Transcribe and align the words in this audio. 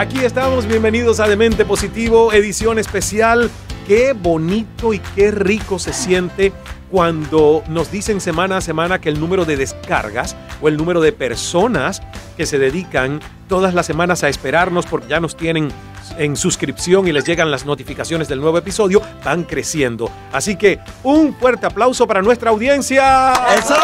Aquí 0.00 0.24
estamos, 0.24 0.66
bienvenidos 0.66 1.20
a 1.20 1.28
Demente 1.28 1.66
Positivo, 1.66 2.32
edición 2.32 2.78
especial. 2.78 3.50
Qué 3.86 4.14
bonito 4.14 4.94
y 4.94 4.98
qué 4.98 5.30
rico 5.30 5.78
se 5.78 5.92
siente 5.92 6.54
cuando 6.90 7.62
nos 7.68 7.92
dicen 7.92 8.22
semana 8.22 8.56
a 8.56 8.60
semana 8.62 8.98
que 8.98 9.10
el 9.10 9.20
número 9.20 9.44
de 9.44 9.58
descargas 9.58 10.36
o 10.62 10.68
el 10.68 10.78
número 10.78 11.02
de 11.02 11.12
personas 11.12 12.00
que 12.38 12.46
se 12.46 12.58
dedican 12.58 13.20
todas 13.46 13.74
las 13.74 13.84
semanas 13.84 14.24
a 14.24 14.30
esperarnos 14.30 14.86
porque 14.86 15.08
ya 15.08 15.20
nos 15.20 15.36
tienen 15.36 15.68
en 16.16 16.34
suscripción 16.34 17.06
y 17.06 17.12
les 17.12 17.26
llegan 17.26 17.50
las 17.50 17.66
notificaciones 17.66 18.26
del 18.26 18.40
nuevo 18.40 18.56
episodio, 18.56 19.02
van 19.22 19.44
creciendo. 19.44 20.10
Así 20.32 20.56
que 20.56 20.78
un 21.02 21.34
fuerte 21.34 21.66
aplauso 21.66 22.06
para 22.06 22.22
nuestra 22.22 22.48
audiencia. 22.48 23.34
¡Eso! 23.54 23.76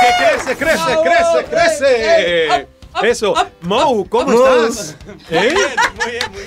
Que 0.00 0.24
crece, 0.24 0.56
crece, 0.56 0.98
crece, 1.04 1.44
crece. 1.48 2.77
Eso. 3.02 3.34
Mo, 3.62 4.06
¿cómo 4.08 4.32
estás? 4.32 4.96
¿Eh? 5.30 5.54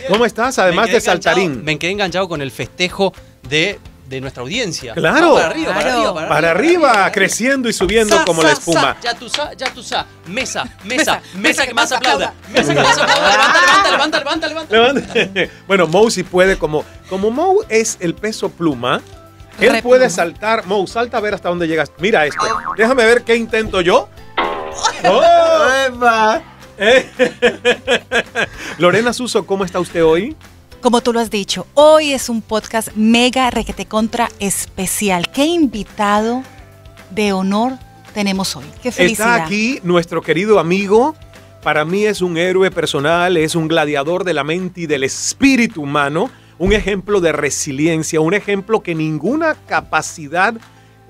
¿Cómo 0.10 0.26
estás? 0.26 0.60
Además 0.60 0.90
de 0.92 1.00
saltarín. 1.02 1.64
Me 1.64 1.78
quedé 1.78 1.92
enganchado 1.92 2.28
con 2.28 2.42
el 2.42 2.52
festejo 2.52 3.14
de, 3.48 3.80
de 4.08 4.22
nuestra 4.22 4.44
audiencia. 4.44 4.94
Claro. 4.94 5.34
Para 5.36 5.48
arriba, 5.48 5.74
para 5.74 5.94
arriba, 5.94 6.28
Para 6.28 6.52
arriba, 6.52 7.12
creciendo 7.12 7.70
y 7.70 7.74
subiendo 7.74 8.18
Sa, 8.18 8.26
como 8.26 8.42
sa, 8.42 8.48
la 8.48 8.54
espuma. 8.54 8.82
sa, 8.82 8.98
ya 9.02 9.14
tú 9.14 9.30
sa, 9.30 9.54
ya 9.54 9.74
tú 9.74 9.84
sa. 9.84 10.06
Mesa, 10.28 10.64
mesa, 10.84 11.22
mesa, 11.34 11.38
mesa 11.38 11.68
que 11.68 11.74
más 11.74 11.92
aplauda. 11.92 12.34
Mesa 12.52 12.74
que 12.74 12.82
más 12.82 12.98
aplauda. 12.98 13.32
Levanta, 13.32 13.62
levanta, 13.62 13.92
levanta, 13.92 14.20
levanta, 14.20 14.48
levanta. 14.48 15.14
Levanta. 15.14 15.52
Bueno, 15.68 15.88
Mo 15.88 16.10
sí 16.10 16.24
puede, 16.24 16.58
como, 16.58 16.84
como 17.10 17.32
Mo 17.32 17.56
es 17.70 17.98
el 18.02 18.14
peso 18.16 18.50
pluma, 18.50 19.02
él 19.60 19.72
Re 19.74 19.82
puede 19.82 20.02
pluma. 20.06 20.16
saltar. 20.16 20.66
Mo, 20.66 20.86
salta 20.88 21.18
a 21.18 21.22
ver 21.22 21.34
hasta 21.34 21.50
dónde 21.50 21.68
llegas. 21.68 21.92
Mira 22.00 22.26
esto. 22.26 22.44
Déjame 22.78 23.06
ver 23.06 23.24
qué 23.24 23.36
intento 23.36 23.82
yo. 23.82 24.10
¡Oh! 25.06 25.68
¡Epa! 25.88 26.42
Eh. 26.78 27.10
Lorena 28.78 29.14
Suso, 29.14 29.46
¿cómo 29.46 29.66
está 29.66 29.80
usted 29.80 30.04
hoy? 30.04 30.36
Como 30.82 31.02
tú 31.02 31.14
lo 31.14 31.20
has 31.20 31.30
dicho, 31.30 31.68
hoy 31.76 32.12
es 32.12 32.28
un 32.28 32.42
podcast 32.42 32.90
mega 32.96 33.52
requete 33.52 33.86
contra 33.86 34.30
especial. 34.40 35.30
¿Qué 35.32 35.46
invitado 35.46 36.44
de 37.12 37.34
honor 37.34 37.74
tenemos 38.16 38.56
hoy? 38.56 38.66
Qué 38.82 38.92
felicidad. 38.92 39.36
Está 39.36 39.46
aquí 39.46 39.80
nuestro 39.84 40.24
querido 40.24 40.58
amigo. 40.58 41.16
Para 41.62 41.86
mí 41.86 42.06
es 42.06 42.22
un 42.22 42.38
héroe 42.38 42.72
personal, 42.72 43.38
es 43.38 43.54
un 43.54 43.68
gladiador 43.68 44.24
de 44.24 44.34
la 44.34 44.44
mente 44.44 44.82
y 44.82 44.86
del 44.88 45.04
espíritu 45.04 45.84
humano, 45.84 46.32
un 46.58 46.74
ejemplo 46.74 47.22
de 47.22 47.32
resiliencia, 47.32 48.20
un 48.20 48.34
ejemplo 48.34 48.82
que 48.82 48.96
ninguna 48.96 49.54
capacidad 49.68 50.56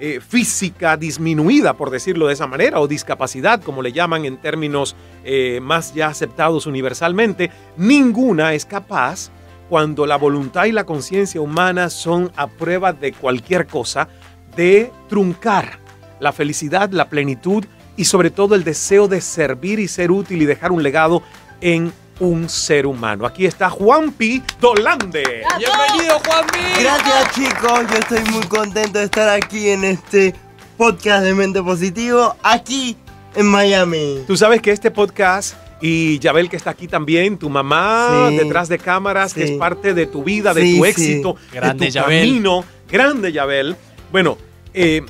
eh, 0.04 0.20
física 0.20 0.98
disminuida, 0.98 1.76
por 1.76 1.92
decirlo 1.92 2.26
de 2.26 2.34
esa 2.34 2.48
manera, 2.48 2.80
o 2.80 2.88
discapacidad, 2.88 3.62
como 3.62 3.84
le 3.84 3.92
llaman 3.92 4.26
en 4.26 4.38
términos 4.38 4.96
eh, 5.24 5.60
más 5.62 5.94
ya 5.94 6.08
aceptados 6.08 6.66
universalmente, 6.66 7.52
ninguna 7.78 8.56
es 8.56 8.66
capaz 8.66 9.30
cuando 9.70 10.08
la 10.08 10.16
voluntad 10.18 10.66
y 10.66 10.72
la 10.72 10.86
conciencia 10.86 11.40
humana 11.40 11.92
son 11.92 12.32
a 12.36 12.48
prueba 12.48 12.94
de 12.94 13.14
cualquier 13.14 13.68
cosa, 13.68 14.10
de 14.56 14.92
truncar 15.08 15.78
la 16.20 16.32
felicidad, 16.32 16.90
la 16.90 17.08
plenitud 17.08 17.64
y 17.96 18.06
sobre 18.06 18.32
todo 18.32 18.56
el 18.56 18.64
deseo 18.64 19.08
de 19.08 19.22
servir 19.22 19.80
y 19.80 19.88
ser 19.88 20.10
útil 20.10 20.42
y 20.42 20.46
dejar 20.46 20.72
un 20.72 20.82
legado 20.82 21.22
en 21.62 21.94
un 22.22 22.48
ser 22.48 22.86
humano. 22.86 23.26
Aquí 23.26 23.46
está 23.48 23.68
Juanpi 23.70 24.44
Dolande. 24.60 25.44
Bienvenido, 25.58 26.20
Juanmi. 26.20 26.80
Gracias 26.80 27.32
chicos, 27.36 27.80
yo 27.92 27.98
estoy 27.98 28.20
muy 28.32 28.46
contento 28.46 29.00
de 29.00 29.06
estar 29.06 29.28
aquí 29.28 29.70
en 29.70 29.84
este 29.84 30.36
podcast 30.78 31.24
de 31.24 31.34
Mente 31.34 31.64
Positivo, 31.64 32.36
aquí 32.44 32.96
en 33.36 33.48
Miami. 33.48 34.20
Tú 34.28 34.38
sabes 34.38 34.62
que 34.62 34.70
este 34.72 34.92
podcast 34.92 35.56
y 35.82 36.20
Yabel 36.20 36.48
que 36.48 36.58
está 36.58 36.70
aquí 36.70 36.88
también, 36.88 37.40
tu 37.40 37.50
mamá 37.50 38.28
Sí. 38.30 38.38
detrás 38.38 38.70
de 38.70 38.78
cámaras, 38.78 39.34
que 39.34 39.44
es 39.44 39.52
parte 39.58 39.96
de 39.96 40.06
tu 40.06 40.24
vida, 40.24 40.54
de 40.54 40.62
Sí, 40.62 40.78
tu 40.78 40.84
sí. 40.84 40.90
éxito, 40.92 41.36
Grande, 41.52 41.86
de 41.86 41.92
tu 41.92 41.96
Yabel. 41.96 42.20
camino. 42.28 42.64
Grande 42.88 43.32
Yabel. 43.32 43.76
Bueno, 44.12 44.38
eh, 44.76 45.02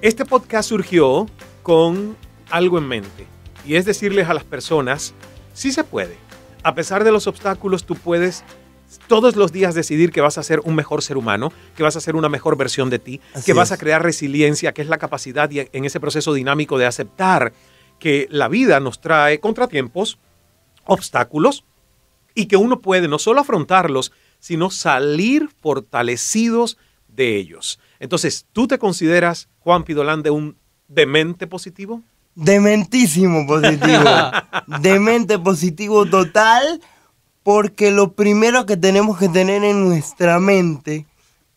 este 0.00 0.24
podcast 0.24 0.70
surgió 0.70 1.26
con 1.62 2.16
algo 2.50 2.78
en 2.78 2.88
mente 2.88 3.26
y 3.66 3.74
es 3.76 3.84
decirles 3.84 4.30
a 4.30 4.34
las 4.34 4.44
personas, 4.44 5.12
sí 5.52 5.70
se 5.70 5.84
puede. 5.84 6.23
A 6.64 6.74
pesar 6.74 7.04
de 7.04 7.12
los 7.12 7.26
obstáculos, 7.26 7.84
tú 7.84 7.94
puedes 7.94 8.42
todos 9.06 9.36
los 9.36 9.52
días 9.52 9.74
decidir 9.74 10.10
que 10.10 10.22
vas 10.22 10.38
a 10.38 10.42
ser 10.42 10.60
un 10.60 10.74
mejor 10.74 11.02
ser 11.02 11.18
humano, 11.18 11.52
que 11.76 11.82
vas 11.82 11.96
a 11.96 12.00
ser 12.00 12.16
una 12.16 12.30
mejor 12.30 12.56
versión 12.56 12.88
de 12.88 12.98
ti, 12.98 13.20
Así 13.34 13.44
que 13.44 13.52
vas 13.52 13.68
es. 13.68 13.72
a 13.72 13.76
crear 13.78 14.02
resiliencia, 14.02 14.72
que 14.72 14.80
es 14.80 14.88
la 14.88 14.98
capacidad 14.98 15.50
y 15.50 15.60
en 15.60 15.84
ese 15.84 16.00
proceso 16.00 16.32
dinámico 16.32 16.78
de 16.78 16.86
aceptar 16.86 17.52
que 17.98 18.26
la 18.30 18.48
vida 18.48 18.80
nos 18.80 19.00
trae 19.00 19.40
contratiempos, 19.40 20.18
obstáculos, 20.86 21.64
y 22.34 22.46
que 22.46 22.56
uno 22.56 22.80
puede 22.80 23.08
no 23.08 23.18
solo 23.18 23.42
afrontarlos, 23.42 24.12
sino 24.38 24.70
salir 24.70 25.50
fortalecidos 25.60 26.78
de 27.08 27.36
ellos. 27.36 27.78
Entonces, 28.00 28.46
¿tú 28.52 28.66
te 28.66 28.78
consideras, 28.78 29.48
Juan 29.60 29.84
Pidolán, 29.84 30.22
de 30.22 30.30
un 30.30 30.56
demente 30.88 31.46
positivo? 31.46 32.02
Dementísimo 32.34 33.46
positivo. 33.46 34.04
Demente 34.80 35.38
positivo 35.38 36.06
total, 36.06 36.80
porque 37.42 37.90
lo 37.90 38.12
primero 38.12 38.66
que 38.66 38.76
tenemos 38.76 39.18
que 39.18 39.28
tener 39.28 39.64
en 39.64 39.84
nuestra 39.88 40.40
mente 40.40 41.06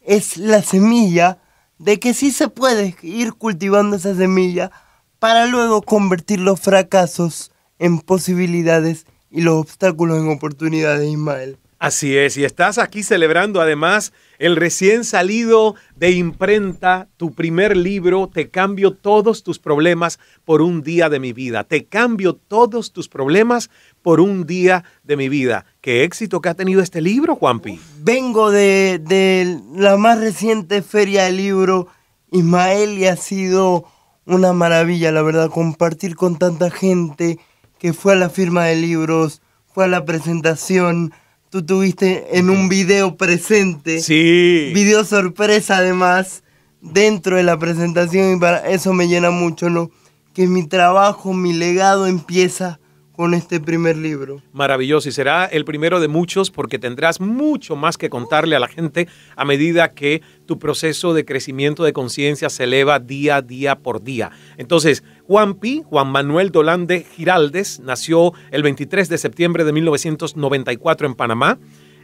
es 0.02 0.38
la 0.38 0.62
semilla 0.62 1.40
de 1.80 2.00
que 2.00 2.14
sí 2.14 2.32
se 2.32 2.48
puede 2.48 2.96
ir 3.02 3.34
cultivando 3.34 3.96
esa 3.96 4.16
semilla 4.16 4.72
para 5.20 5.46
luego 5.48 5.82
convertir 5.82 6.40
los 6.40 6.60
fracasos 6.60 7.52
en 7.80 8.00
posibilidades 8.00 9.06
y 9.30 9.42
los 9.42 9.56
obstáculos 9.56 10.18
en 10.20 10.30
oportunidades, 10.30 11.08
Ismael. 11.10 11.58
Así 11.80 12.18
es, 12.18 12.38
y 12.38 12.44
estás 12.44 12.80
aquí 12.80 13.04
celebrando 13.04 13.62
además 13.62 14.12
el 14.40 14.56
recién 14.56 15.04
salido 15.04 15.76
de 15.96 16.10
imprenta, 16.10 17.08
tu 17.18 17.34
primer 17.34 17.78
libro, 17.78 18.28
Te 18.34 18.50
cambio 18.50 18.94
todos 18.94 19.44
tus 19.44 19.60
problemas 19.60 20.18
por 20.44 20.64
un 20.64 20.82
día 20.82 21.08
de 21.10 21.20
mi 21.20 21.34
vida. 21.34 21.64
Te 21.64 21.86
cambio 21.86 22.34
todos 22.34 22.94
tus 22.94 23.08
problemas 23.08 23.70
por 24.02 24.20
un 24.20 24.48
día 24.48 24.86
de 25.04 25.18
mi 25.18 25.30
vida. 25.30 25.66
Qué 25.82 26.04
éxito 26.04 26.42
que 26.42 26.50
ha 26.50 26.56
tenido 26.56 26.82
este 26.82 27.00
libro, 27.00 27.36
Juanpi. 27.36 27.80
Vengo 28.00 28.50
de, 28.50 29.60
la 29.76 29.98
más 29.98 30.20
reciente 30.20 30.82
feria 30.82 31.26
del 31.26 31.38
libro, 31.38 31.90
Ismael, 32.32 32.98
y 32.98 33.06
ha 33.06 33.16
sido 33.18 33.86
una 34.26 34.52
maravilla, 34.52 35.12
la 35.12 35.22
verdad, 35.22 35.52
compartir 35.52 36.16
con 36.16 36.40
tanta 36.40 36.72
gente 36.72 37.38
que 37.78 37.94
fue 37.94 38.14
a 38.14 38.16
la 38.18 38.32
firma 38.32 38.66
de 38.66 38.78
libros, 38.78 39.42
fue 39.68 39.86
a 39.86 39.88
la 39.88 40.06
presentación. 40.06 41.14
Tú 41.58 41.66
tuviste 41.66 42.38
en 42.38 42.52
un 42.52 42.70
video 42.70 43.18
presente, 43.18 44.00
Sí. 44.00 44.70
video 44.76 45.04
sorpresa 45.04 45.78
además, 45.78 46.44
dentro 46.82 47.36
de 47.36 47.42
la 47.42 47.58
presentación, 47.58 48.38
y 48.38 48.40
para 48.40 48.70
eso 48.70 48.94
me 48.94 49.08
llena 49.08 49.32
mucho, 49.32 49.68
¿no? 49.72 49.90
Que 50.36 50.46
mi 50.46 50.68
trabajo, 50.68 51.34
mi 51.34 51.54
legado 51.54 52.06
empieza 52.06 52.80
con 53.12 53.34
este 53.34 53.60
primer 53.60 53.98
libro. 53.98 54.44
Maravilloso 54.54 55.10
y 55.10 55.12
será 55.12 55.46
el 55.46 55.66
primero 55.66 56.00
de 56.00 56.08
muchos 56.08 56.52
porque 56.52 56.78
tendrás 56.78 57.20
mucho 57.20 57.76
más 57.76 57.98
que 57.98 58.12
contarle 58.12 58.56
a 58.56 58.60
la 58.60 58.68
gente 58.68 59.08
a 59.36 59.44
medida 59.44 59.96
que 59.96 60.22
tu 60.46 60.60
proceso 60.60 61.16
de 61.16 61.26
crecimiento 61.26 61.84
de 61.84 61.94
conciencia 61.94 62.52
se 62.52 62.66
eleva 62.66 63.00
día 63.00 63.38
a 63.38 63.42
día 63.42 63.80
por 63.80 64.04
día. 64.04 64.30
Entonces, 64.58 65.04
Juan 65.28 65.56
Pi, 65.56 65.84
Juan 65.86 66.10
Manuel 66.10 66.52
Dolande 66.52 67.06
Giraldes, 67.18 67.82
nació 67.82 68.32
el 68.50 68.64
23 68.64 69.10
de 69.10 69.18
septiembre 69.18 69.66
de 69.66 69.74
1994 69.74 71.06
en 71.06 71.16
Panamá. 71.16 71.60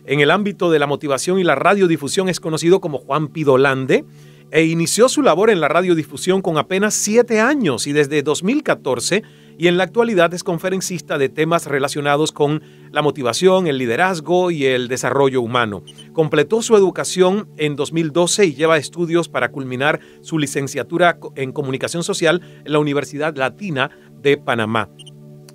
En 0.06 0.19
el 0.19 0.30
ámbito 0.30 0.69
de 0.69 0.77
la 0.77 0.88
motivación 0.88 1.39
y 1.39 1.45
la 1.45 1.56
radiodifusión 1.56 2.27
es 2.27 2.42
conocido 2.42 2.81
como 2.81 2.97
Juan 2.97 3.30
Pi 3.30 3.45
Dolande 3.45 4.03
e 4.51 4.65
inició 4.65 5.07
su 5.07 5.21
labor 5.21 5.50
en 5.51 5.62
la 5.62 5.69
radiodifusión 5.69 6.42
con 6.42 6.57
apenas 6.57 6.95
siete 6.95 7.39
años 7.39 7.88
y 7.88 7.94
desde 7.94 8.24
2014 8.24 9.24
y 9.57 9.67
en 9.67 9.77
la 9.77 9.83
actualidad 9.83 10.33
es 10.33 10.44
conferencista 10.44 11.17
de 11.17 11.29
temas 11.29 11.65
relacionados 11.65 12.31
con 12.31 12.61
la 12.91 13.01
motivación, 13.01 13.67
el 13.67 13.77
liderazgo 13.77 14.51
y 14.51 14.65
el 14.65 14.88
desarrollo 14.88 15.41
humano. 15.41 15.83
Completó 16.13 16.61
su 16.61 16.75
educación 16.75 17.47
en 17.57 17.75
2012 17.75 18.45
y 18.45 18.53
lleva 18.53 18.77
estudios 18.77 19.29
para 19.29 19.50
culminar 19.50 20.00
su 20.21 20.39
licenciatura 20.39 21.17
en 21.35 21.51
comunicación 21.51 22.03
social 22.03 22.41
en 22.65 22.71
la 22.71 22.79
Universidad 22.79 23.35
Latina 23.35 23.89
de 24.21 24.38
Panamá. 24.38 24.89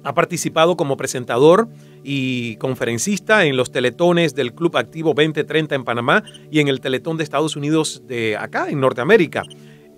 Ha 0.04 0.14
participado 0.14 0.76
como 0.76 0.96
presentador 0.96 1.68
y 2.04 2.56
conferencista 2.56 3.44
en 3.44 3.56
los 3.56 3.72
teletones 3.72 4.34
del 4.34 4.54
Club 4.54 4.76
Activo 4.76 5.12
2030 5.14 5.74
en 5.74 5.84
Panamá 5.84 6.22
y 6.50 6.60
en 6.60 6.68
el 6.68 6.80
Teletón 6.80 7.16
de 7.16 7.24
Estados 7.24 7.56
Unidos 7.56 8.02
de 8.06 8.36
acá, 8.36 8.70
en 8.70 8.80
Norteamérica. 8.80 9.42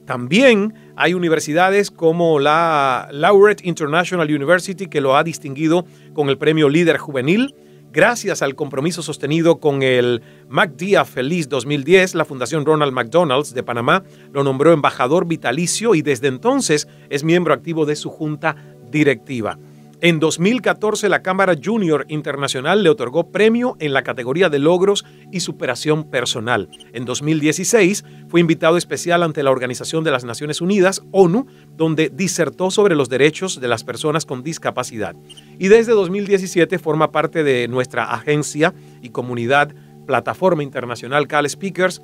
También 0.06 0.75
hay 1.00 1.14
universidades 1.14 1.91
como 1.91 2.38
la 2.41 3.08
Laureate 3.11 3.67
International 3.67 4.29
University 4.29 4.87
que 4.87 5.00
lo 5.00 5.17
ha 5.17 5.25
distinguido 5.25 5.87
con 6.12 6.29
el 6.29 6.37
premio 6.37 6.69
Líder 6.69 6.99
Juvenil. 6.99 7.55
Gracias 7.91 8.43
al 8.43 8.55
compromiso 8.55 9.02
sostenido 9.02 9.61
con 9.61 9.82
el 9.82 10.20
MacDía 10.50 11.06
Feliz 11.06 11.49
2010, 11.49 12.14
la 12.14 12.26
Fundación 12.26 12.67
Ronald 12.67 12.93
McDonald's 12.93 13.55
de 13.55 13.62
Panamá 13.62 14.05
lo 14.31 14.44
nombró 14.44 14.75
embajador 14.75 15.26
vitalicio 15.26 15.94
y 15.94 16.02
desde 16.02 16.29
entonces 16.29 16.87
es 17.08 17.25
miembro 17.25 17.55
activo 17.55 17.87
de 17.87 17.96
su 17.96 18.11
junta 18.11 18.55
directiva. 18.91 19.58
En 20.02 20.19
2014 20.19 21.11
la 21.11 21.20
Cámara 21.20 21.55
Junior 21.62 22.06
Internacional 22.08 22.82
le 22.82 22.88
otorgó 22.88 23.31
premio 23.31 23.76
en 23.81 23.93
la 23.93 24.02
categoría 24.02 24.49
de 24.49 24.58
logros 24.58 25.05
y 25.31 25.41
superación 25.41 26.05
personal. 26.05 26.70
En 26.94 27.05
2016 27.05 28.06
fue 28.29 28.41
invitado 28.41 28.79
especial 28.79 29.23
ante 29.23 29.43
la 29.43 29.50
Organización 29.50 30.02
de 30.02 30.11
las 30.11 30.25
Naciones 30.25 30.62
Unidas, 30.62 31.02
ONU, 31.12 31.47
donde 31.76 32.08
disertó 32.08 32.70
sobre 32.70 32.94
los 32.94 33.11
derechos 33.11 33.61
de 33.61 33.69
las 33.69 33.85
personas 33.85 34.25
con 34.25 34.43
discapacidad. 34.43 35.14
Y 35.58 35.69
desde 35.69 35.93
2017 35.93 36.79
forma 36.79 37.12
parte 37.12 37.44
de 37.44 37.69
nuestra 37.69 38.05
agencia 38.05 38.73
y 39.03 39.11
comunidad 39.11 39.75
Plataforma 40.06 40.62
Internacional 40.62 41.29
Cal 41.29 41.49
Speakers, 41.49 42.00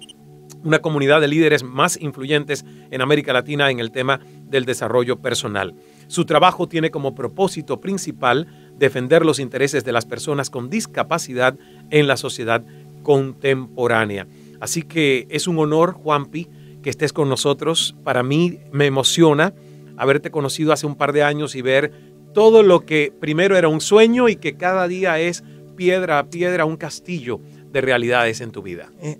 una 0.64 0.80
comunidad 0.80 1.22
de 1.22 1.28
líderes 1.28 1.62
más 1.62 1.98
influyentes 1.98 2.66
en 2.90 3.00
América 3.00 3.32
Latina 3.32 3.70
en 3.70 3.80
el 3.80 3.90
tema 3.90 4.20
del 4.42 4.66
desarrollo 4.66 5.16
personal. 5.22 5.74
Su 6.08 6.24
trabajo 6.24 6.68
tiene 6.68 6.90
como 6.90 7.14
propósito 7.14 7.80
principal 7.80 8.46
defender 8.78 9.24
los 9.24 9.38
intereses 9.38 9.84
de 9.84 9.92
las 9.92 10.04
personas 10.06 10.50
con 10.50 10.70
discapacidad 10.70 11.56
en 11.90 12.06
la 12.06 12.16
sociedad 12.16 12.64
contemporánea. 13.02 14.26
Así 14.60 14.82
que 14.82 15.26
es 15.30 15.46
un 15.46 15.58
honor, 15.58 15.92
Juanpi, 15.92 16.48
que 16.82 16.90
estés 16.90 17.12
con 17.12 17.28
nosotros. 17.28 17.96
Para 18.04 18.22
mí 18.22 18.58
me 18.72 18.86
emociona 18.86 19.52
haberte 19.96 20.30
conocido 20.30 20.72
hace 20.72 20.86
un 20.86 20.94
par 20.94 21.12
de 21.12 21.22
años 21.22 21.54
y 21.54 21.62
ver 21.62 21.92
todo 22.34 22.62
lo 22.62 22.84
que 22.84 23.12
primero 23.18 23.56
era 23.56 23.68
un 23.68 23.80
sueño 23.80 24.28
y 24.28 24.36
que 24.36 24.56
cada 24.56 24.86
día 24.88 25.18
es 25.18 25.42
piedra 25.76 26.18
a 26.18 26.26
piedra 26.28 26.64
un 26.64 26.76
castillo 26.76 27.40
de 27.72 27.80
realidades 27.80 28.40
en 28.40 28.50
tu 28.50 28.62
vida. 28.62 28.90
Eh, 29.00 29.18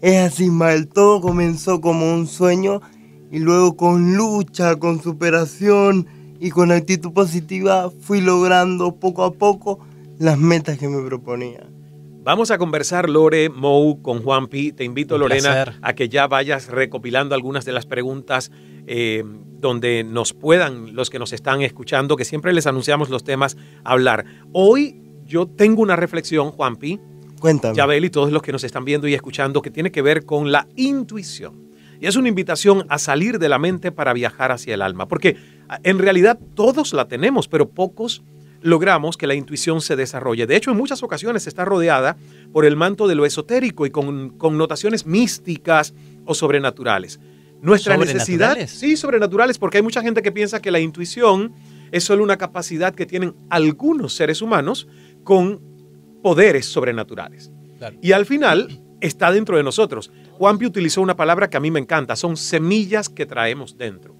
es 0.00 0.32
así, 0.32 0.50
Mal. 0.50 0.88
Todo 0.88 1.20
comenzó 1.20 1.80
como 1.80 2.12
un 2.12 2.26
sueño 2.26 2.80
y 3.30 3.38
luego 3.38 3.76
con 3.76 4.16
lucha, 4.16 4.76
con 4.76 5.02
superación 5.02 6.06
y 6.40 6.50
con 6.50 6.72
actitud 6.72 7.12
positiva 7.12 7.90
fui 8.00 8.20
logrando 8.20 8.96
poco 8.96 9.24
a 9.24 9.32
poco 9.32 9.80
las 10.18 10.38
metas 10.38 10.78
que 10.78 10.88
me 10.88 11.04
proponía. 11.06 11.66
Vamos 12.22 12.50
a 12.50 12.58
conversar, 12.58 13.08
Lore, 13.08 13.48
Mou, 13.48 14.02
con 14.02 14.22
Juanpi. 14.22 14.72
Te 14.72 14.84
invito, 14.84 15.16
Lorena, 15.16 15.78
a 15.80 15.94
que 15.94 16.08
ya 16.08 16.26
vayas 16.26 16.68
recopilando 16.68 17.34
algunas 17.34 17.64
de 17.64 17.72
las 17.72 17.86
preguntas 17.86 18.50
eh, 18.86 19.24
donde 19.60 20.04
nos 20.04 20.34
puedan, 20.34 20.94
los 20.94 21.08
que 21.08 21.18
nos 21.18 21.32
están 21.32 21.62
escuchando, 21.62 22.16
que 22.16 22.26
siempre 22.26 22.52
les 22.52 22.66
anunciamos 22.66 23.08
los 23.08 23.24
temas, 23.24 23.56
hablar. 23.82 24.26
Hoy 24.52 25.00
yo 25.24 25.46
tengo 25.46 25.80
una 25.80 25.96
reflexión, 25.96 26.50
Juanpi, 26.50 27.00
Cuéntame. 27.40 27.74
Yabel 27.74 28.04
y 28.04 28.10
todos 28.10 28.30
los 28.30 28.42
que 28.42 28.52
nos 28.52 28.64
están 28.64 28.84
viendo 28.84 29.08
y 29.08 29.14
escuchando, 29.14 29.62
que 29.62 29.70
tiene 29.70 29.90
que 29.90 30.02
ver 30.02 30.26
con 30.26 30.52
la 30.52 30.66
intuición. 30.76 31.68
Y 32.00 32.06
es 32.06 32.16
una 32.16 32.28
invitación 32.28 32.84
a 32.88 32.98
salir 32.98 33.38
de 33.38 33.48
la 33.48 33.58
mente 33.58 33.90
para 33.90 34.12
viajar 34.12 34.52
hacia 34.52 34.74
el 34.74 34.82
alma, 34.82 35.08
porque 35.08 35.36
en 35.82 35.98
realidad 35.98 36.38
todos 36.54 36.92
la 36.92 37.08
tenemos, 37.08 37.48
pero 37.48 37.68
pocos 37.68 38.22
logramos 38.60 39.16
que 39.16 39.26
la 39.26 39.34
intuición 39.34 39.80
se 39.80 39.96
desarrolle. 39.96 40.46
De 40.46 40.56
hecho, 40.56 40.70
en 40.70 40.76
muchas 40.76 41.02
ocasiones 41.02 41.46
está 41.46 41.64
rodeada 41.64 42.16
por 42.52 42.64
el 42.64 42.76
manto 42.76 43.06
de 43.06 43.14
lo 43.14 43.24
esotérico 43.26 43.86
y 43.86 43.90
con 43.90 44.30
connotaciones 44.30 45.06
místicas 45.06 45.94
o 46.24 46.34
sobrenaturales. 46.34 47.20
Nuestra 47.60 47.96
necesidad, 47.96 48.56
sí, 48.66 48.96
sobrenaturales, 48.96 49.58
porque 49.58 49.78
hay 49.78 49.82
mucha 49.82 50.02
gente 50.02 50.22
que 50.22 50.32
piensa 50.32 50.60
que 50.60 50.70
la 50.70 50.80
intuición 50.80 51.52
es 51.90 52.04
solo 52.04 52.22
una 52.22 52.36
capacidad 52.36 52.94
que 52.94 53.06
tienen 53.06 53.34
algunos 53.50 54.14
seres 54.14 54.42
humanos 54.42 54.86
con 55.24 55.60
poderes 56.22 56.66
sobrenaturales. 56.66 57.50
Y 58.00 58.12
al 58.12 58.26
final 58.26 58.80
está 59.00 59.30
dentro 59.30 59.56
de 59.56 59.62
nosotros. 59.62 60.10
Juanpi 60.32 60.66
utilizó 60.66 61.00
una 61.00 61.16
palabra 61.16 61.50
que 61.50 61.56
a 61.56 61.60
mí 61.60 61.70
me 61.70 61.80
encanta, 61.80 62.16
son 62.16 62.36
semillas 62.36 63.08
que 63.08 63.26
traemos 63.26 63.76
dentro. 63.76 64.17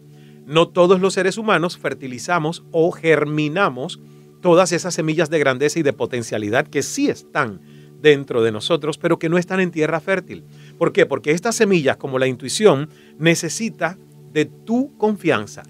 No 0.48 0.66
todos 0.66 1.00
los 1.00 1.12
seres 1.12 1.36
humanos 1.36 1.76
fertilizamos 1.76 2.64
o 2.72 2.90
germinamos 2.90 4.00
todas 4.40 4.72
esas 4.72 4.94
semillas 4.94 5.28
de 5.28 5.38
grandeza 5.38 5.78
y 5.78 5.82
de 5.82 5.92
potencialidad 5.92 6.66
que 6.66 6.82
sí 6.82 7.10
están 7.10 7.60
dentro 8.00 8.42
de 8.42 8.50
nosotros, 8.50 8.96
pero 8.96 9.18
que 9.18 9.28
no 9.28 9.36
están 9.36 9.60
en 9.60 9.70
tierra 9.70 10.00
fértil. 10.00 10.44
¿Por 10.78 10.94
qué? 10.94 11.04
Porque 11.04 11.32
estas 11.32 11.54
semillas, 11.54 11.98
como 11.98 12.18
la 12.18 12.26
intuición, 12.26 12.88
necesita 13.18 13.98
de 14.32 14.46
tu 14.46 14.96
confianza, 14.96 15.64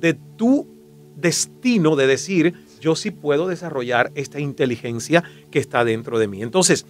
de 0.00 0.14
tu 0.14 0.66
destino 1.14 1.94
de 1.94 2.08
decir, 2.08 2.54
yo 2.80 2.96
sí 2.96 3.12
puedo 3.12 3.46
desarrollar 3.46 4.10
esta 4.16 4.40
inteligencia 4.40 5.22
que 5.52 5.60
está 5.60 5.84
dentro 5.84 6.18
de 6.18 6.26
mí. 6.26 6.42
Entonces, 6.42 6.86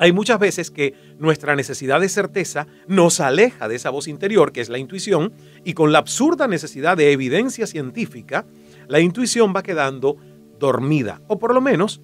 hay 0.00 0.12
muchas 0.12 0.38
veces 0.38 0.70
que 0.70 0.94
nuestra 1.18 1.54
necesidad 1.54 2.00
de 2.00 2.08
certeza 2.08 2.66
nos 2.88 3.20
aleja 3.20 3.68
de 3.68 3.76
esa 3.76 3.90
voz 3.90 4.08
interior, 4.08 4.50
que 4.50 4.62
es 4.62 4.70
la 4.70 4.78
intuición, 4.78 5.34
y 5.62 5.74
con 5.74 5.92
la 5.92 5.98
absurda 5.98 6.48
necesidad 6.48 6.96
de 6.96 7.12
evidencia 7.12 7.66
científica, 7.66 8.46
la 8.88 9.00
intuición 9.00 9.52
va 9.54 9.62
quedando 9.62 10.16
dormida, 10.58 11.20
o 11.28 11.38
por 11.38 11.52
lo 11.52 11.60
menos 11.60 12.00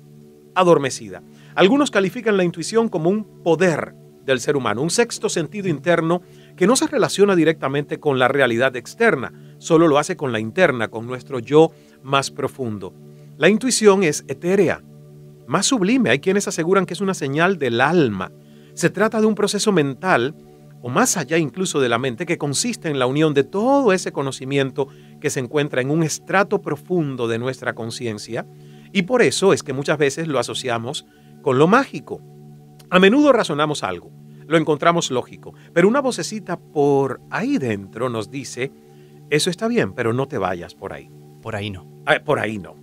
adormecida. 0.55 1.23
Algunos 1.55 1.91
califican 1.91 2.37
la 2.37 2.45
intuición 2.45 2.91
como 2.91 3.09
un 3.09 3.43
poder 3.43 3.95
del 4.27 4.41
ser 4.41 4.57
humano, 4.57 4.83
un 4.83 4.91
sexto 4.91 5.31
sentido 5.31 5.67
interno 5.67 6.21
que 6.55 6.67
no 6.67 6.77
se 6.77 6.89
relaciona 6.89 7.35
directamente 7.35 7.99
con 7.99 8.19
la 8.19 8.29
realidad 8.29 8.77
externa, 8.77 9.33
solo 9.57 9.89
lo 9.89 9.97
hace 9.97 10.19
con 10.19 10.33
la 10.33 10.39
interna, 10.39 10.89
con 10.89 11.07
nuestro 11.07 11.39
yo 11.39 11.71
más 12.03 12.31
profundo. 12.31 12.93
La 13.39 13.49
intuición 13.49 14.03
es 14.03 14.23
etérea, 14.29 14.83
más 15.47 15.67
sublime. 15.67 16.11
Hay 16.11 16.21
quienes 16.21 16.49
aseguran 16.49 16.87
que 16.87 16.95
es 16.95 17.01
una 17.01 17.15
señal 17.15 17.59
del 17.59 17.81
alma. 17.81 18.33
Se 18.75 18.91
trata 18.91 19.21
de 19.21 19.27
un 19.27 19.35
proceso 19.35 19.73
mental, 19.73 20.35
o 20.83 20.89
más 20.89 21.17
allá 21.17 21.39
incluso 21.39 21.81
de 21.81 21.89
la 21.89 21.99
mente, 21.99 22.27
que 22.27 22.39
consiste 22.39 22.89
en 22.89 22.99
la 22.99 23.07
unión 23.07 23.35
de 23.35 23.45
todo 23.45 23.93
ese 23.93 24.13
conocimiento 24.13 24.89
que 25.21 25.31
se 25.31 25.41
encuentra 25.41 25.81
en 25.81 25.91
un 25.91 26.03
estrato 26.03 26.61
profundo 26.61 27.29
de 27.29 27.39
nuestra 27.39 27.75
conciencia, 27.75 28.47
y 28.93 29.03
por 29.03 29.23
eso 29.23 29.53
es 29.53 29.63
que 29.63 29.73
muchas 29.73 29.99
veces 29.99 30.29
lo 30.29 30.39
asociamos 30.39 31.07
con 31.43 31.59
lo 31.59 31.67
mágico. 31.67 32.21
A 32.91 32.99
menudo 32.99 33.33
razonamos 33.33 33.83
algo, 33.83 34.13
lo 34.47 34.57
encontramos 34.59 35.11
lógico, 35.11 35.55
pero 35.73 35.89
una 35.89 36.01
vocecita 36.01 36.59
por 36.59 37.21
ahí 37.31 37.59
dentro 37.59 38.09
nos 38.09 38.31
dice, 38.31 38.73
eso 39.31 39.51
está 39.51 39.67
bien, 39.67 39.93
pero 39.93 40.13
no 40.13 40.29
te 40.29 40.39
vayas 40.39 40.75
por 40.75 40.93
ahí. 40.93 41.11
Por 41.43 41.57
ahí 41.57 41.71
no. 41.71 41.87
Ah, 42.07 42.21
por 42.25 42.39
ahí 42.39 42.59
no. 42.59 42.75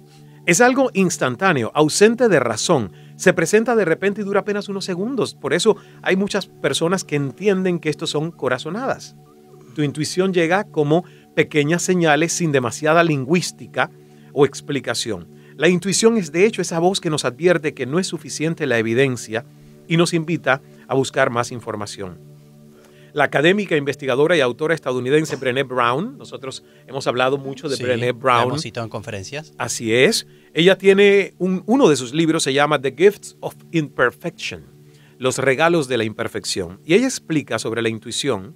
Es 0.46 0.60
algo 0.60 0.90
instantáneo, 0.94 1.72
ausente 1.74 2.28
de 2.28 2.40
razón. 2.40 2.92
Se 3.16 3.32
presenta 3.32 3.78
de 3.78 3.86
repente 3.86 4.20
y 4.20 4.24
dura 4.26 4.42
apenas 4.42 4.68
unos 4.68 4.84
segundos. 4.84 5.36
Por 5.36 5.54
eso 5.54 5.78
hay 6.02 6.18
muchas 6.18 6.48
personas 6.48 7.06
que 7.06 7.16
entienden 7.16 7.80
que 7.80 7.90
estos 7.90 8.10
son 8.10 8.30
corazonadas. 8.32 9.16
Tu 9.74 9.84
intuición 9.84 10.34
llega 10.34 10.66
como 10.66 11.06
pequeñas 11.34 11.82
señales 11.82 12.34
sin 12.34 12.52
demasiada 12.52 13.06
lingüística 13.06 13.90
o 14.34 14.46
explicación. 14.46 15.30
La 15.56 15.70
intuición 15.70 16.18
es 16.18 16.34
de 16.34 16.46
hecho 16.46 16.62
esa 16.62 16.80
voz 16.80 17.00
que 17.00 17.10
nos 17.10 17.24
advierte 17.24 17.74
que 17.74 17.86
no 17.86 17.98
es 17.98 18.08
suficiente 18.08 18.68
la 18.68 18.78
evidencia 18.78 19.46
y 19.88 19.96
nos 19.96 20.14
invita 20.14 20.62
a 20.90 20.96
buscar 20.96 21.30
más 21.30 21.54
información 21.54 22.33
la 23.14 23.26
académica, 23.26 23.78
investigadora 23.78 24.36
y 24.36 24.42
autora 24.42 24.74
estadounidense 24.74 25.36
Brené 25.36 25.64
Brown. 25.64 26.18
Nosotros 26.18 26.64
hemos 26.88 27.06
hablado 27.08 27.38
mucho 27.38 27.70
de 27.70 27.76
Brené 27.82 28.12
Brown. 28.12 28.48
hemos 28.48 28.62
citado 28.64 28.86
en 28.86 28.90
conferencias. 28.90 29.54
Así 29.58 29.94
es. 29.94 30.28
Ella 30.54 30.78
tiene 30.78 31.36
uno 31.38 31.90
de 31.90 31.96
sus 31.96 32.14
libros, 32.14 32.44
se 32.44 32.54
llama 32.54 32.82
The 32.82 32.94
Gifts 32.98 33.38
of 33.40 33.56
Imperfection, 33.72 34.66
los 35.20 35.38
regalos 35.38 35.88
de 35.88 35.98
la 35.98 36.04
imperfección. 36.04 36.80
Y 36.86 36.96
ella 36.96 37.06
explica 37.06 37.60
sobre 37.60 37.82
la 37.82 37.90
intuición, 37.90 38.56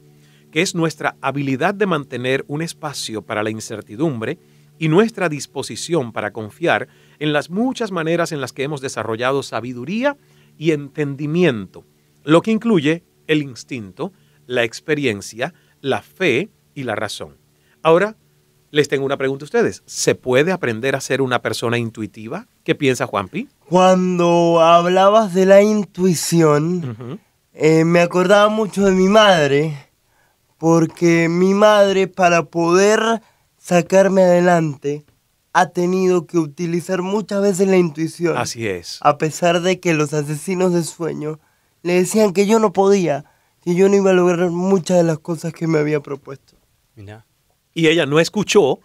que 0.52 0.62
es 0.62 0.76
nuestra 0.76 1.16
habilidad 1.22 1.74
de 1.74 1.86
mantener 1.86 2.44
un 2.48 2.62
espacio 2.62 3.22
para 3.22 3.44
la 3.44 3.50
incertidumbre 3.50 4.40
y 4.80 4.90
nuestra 4.90 5.30
disposición 5.30 6.12
para 6.12 6.32
confiar 6.32 6.88
en 7.20 7.34
las 7.34 7.50
muchas 7.50 7.92
maneras 7.92 8.32
en 8.32 8.42
las 8.42 8.54
que 8.54 8.64
hemos 8.64 8.82
desarrollado 8.82 9.44
sabiduría 9.44 10.18
y 10.58 10.72
entendimiento, 10.72 11.86
lo 12.24 12.42
que 12.42 12.52
incluye 12.52 13.04
el 13.28 13.42
instinto, 13.42 14.14
la 14.48 14.64
experiencia, 14.64 15.54
la 15.82 16.02
fe 16.02 16.50
y 16.74 16.84
la 16.84 16.96
razón. 16.96 17.38
Ahora, 17.84 18.16
les 18.72 18.88
tengo 18.88 19.06
una 19.06 19.18
pregunta 19.18 19.44
a 19.44 19.48
ustedes. 19.48 19.84
¿Se 19.86 20.16
puede 20.16 20.52
aprender 20.52 20.96
a 20.96 21.02
ser 21.02 21.22
una 21.22 21.42
persona 21.42 21.78
intuitiva? 21.78 22.48
¿Qué 22.64 22.76
piensa 22.76 23.06
Juanpi? 23.06 23.48
Cuando 23.70 24.60
hablabas 24.62 25.34
de 25.34 25.46
la 25.46 25.62
intuición, 25.62 27.20
eh, 27.54 27.86
me 27.86 28.02
acordaba 28.02 28.50
mucho 28.50 28.86
de 28.86 28.92
mi 28.92 29.08
madre, 29.08 29.78
porque 30.58 31.30
mi 31.30 31.54
madre 31.54 32.08
para 32.08 32.44
poder 32.44 33.22
sacarme 33.58 34.24
adelante 34.24 35.06
ha 35.54 35.70
tenido 35.70 36.28
que 36.28 36.38
utilizar 36.38 37.02
muchas 37.02 37.42
veces 37.42 37.68
la 37.68 37.78
intuición. 37.78 38.38
Así 38.38 38.68
es. 38.68 39.00
A 39.02 39.18
pesar 39.18 39.62
de 39.62 39.80
que 39.80 39.94
los 39.94 40.14
asesinos 40.14 40.74
de 40.74 40.84
sueño 40.84 41.40
le 41.82 41.94
decían 41.94 42.34
que 42.34 42.46
yo 42.46 42.60
no 42.60 42.74
podía, 42.74 43.26
y 43.68 43.76
yo 43.76 43.90
no 43.90 43.98
iba 43.98 44.12
a 44.12 44.14
lograr 44.14 44.50
muchas 44.50 44.96
de 44.96 45.04
las 45.04 45.20
cosas 45.20 45.52
que 45.52 45.68
me 45.68 45.78
había 45.78 46.00
propuesto. 46.00 46.56
Y 47.74 47.88
ella 47.88 48.06
no 48.06 48.22
escuchó 48.22 48.80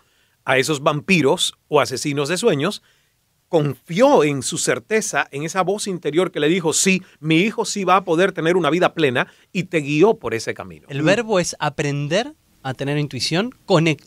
a 0.45 0.59
esos 0.59 0.83
vampiros 0.83 1.55
o 1.69 1.81
asesinos 1.81 2.29
de 2.29 2.37
sueños, 2.37 2.83
confió 3.49 4.25
en 4.25 4.43
su 4.43 4.59
certeza, 4.59 5.29
en 5.31 5.45
esa 5.45 5.63
voz 5.63 5.87
interior 5.87 6.33
que 6.33 6.41
le 6.41 6.49
dijo, 6.49 6.73
sí, 6.73 7.01
mi 7.21 7.37
hijo 7.37 7.65
sí 7.65 7.85
va 7.85 7.95
a 7.95 8.05
poder 8.05 8.33
tener 8.33 8.57
una 8.57 8.71
vida 8.71 8.93
plena 8.93 9.29
y 9.53 9.65
te 9.65 9.79
guió 9.83 10.15
por 10.15 10.35
ese 10.35 10.53
camino. 10.53 10.89
El 10.91 11.03
verbo 11.03 11.39
es 11.39 11.55
aprender 11.61 12.35
a 12.65 12.75
tener 12.75 12.99
intuición 12.99 13.55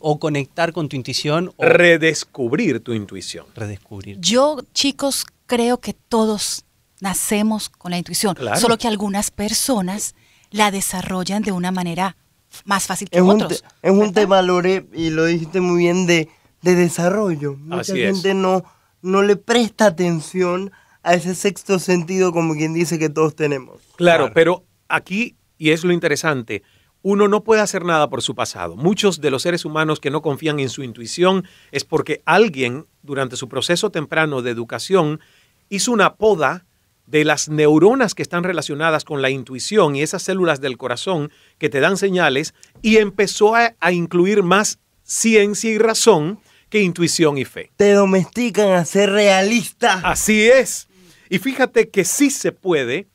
o 0.00 0.18
conectar 0.18 0.74
con 0.74 0.90
tu 0.90 0.96
intuición 0.96 1.54
o 1.56 1.64
redescubrir 1.64 2.80
tu 2.80 2.92
intuición. 2.92 3.46
Redescubrir. 3.54 4.20
Yo, 4.20 4.58
chicos, 4.74 5.24
creo 5.46 5.80
que 5.80 5.94
todos 5.94 6.66
nacemos 7.00 7.70
con 7.70 7.92
la 7.92 7.96
intuición, 7.96 8.36
solo 8.60 8.76
que 8.76 8.88
algunas 8.88 9.30
personas 9.30 10.14
la 10.50 10.70
desarrollan 10.70 11.42
de 11.42 11.52
una 11.52 11.70
manera 11.70 12.16
más 12.64 12.86
fácil 12.86 13.08
que 13.10 13.20
otros. 13.20 13.64
es 13.82 13.90
un 13.92 14.12
tema, 14.12 14.42
Lore, 14.42 14.86
y 14.92 15.10
lo 15.10 15.24
dijiste 15.24 15.60
muy 15.60 15.78
bien, 15.78 16.06
de, 16.06 16.28
desarrollo. 16.62 17.56
Mucha 17.56 17.94
gente 17.94 18.34
no, 18.34 18.64
no 19.02 19.22
le 19.22 19.36
presta 19.36 19.86
atención 19.86 20.72
a 21.02 21.14
ese 21.14 21.34
sexto 21.36 21.78
sentido, 21.78 22.32
como 22.32 22.54
quien 22.54 22.74
dice 22.74 22.98
que 22.98 23.08
todos 23.08 23.36
tenemos. 23.36 23.80
claro. 23.96 24.32
pero 24.34 24.64
aquí, 24.88 25.36
y 25.58 25.70
es 25.70 25.84
lo 25.84 25.92
interesante, 25.92 26.62
uno 27.02 27.28
no 27.28 27.44
puede 27.44 27.60
hacer 27.60 27.84
nada 27.84 28.10
por 28.10 28.20
su 28.20 28.34
pasado. 28.34 28.74
Muchos 28.74 29.20
de 29.20 29.30
los 29.30 29.42
seres 29.42 29.64
humanos 29.64 30.00
que 30.00 30.10
no 30.10 30.22
confían 30.22 30.58
en 30.58 30.68
su 30.68 30.82
intuición 30.82 31.46
es 31.70 31.84
porque 31.84 32.20
alguien 32.24 32.86
durante 33.02 33.36
su 33.36 33.48
proceso 33.48 33.90
temprano 33.90 34.42
de 34.42 34.50
educación 34.50 35.20
hizo 35.68 35.92
una 35.92 36.16
poda 36.16 36.65
de 37.06 37.24
las 37.24 37.48
neuronas 37.48 38.14
que 38.14 38.22
están 38.22 38.44
relacionadas 38.44 39.04
con 39.04 39.22
la 39.22 39.30
intuición 39.30 39.96
y 39.96 40.02
esas 40.02 40.22
células 40.22 40.60
del 40.60 40.76
corazón 40.76 41.30
que 41.58 41.68
te 41.68 41.80
dan 41.80 41.96
señales 41.96 42.54
y 42.82 42.96
empezó 42.96 43.54
a, 43.54 43.74
incluir 43.92 44.42
más 44.42 44.78
ciencia 45.02 45.70
y 45.70 45.78
razón 45.78 46.40
que 46.68 46.82
intuición 46.82 47.38
y 47.38 47.44
fe. 47.44 47.70
Te 47.76 47.92
domestican 47.92 48.72
a 48.72 48.84
ser 48.84 49.10
realista. 49.10 50.00
Así 50.02 50.48
es. 50.48 50.88
Y 51.30 51.38
fíjate 51.38 51.88
que 51.88 52.04
sí 52.04 52.30
se 52.30 52.52
puede 52.52 53.08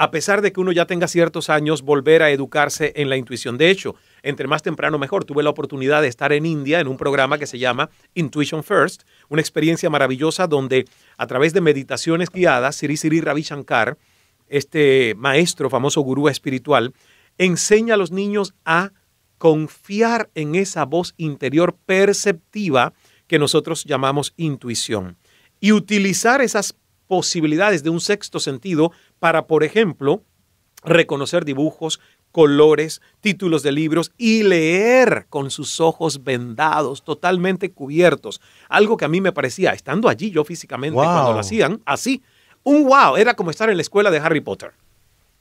a 0.00 0.12
pesar 0.12 0.42
de 0.42 0.52
que 0.52 0.60
uno 0.60 0.70
ya 0.70 0.86
tenga 0.86 1.08
ciertos 1.08 1.50
años, 1.50 1.82
volver 1.82 2.22
a 2.22 2.30
educarse 2.30 2.92
en 2.94 3.08
la 3.08 3.16
intuición. 3.16 3.58
De 3.58 3.68
hecho, 3.68 3.96
entre 4.22 4.46
más 4.46 4.62
temprano 4.62 4.98
mejor. 4.98 5.24
Tuve 5.24 5.42
la 5.42 5.50
oportunidad 5.50 6.02
de 6.02 6.08
estar 6.08 6.32
en 6.32 6.46
India 6.46 6.80
en 6.80 6.88
un 6.88 6.96
programa 6.96 7.38
que 7.38 7.46
se 7.46 7.58
llama 7.58 7.90
Intuition 8.14 8.62
First, 8.62 9.02
una 9.28 9.40
experiencia 9.40 9.90
maravillosa 9.90 10.46
donde 10.46 10.86
a 11.16 11.26
través 11.26 11.52
de 11.52 11.60
meditaciones 11.60 12.30
guiadas, 12.30 12.76
Siri 12.76 12.96
Siri 12.96 13.20
Ravi 13.20 13.42
Shankar, 13.42 13.98
este 14.48 15.14
maestro, 15.16 15.68
famoso 15.70 16.00
gurú 16.00 16.28
espiritual, 16.28 16.94
enseña 17.36 17.94
a 17.94 17.96
los 17.98 18.10
niños 18.10 18.54
a 18.64 18.92
confiar 19.38 20.30
en 20.34 20.54
esa 20.54 20.84
voz 20.84 21.14
interior 21.16 21.76
perceptiva 21.86 22.92
que 23.26 23.38
nosotros 23.38 23.84
llamamos 23.84 24.34
intuición. 24.36 25.16
Y 25.60 25.72
utilizar 25.72 26.40
esas 26.40 26.74
posibilidades 27.06 27.82
de 27.82 27.90
un 27.90 28.00
sexto 28.00 28.40
sentido 28.40 28.92
para, 29.18 29.46
por 29.46 29.64
ejemplo, 29.64 30.22
reconocer 30.84 31.44
dibujos, 31.44 32.00
colores, 32.32 33.00
títulos 33.20 33.62
de 33.62 33.72
libros 33.72 34.12
y 34.16 34.42
leer 34.42 35.26
con 35.28 35.50
sus 35.50 35.80
ojos 35.80 36.24
vendados, 36.24 37.02
totalmente 37.02 37.72
cubiertos. 37.72 38.40
Algo 38.68 38.96
que 38.96 39.04
a 39.04 39.08
mí 39.08 39.20
me 39.20 39.32
parecía, 39.32 39.72
estando 39.72 40.08
allí 40.08 40.30
yo 40.30 40.44
físicamente 40.44 40.94
cuando 40.94 41.32
lo 41.32 41.40
hacían, 41.40 41.80
así, 41.84 42.22
un 42.62 42.84
wow, 42.84 43.16
era 43.16 43.34
como 43.34 43.50
estar 43.50 43.70
en 43.70 43.76
la 43.76 43.82
escuela 43.82 44.10
de 44.10 44.18
Harry 44.18 44.40
Potter, 44.40 44.72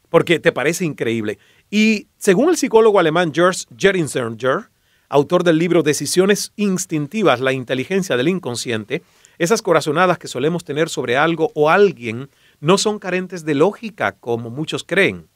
porque 0.09 0.39
te 0.39 0.51
parece 0.51 0.85
increíble. 0.85 1.39
Y 1.69 2.07
según 2.17 2.49
el 2.49 2.57
psicólogo 2.57 2.99
alemán 2.99 3.31
George 3.33 3.65
Jerinsinger, 3.77 4.69
autor 5.09 5.43
del 5.43 5.57
libro 5.57 5.83
Decisiones 5.83 6.51
instintivas, 6.55 7.39
la 7.39 7.53
inteligencia 7.53 8.17
del 8.17 8.29
inconsciente, 8.29 9.03
esas 9.37 9.61
corazonadas 9.61 10.17
que 10.17 10.27
solemos 10.27 10.63
tener 10.63 10.89
sobre 10.89 11.17
algo 11.17 11.51
o 11.53 11.69
alguien 11.69 12.29
no 12.59 12.77
son 12.77 12.99
carentes 12.99 13.45
de 13.45 13.55
lógica 13.55 14.13
como 14.13 14.49
muchos 14.49 14.83
creen, 14.83 15.27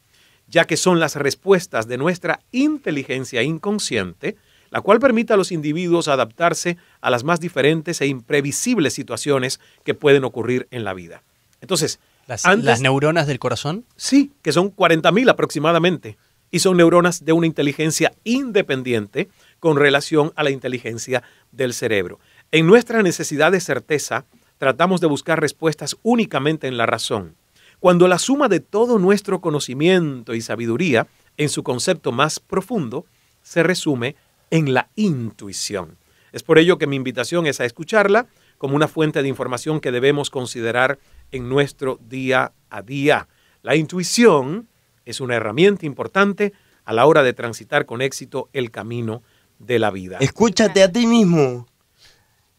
ya 0.51 0.65
que 0.65 0.77
son 0.77 0.99
las 0.99 1.15
respuestas 1.15 1.87
de 1.87 1.97
nuestra 1.97 2.41
inteligencia 2.51 3.41
inconsciente, 3.41 4.35
la 4.69 4.81
cual 4.81 4.99
permite 4.99 5.33
a 5.33 5.37
los 5.37 5.51
individuos 5.51 6.07
adaptarse 6.07 6.77
a 6.99 7.09
las 7.09 7.23
más 7.23 7.39
diferentes 7.39 8.01
e 8.01 8.07
imprevisibles 8.07 8.93
situaciones 8.93 9.59
que 9.83 9.93
pueden 9.93 10.25
ocurrir 10.25 10.67
en 10.69 10.83
la 10.83 10.93
vida. 10.93 11.23
Entonces, 11.61 11.99
las, 12.27 12.81
neuronas 12.81 13.27
del 13.27 13.39
corazón? 13.39 13.85
Sí, 13.95 14.31
que 14.41 14.51
son 14.51 14.75
40.000 14.75 15.29
aproximadamente, 15.29 16.17
y 16.51 16.59
son 16.59 16.77
neuronas 16.77 17.23
de 17.23 17.31
una 17.31 17.47
inteligencia 17.47 18.13
independiente 18.25 19.29
con 19.59 19.77
relación 19.77 20.33
a 20.35 20.43
la 20.43 20.51
inteligencia 20.51 21.23
del 21.51 21.73
cerebro. 21.73 22.19
En 22.51 22.67
nuestra 22.67 23.01
necesidad 23.03 23.53
de 23.53 23.61
certeza, 23.61 24.25
tratamos 24.57 24.99
de 24.99 25.07
buscar 25.07 25.39
respuestas 25.39 25.95
únicamente 26.03 26.67
en 26.67 26.77
la 26.77 26.85
razón, 26.85 27.35
cuando 27.81 28.07
la 28.07 28.19
suma 28.19 28.47
de 28.47 28.59
todo 28.59 28.99
nuestro 28.99 29.41
conocimiento 29.41 30.35
y 30.35 30.41
sabiduría, 30.41 31.07
en 31.35 31.49
su 31.49 31.63
concepto 31.63 32.11
más 32.11 32.39
profundo, 32.39 33.07
se 33.41 33.63
resume 33.63 34.15
en 34.51 34.75
la 34.75 34.89
intuición. 34.95 35.97
Es 36.31 36.43
por 36.43 36.59
ello 36.59 36.77
que 36.77 36.85
mi 36.85 36.95
invitación 36.95 37.47
es 37.47 37.59
a 37.59 37.65
escucharla 37.65 38.27
como 38.59 38.75
una 38.75 38.87
fuente 38.87 39.23
de 39.23 39.27
información 39.27 39.79
que 39.79 39.91
debemos 39.91 40.29
considerar 40.29 40.99
en 41.31 41.49
nuestro 41.49 41.99
día 42.07 42.51
a 42.69 42.83
día. 42.83 43.27
La 43.63 43.75
intuición 43.75 44.67
es 45.03 45.19
una 45.19 45.35
herramienta 45.35 45.87
importante 45.87 46.53
a 46.85 46.93
la 46.93 47.07
hora 47.07 47.23
de 47.23 47.33
transitar 47.33 47.87
con 47.87 48.03
éxito 48.03 48.47
el 48.53 48.69
camino 48.69 49.23
de 49.57 49.79
la 49.79 49.89
vida. 49.89 50.19
Escúchate 50.19 50.83
a 50.83 50.91
ti 50.91 51.07
mismo 51.07 51.65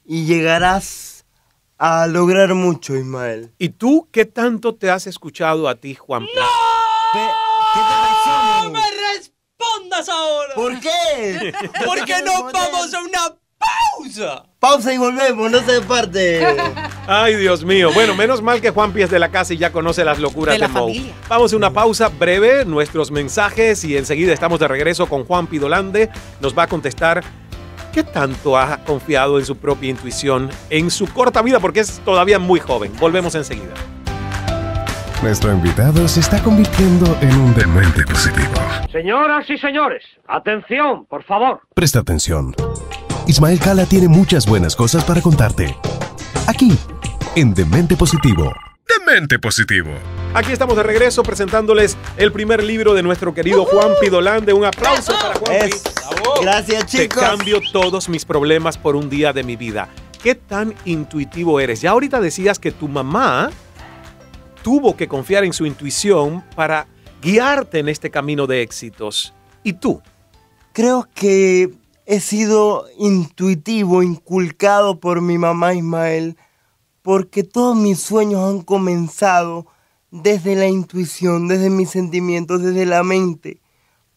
y 0.05 0.25
llegarás 0.25 1.12
a 1.85 2.07
lograr 2.07 2.55
mucho, 2.55 2.95
Ismael. 2.95 3.51
¿Y 3.59 3.71
tú 3.71 4.09
qué 4.13 4.25
tanto 4.25 4.77
te 4.77 4.89
has 4.89 5.09
escuchado 5.09 5.69
a 5.69 5.75
ti, 5.75 5.97
Juan? 5.97 6.23
¡No! 6.23 6.29
¿Qué 7.13 7.81
te 7.81 8.71
me 8.71 8.81
respondas 9.17 10.09
ahora! 10.09 10.55
¿Por 10.55 10.79
qué? 10.79 11.53
Porque 11.85 12.23
nos 12.25 12.53
vamos 12.53 12.95
a 12.95 13.01
una 13.01 13.37
pausa. 13.59 14.45
Pausa 14.61 14.95
y 14.95 14.99
volvemos, 14.99 15.51
no 15.51 15.61
se 15.63 15.81
parte. 15.81 16.47
Ay, 17.09 17.35
Dios 17.35 17.65
mío. 17.65 17.91
Bueno, 17.93 18.15
menos 18.15 18.43
mal 18.43 18.61
que 18.61 18.71
Juan 18.71 18.97
es 18.97 19.11
de 19.11 19.19
la 19.19 19.33
casa 19.33 19.53
y 19.53 19.57
ya 19.57 19.73
conoce 19.73 20.05
las 20.05 20.21
locuras 20.21 20.55
de, 20.55 20.61
la 20.61 20.69
Familia. 20.69 21.13
Vamos 21.29 21.53
a 21.53 21.57
una 21.57 21.73
pausa 21.73 22.11
breve, 22.11 22.65
nuestros 22.65 23.11
mensajes 23.11 23.83
y 23.83 23.97
enseguida 23.97 24.33
estamos 24.33 24.61
de 24.61 24.69
regreso 24.69 25.09
con 25.09 25.25
Juan 25.25 25.49
Pidolande. 25.49 26.11
Nos 26.41 26.57
va 26.57 26.63
a 26.63 26.67
contestar 26.69 27.25
¿Qué 27.93 28.03
tanto 28.03 28.57
ha 28.57 28.79
confiado 28.85 29.39
en 29.39 29.45
su 29.45 29.57
propia 29.57 29.91
intuición 29.91 30.49
en 30.71 30.91
su 30.91 31.07
corta 31.13 31.43
vida? 31.43 31.61
Porque 31.61 31.81
es 31.81 32.01
todavía 32.01 32.39
muy 32.39 32.59
joven. 32.59 32.91
Volvemos 32.99 33.35
enseguida. 33.35 33.75
Nuestro 35.23 35.53
invitado 35.53 36.09
se 36.09 36.21
está 36.21 36.43
convirtiendo 36.43 37.17
en 37.21 37.37
un 37.37 37.55
demente 37.55 38.03
positivo. 38.05 38.55
Señoras 38.91 39.49
y 39.49 39.59
señores, 39.59 40.03
atención, 40.27 41.05
por 41.05 41.23
favor. 41.23 41.61
Presta 41.75 42.01
atención. 42.01 42.55
Ismael 43.27 43.61
Cala 43.61 43.85
tiene 43.85 44.09
muchas 44.09 44.47
buenas 44.47 44.75
cosas 44.75 45.05
para 45.05 45.21
contarte. 45.21 45.77
Aquí, 46.49 46.77
en 47.37 47.55
Demente 47.55 47.95
Positivo. 47.95 48.53
Demente 48.87 49.39
Positivo. 49.39 49.91
Aquí 50.35 50.53
estamos 50.53 50.77
de 50.77 50.83
regreso 50.83 51.23
presentándoles 51.23 51.97
el 52.17 52.33
primer 52.33 52.63
libro 52.63 52.95
de 52.95 53.03
nuestro 53.03 53.35
querido 53.35 53.65
Juan 53.65 53.93
Pidolán. 54.01 54.51
un 54.53 54.65
aplauso 54.65 55.13
para 55.13 55.35
Juan. 55.35 55.71
Gracias, 56.41 56.87
chicos. 56.87 57.21
Te 57.21 57.27
cambio 57.27 57.61
todos 57.73 58.09
mis 58.09 58.25
problemas 58.25 58.79
por 58.79 58.97
un 58.97 59.11
día 59.11 59.33
de 59.33 59.43
mi 59.43 59.57
vida. 59.57 59.89
¿Qué 60.23 60.35
tan 60.35 60.75
intuitivo 60.85 61.61
eres? 61.61 61.81
Ya 61.81 61.91
ahorita 61.91 62.21
decías 62.21 62.59
que 62.59 62.71
tu 62.71 62.89
mamá 62.89 63.51
tuvo 64.63 64.97
que 64.97 65.09
confiar 65.09 65.45
en 65.45 65.53
su 65.53 65.67
intuición 65.67 66.45
para 66.55 66.87
guiarte 67.21 67.79
en 67.81 67.89
este 67.89 68.11
camino 68.11 68.47
de 68.47 68.63
éxitos. 68.63 69.35
¿Y 69.63 69.75
tú? 69.75 70.01
Creo 70.73 71.09
que 71.15 71.71
he 72.07 72.21
sido 72.21 72.87
intuitivo, 72.99 74.03
inculcado 74.03 74.99
por 74.99 75.21
mi 75.21 75.39
mamá 75.39 75.75
Ismael, 75.75 76.37
porque 77.03 77.43
todos 77.43 77.77
mis 77.77 78.01
sueños 78.01 78.49
han 78.49 78.63
comenzado 78.63 79.67
desde 80.11 80.57
la 80.57 80.69
intuición, 80.69 81.49
desde 81.49 81.71
mis 81.71 81.91
sentimientos, 81.91 82.63
desde 82.63 82.87
la 82.87 83.03
mente 83.03 83.61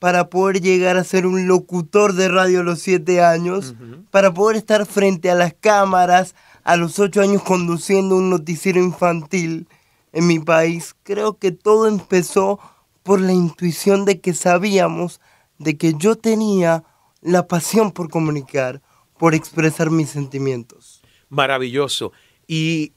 para 0.06 0.30
poder 0.30 0.62
llegar 0.62 0.98
a 0.98 1.04
ser 1.04 1.25
un 1.25 1.48
locutor 1.48 2.13
de 2.13 2.27
radio 2.27 2.60
a 2.60 2.63
los 2.63 2.80
siete 2.80 3.24
años, 3.24 3.74
para 4.12 4.34
poder 4.34 4.58
estar 4.58 4.86
frente 4.86 5.32
a 5.32 5.36
las 5.36 5.54
cámaras 5.54 6.36
a 6.63 6.77
los 6.77 7.00
ocho 7.00 7.22
años 7.22 7.44
conduciendo 7.44 8.15
un 8.15 8.30
noticiero 8.30 8.80
infantil 8.80 9.68
en 10.13 10.27
mi 10.27 10.39
país. 10.39 10.96
Creo 11.04 11.38
que 11.38 11.51
todo 11.51 11.88
empezó 11.88 12.60
por 13.04 13.22
la 13.22 13.34
intuición 13.34 14.06
de 14.06 14.20
que 14.20 14.34
sabíamos 14.34 15.22
de 15.58 15.77
que 15.77 15.94
yo 15.94 16.15
tenía 16.15 16.84
la 17.22 17.48
pasión 17.48 17.92
por 17.92 18.10
comunicar, 18.10 18.82
por 19.18 19.34
expresar 19.34 19.89
mis 19.89 20.10
sentimientos. 20.10 21.01
Maravilloso. 21.30 22.12
Y 22.48 22.94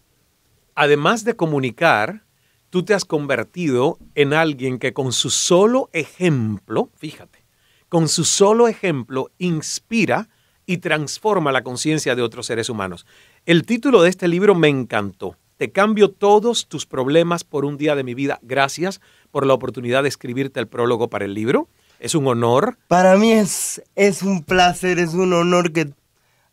además 0.74 1.24
de 1.24 1.36
comunicar, 1.36 2.24
tú 2.70 2.84
te 2.84 2.94
has 2.94 3.04
convertido 3.04 3.98
en 4.14 4.32
alguien 4.32 4.78
que 4.78 4.92
con 4.92 5.12
su 5.12 5.30
solo 5.30 5.90
ejemplo, 5.92 6.90
fíjate, 6.96 7.44
con 7.88 8.08
su 8.08 8.24
solo 8.24 8.68
ejemplo 8.68 9.30
inspira 9.38 10.28
y 10.66 10.78
transforma 10.78 11.50
la 11.50 11.64
conciencia 11.64 12.14
de 12.14 12.22
otros 12.22 12.46
seres 12.46 12.68
humanos. 12.68 13.06
El 13.46 13.64
título 13.64 14.02
de 14.02 14.10
este 14.10 14.28
libro 14.28 14.54
me 14.54 14.68
encantó. 14.68 15.36
Te 15.56 15.72
cambio 15.72 16.10
todos 16.10 16.68
tus 16.68 16.86
problemas 16.86 17.42
por 17.42 17.64
un 17.64 17.78
día 17.78 17.96
de 17.96 18.04
mi 18.04 18.14
vida. 18.14 18.38
Gracias 18.42 19.00
por 19.30 19.46
la 19.46 19.54
oportunidad 19.54 20.02
de 20.02 20.10
escribirte 20.10 20.60
el 20.60 20.68
prólogo 20.68 21.08
para 21.08 21.24
el 21.24 21.34
libro. 21.34 21.68
Es 21.98 22.14
un 22.14 22.28
honor. 22.28 22.78
Para 22.86 23.16
mí 23.16 23.32
es, 23.32 23.82
es 23.96 24.22
un 24.22 24.44
placer, 24.44 24.98
es 24.98 25.14
un 25.14 25.32
honor 25.32 25.72
que 25.72 25.90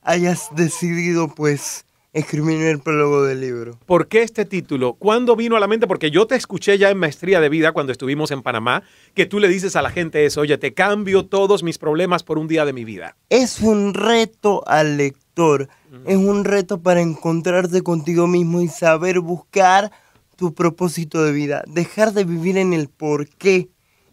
hayas 0.02 0.48
decidido 0.56 1.28
pues 1.28 1.86
escribir 2.16 2.62
el 2.62 2.80
prólogo 2.80 3.24
del 3.24 3.42
libro. 3.42 3.78
¿Por 3.86 4.08
qué 4.08 4.24
este 4.24 4.46
título? 4.46 4.94
¿Cuándo 4.94 5.36
vino 5.36 5.58
a 5.58 5.60
la 5.60 5.68
mente? 5.68 5.86
Porque 5.86 6.12
yo 6.12 6.26
te 6.26 6.36
escuché 6.36 6.78
ya 6.78 6.90
en 6.90 6.98
Maestría 6.98 7.42
de 7.42 7.50
Vida 7.50 7.74
cuando 7.74 7.92
estuvimos 7.92 8.32
en 8.32 8.42
Panamá, 8.42 8.84
que 9.14 9.26
tú 9.26 9.38
le 9.40 9.50
dices 9.50 9.76
a 9.76 9.82
la 9.82 9.90
gente 9.90 10.26
eso, 10.26 10.40
oye, 10.40 10.58
te 10.58 10.74
cambio 10.74 11.26
todos 11.26 11.62
mis 11.62 11.78
problemas 11.78 12.24
por 12.24 12.40
un 12.40 12.48
día 12.48 12.64
de 12.64 12.72
mi 12.72 12.86
vida. 12.86 13.18
Es 13.30 13.60
un 13.60 13.94
reto 13.94 14.64
al 14.66 14.96
lector, 14.96 15.68
es 16.06 16.16
un 16.16 16.46
reto 16.46 16.82
para 16.82 17.02
encontrarte 17.02 17.82
contigo 17.82 18.28
mismo 18.28 18.62
y 18.62 18.70
saber 18.70 19.20
buscar 19.20 19.92
tu 20.38 20.54
propósito 20.54 21.22
de 21.22 21.34
vida, 21.34 21.64
dejar 21.68 22.14
de 22.14 22.24
vivir 22.24 22.58
en 22.58 22.72
el 22.72 22.88
por 22.88 23.28
qué, 23.28 23.68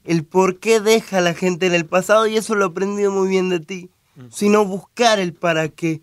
el 0.05 0.25
por 0.25 0.59
qué 0.59 0.81
deja 0.81 1.19
a 1.19 1.21
la 1.21 1.35
gente 1.35 1.67
en 1.67 1.75
el 1.75 1.87
pasado 1.87 2.27
y 2.27 2.37
eso 2.37 2.57
lo 2.57 2.65
he 2.65 2.69
aprendido 2.69 3.13
muy 3.13 3.29
bien 3.29 3.49
de 3.49 3.61
ti, 3.61 3.91
sino 4.29 4.65
buscar 4.65 5.21
el 5.21 5.35
para 5.35 5.69
qué 5.69 6.03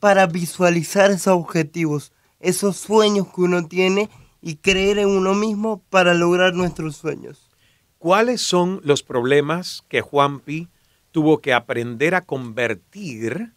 para 0.00 0.26
visualizar 0.26 1.10
esos 1.10 1.34
objetivos, 1.34 2.12
esos 2.40 2.76
sueños 2.76 3.28
que 3.34 3.42
uno 3.42 3.66
tiene 3.66 4.08
y 4.42 4.56
creer 4.56 4.98
en 4.98 5.08
uno 5.08 5.34
mismo 5.34 5.82
para 5.90 6.14
lograr 6.14 6.54
nuestros 6.54 6.96
sueños. 6.96 7.50
¿Cuáles 7.98 8.40
son 8.40 8.80
los 8.82 9.02
problemas 9.02 9.84
que 9.88 10.00
Juanpi 10.00 10.68
tuvo 11.12 11.40
que 11.40 11.52
aprender 11.52 12.14
a 12.14 12.22
convertir 12.22 13.52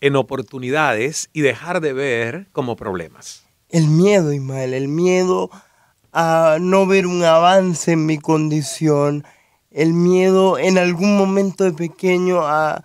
en 0.00 0.16
oportunidades 0.16 1.30
y 1.32 1.42
dejar 1.42 1.80
de 1.80 1.92
ver 1.92 2.48
como 2.50 2.74
problemas? 2.74 3.44
El 3.68 3.86
miedo, 3.88 4.32
Ismael, 4.32 4.74
el 4.74 4.88
miedo 4.88 5.50
a 6.12 6.58
no 6.60 6.86
ver 6.86 7.06
un 7.06 7.22
avance 7.24 7.92
en 7.92 8.06
mi 8.06 8.18
condición, 8.18 9.24
el 9.70 9.92
miedo 9.92 10.58
en 10.58 10.78
algún 10.78 11.16
momento 11.16 11.64
de 11.64 11.72
pequeño 11.72 12.40
a 12.40 12.84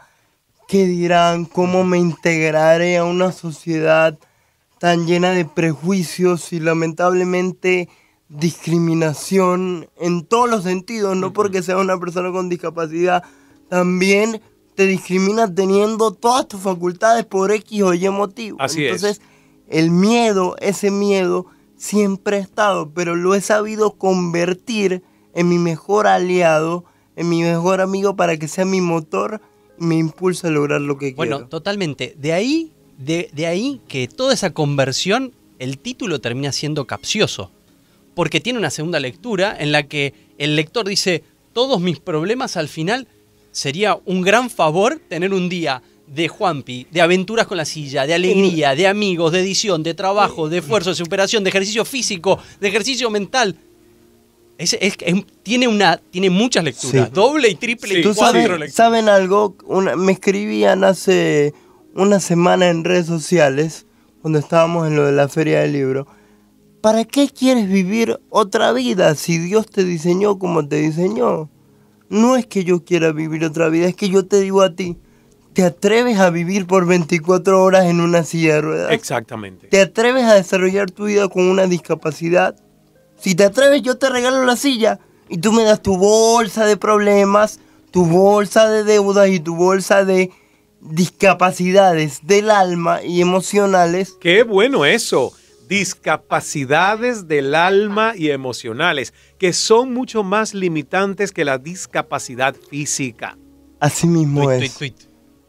qué 0.70 0.86
dirán, 0.86 1.46
cómo 1.46 1.84
me 1.84 1.98
integraré 1.98 2.98
a 2.98 3.04
una 3.04 3.32
sociedad 3.32 4.20
tan 4.78 5.08
llena 5.08 5.32
de 5.32 5.44
prejuicios 5.44 6.54
y 6.54 6.60
lamentablemente 6.60 7.90
discriminación 8.30 9.90
en 9.98 10.24
todos 10.24 10.48
los 10.48 10.64
sentidos, 10.64 11.18
no 11.18 11.34
porque 11.34 11.64
sea 11.64 11.78
una 11.78 12.00
persona 12.00 12.32
con 12.32 12.50
discapacidad, 12.50 13.24
también 13.68 14.42
te 14.76 14.86
discrimina 14.86 15.52
teniendo 15.52 16.14
todas 16.14 16.48
tus 16.48 16.62
facultades 16.62 17.26
por 17.26 17.52
X 17.52 17.82
o 17.82 17.96
Y 17.96 18.08
motivo. 18.10 18.58
Así 18.62 18.86
Entonces, 18.86 19.22
el 19.68 19.90
miedo, 19.90 20.56
ese 20.60 20.92
miedo 20.92 21.48
siempre 21.78 22.38
ha 22.38 22.42
estado, 22.42 22.92
pero 22.92 23.16
lo 23.16 23.34
he 23.34 23.42
sabido 23.42 23.98
convertir 23.98 25.02
en 25.34 25.50
mi 25.50 25.58
mejor 25.58 26.06
aliado, 26.06 26.86
en 27.16 27.28
mi 27.28 27.42
mejor 27.42 27.82
amigo 27.82 28.16
para 28.16 28.38
que 28.38 28.48
sea 28.48 28.66
mi 28.66 28.82
motor 28.82 29.42
me 29.80 29.96
impulsa 29.96 30.48
a 30.48 30.52
lograr 30.52 30.82
lo 30.82 30.98
que 30.98 31.14
bueno, 31.14 31.16
quiero. 31.16 31.36
Bueno, 31.38 31.50
totalmente. 31.50 32.16
De 32.18 32.34
ahí, 32.34 32.72
de, 32.98 33.30
de 33.34 33.48
ahí 33.48 33.82
que 33.88 34.08
toda 34.08 34.34
esa 34.34 34.52
conversión, 34.52 35.34
el 35.60 35.78
título 35.78 36.20
termina 36.20 36.52
siendo 36.52 36.86
capcioso. 36.86 37.52
Porque 38.16 38.42
tiene 38.42 38.60
una 38.60 38.70
segunda 38.70 39.00
lectura 39.00 39.56
en 39.58 39.72
la 39.72 39.84
que 39.84 40.14
el 40.38 40.56
lector 40.56 40.88
dice, 40.88 41.24
todos 41.54 41.80
mis 41.80 42.00
problemas 42.00 42.58
al 42.58 42.68
final 42.68 43.08
sería 43.52 43.98
un 44.06 44.22
gran 44.22 44.50
favor 44.50 45.02
tener 45.08 45.34
un 45.34 45.50
día 45.50 45.82
de 46.08 46.28
Juanpi, 46.28 46.88
de 46.92 47.02
aventuras 47.02 47.48
con 47.48 47.58
la 47.58 47.66
silla, 47.66 48.06
de 48.08 48.14
alegría, 48.14 48.76
de 48.76 48.88
amigos, 48.88 49.32
de 49.32 49.42
edición, 49.42 49.84
de 49.84 49.94
trabajo, 49.94 50.50
de 50.50 50.58
esfuerzo, 50.60 50.90
de 50.90 50.96
superación, 50.96 51.44
de 51.44 51.50
ejercicio 51.50 51.86
físico, 51.86 52.40
de 52.60 52.68
ejercicio 52.68 53.10
mental. 53.10 53.56
Es, 54.60 54.78
tiene, 55.42 55.70
una, 55.70 56.02
tiene 56.12 56.30
muchas 56.30 56.66
lecturas, 56.66 57.14
doble 57.14 57.48
y 57.48 57.56
triple 57.56 58.02
y 58.02 58.04
cuatro 58.04 58.42
lecturas. 58.42 58.74
¿Saben 58.74 59.08
algo? 59.08 59.56
me 59.96 60.12
escribían 60.12 60.84
hace 60.84 61.54
una 61.96 62.20
semana 62.20 62.68
en 62.68 62.84
redes 62.84 63.06
sociales, 63.06 63.86
cuando 64.22 64.38
estábamos 64.38 64.86
en 64.88 64.98
lo 64.98 65.06
de 65.06 65.14
la 65.14 65.30
feria 65.30 65.62
del 65.62 65.72
libro. 65.72 66.08
¿Para 66.82 67.06
qué 67.06 67.30
quieres 67.30 67.70
vivir 67.70 68.20
otra 68.30 68.74
vida 68.74 69.16
si 69.16 69.38
Dios 69.38 69.66
te 69.66 69.86
diseñó 69.86 70.38
como 70.38 70.68
te 70.68 70.76
diseñó? 70.76 71.50
No 72.10 72.36
es 72.36 72.46
que 72.46 72.66
yo 72.66 72.84
quiera 72.84 73.14
vivir 73.14 73.46
otra 73.46 73.70
vida, 73.70 73.88
es 73.88 73.96
que 73.96 74.10
yo 74.10 74.26
te 74.26 74.42
digo 74.42 74.62
a 74.62 74.76
ti, 74.76 74.98
¿te 75.54 75.64
atreves 75.64 76.20
a 76.20 76.32
vivir 76.32 76.68
por 76.68 76.86
24 76.86 77.64
horas 77.64 77.86
en 77.86 78.02
una 78.02 78.24
silla 78.24 78.56
de 78.56 78.62
ruedas? 78.62 78.92
Exactamente. 78.92 79.68
¿Te 79.68 79.80
atreves 79.80 80.26
a 80.26 80.34
desarrollar 80.34 80.92
tu 80.92 81.06
vida 81.06 81.30
con 81.30 81.44
una 81.44 81.66
discapacidad? 81.66 82.58
Si 83.20 83.36
te 83.36 83.44
atreves, 83.44 83.82
yo 83.82 83.98
te 83.98 84.10
regalo 84.10 84.46
la 84.46 84.56
silla 84.56 85.00
y 85.28 85.38
tú 85.38 85.52
me 85.52 85.64
das 85.64 85.82
tu 85.82 85.98
bolsa 85.98 86.66
de 86.66 86.78
problemas, 86.78 87.60
tu 87.92 88.06
bolsa 88.06 88.70
de 88.70 88.84
deudas 88.84 89.30
y 89.30 89.40
tu 89.40 89.56
bolsa 89.56 90.06
de 90.06 90.32
discapacidades 90.82 92.26
del 92.26 92.50
alma 92.50 93.04
y 93.04 93.22
emocionales. 93.22 94.16
Qué 94.20 94.44
bueno 94.44 94.86
eso. 94.86 95.34
Discapacidades 95.68 97.28
del 97.28 97.54
alma 97.54 98.14
y 98.16 98.32
emocionales, 98.32 99.14
que 99.38 99.54
son 99.54 99.94
mucho 99.94 100.24
más 100.24 100.54
limitantes 100.54 101.32
que 101.32 101.46
la 101.46 101.60
discapacidad 101.60 102.56
física. 102.56 103.38
Así 103.80 104.08
mismo 104.08 104.50
es. 104.50 104.74
Tweet, 104.78 104.96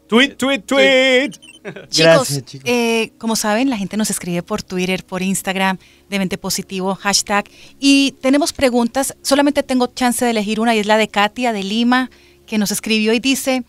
tweet, 0.07 0.35
tweet. 0.35 0.59
tweet. 0.59 1.31
chicos, 1.89 2.41
eh, 2.63 3.11
como 3.17 3.35
saben, 3.35 3.69
la 3.69 3.77
gente 3.77 3.97
nos 3.97 4.09
escribe 4.09 4.41
por 4.43 4.63
Twitter, 4.63 5.03
por 5.05 5.21
Instagram, 5.21 5.77
de 6.09 6.19
Mente 6.19 6.37
Positivo, 6.37 6.95
hashtag. 6.95 7.49
Y 7.79 8.15
tenemos 8.21 8.53
preguntas, 8.53 9.15
solamente 9.21 9.63
tengo 9.63 9.87
chance 9.87 10.23
de 10.25 10.31
elegir 10.31 10.59
una 10.59 10.75
y 10.75 10.79
es 10.79 10.85
la 10.85 10.97
de 10.97 11.07
Katia 11.07 11.53
de 11.53 11.63
Lima, 11.63 12.09
que 12.45 12.57
nos 12.57 12.71
escribió 12.71 13.13
y 13.13 13.19
dice, 13.19 13.63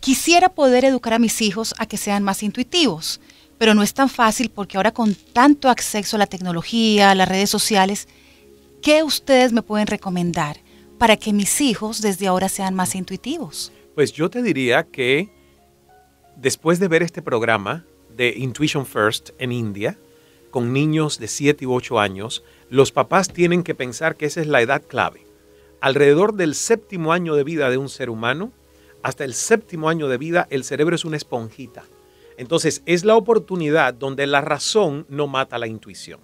quisiera 0.00 0.48
poder 0.48 0.84
educar 0.84 1.14
a 1.14 1.18
mis 1.18 1.40
hijos 1.42 1.74
a 1.78 1.86
que 1.86 1.96
sean 1.96 2.22
más 2.22 2.42
intuitivos, 2.42 3.20
pero 3.58 3.74
no 3.74 3.82
es 3.82 3.94
tan 3.94 4.08
fácil 4.08 4.50
porque 4.50 4.76
ahora 4.76 4.92
con 4.92 5.14
tanto 5.14 5.68
acceso 5.68 6.16
a 6.16 6.18
la 6.18 6.26
tecnología, 6.26 7.10
a 7.10 7.14
las 7.14 7.28
redes 7.28 7.50
sociales, 7.50 8.08
¿qué 8.82 9.02
ustedes 9.02 9.52
me 9.52 9.62
pueden 9.62 9.86
recomendar 9.86 10.60
para 10.98 11.16
que 11.16 11.32
mis 11.32 11.60
hijos 11.60 12.02
desde 12.02 12.26
ahora 12.26 12.48
sean 12.48 12.74
más 12.74 12.94
intuitivos? 12.94 13.72
Pues 13.94 14.12
yo 14.12 14.30
te 14.30 14.42
diría 14.42 14.84
que 14.84 15.39
después 16.40 16.80
de 16.80 16.88
ver 16.88 17.02
este 17.02 17.20
programa 17.20 17.84
de 18.16 18.34
Intuition 18.36 18.86
First 18.86 19.30
en 19.38 19.52
India, 19.52 19.98
con 20.50 20.72
niños 20.72 21.18
de 21.18 21.28
7 21.28 21.66
u 21.66 21.74
8 21.74 22.00
años, 22.00 22.42
los 22.70 22.92
papás 22.92 23.28
tienen 23.32 23.62
que 23.62 23.74
pensar 23.74 24.16
que 24.16 24.26
esa 24.26 24.40
es 24.40 24.46
la 24.46 24.62
edad 24.62 24.82
clave. 24.86 25.26
Alrededor 25.80 26.34
del 26.34 26.54
séptimo 26.54 27.12
año 27.12 27.34
de 27.34 27.44
vida 27.44 27.70
de 27.70 27.76
un 27.76 27.88
ser 27.88 28.10
humano, 28.10 28.52
hasta 29.02 29.24
el 29.24 29.34
séptimo 29.34 29.88
año 29.88 30.08
de 30.08 30.18
vida, 30.18 30.46
el 30.50 30.64
cerebro 30.64 30.96
es 30.96 31.04
una 31.04 31.16
esponjita. 31.16 31.84
Entonces, 32.36 32.82
es 32.86 33.04
la 33.04 33.16
oportunidad 33.16 33.92
donde 33.92 34.26
la 34.26 34.40
razón 34.40 35.06
no 35.08 35.26
mata 35.26 35.58
la 35.58 35.66
intuición. 35.66 36.20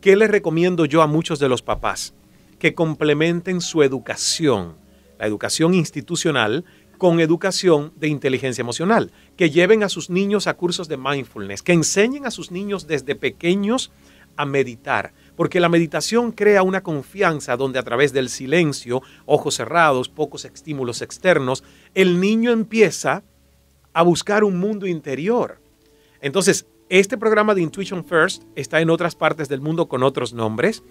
¿Qué 0.00 0.16
les 0.16 0.30
recomiendo 0.30 0.84
yo 0.86 1.02
a 1.02 1.06
muchos 1.06 1.38
de 1.38 1.48
los 1.48 1.62
papás? 1.62 2.14
Que 2.58 2.74
complementen 2.74 3.60
su 3.60 3.82
educación, 3.82 4.76
la 5.18 5.26
educación 5.26 5.74
institucional, 5.74 6.64
con 6.98 7.20
educación 7.20 7.92
de 7.96 8.08
inteligencia 8.08 8.62
emocional, 8.62 9.12
que 9.36 9.50
lleven 9.50 9.82
a 9.82 9.88
sus 9.88 10.10
niños 10.10 10.46
a 10.46 10.54
cursos 10.54 10.88
de 10.88 10.96
mindfulness, 10.96 11.62
que 11.62 11.72
enseñen 11.72 12.26
a 12.26 12.30
sus 12.30 12.50
niños 12.50 12.86
desde 12.86 13.14
pequeños 13.14 13.90
a 14.36 14.44
meditar, 14.44 15.12
porque 15.34 15.60
la 15.60 15.68
meditación 15.68 16.32
crea 16.32 16.62
una 16.62 16.82
confianza 16.82 17.56
donde 17.56 17.78
a 17.78 17.82
través 17.82 18.12
del 18.12 18.28
silencio, 18.28 19.02
ojos 19.24 19.56
cerrados, 19.56 20.08
pocos 20.08 20.44
estímulos 20.44 21.02
externos, 21.02 21.64
el 21.94 22.20
niño 22.20 22.50
empieza 22.50 23.22
a 23.92 24.02
buscar 24.02 24.44
un 24.44 24.58
mundo 24.58 24.86
interior. 24.86 25.60
Entonces, 26.20 26.66
este 26.88 27.16
programa 27.18 27.54
de 27.54 27.62
Intuition 27.62 28.04
First 28.04 28.44
está 28.54 28.80
en 28.80 28.90
otras 28.90 29.14
partes 29.14 29.48
del 29.48 29.60
mundo 29.60 29.88
con 29.88 30.02
otros 30.02 30.32
nombres. 30.32 30.82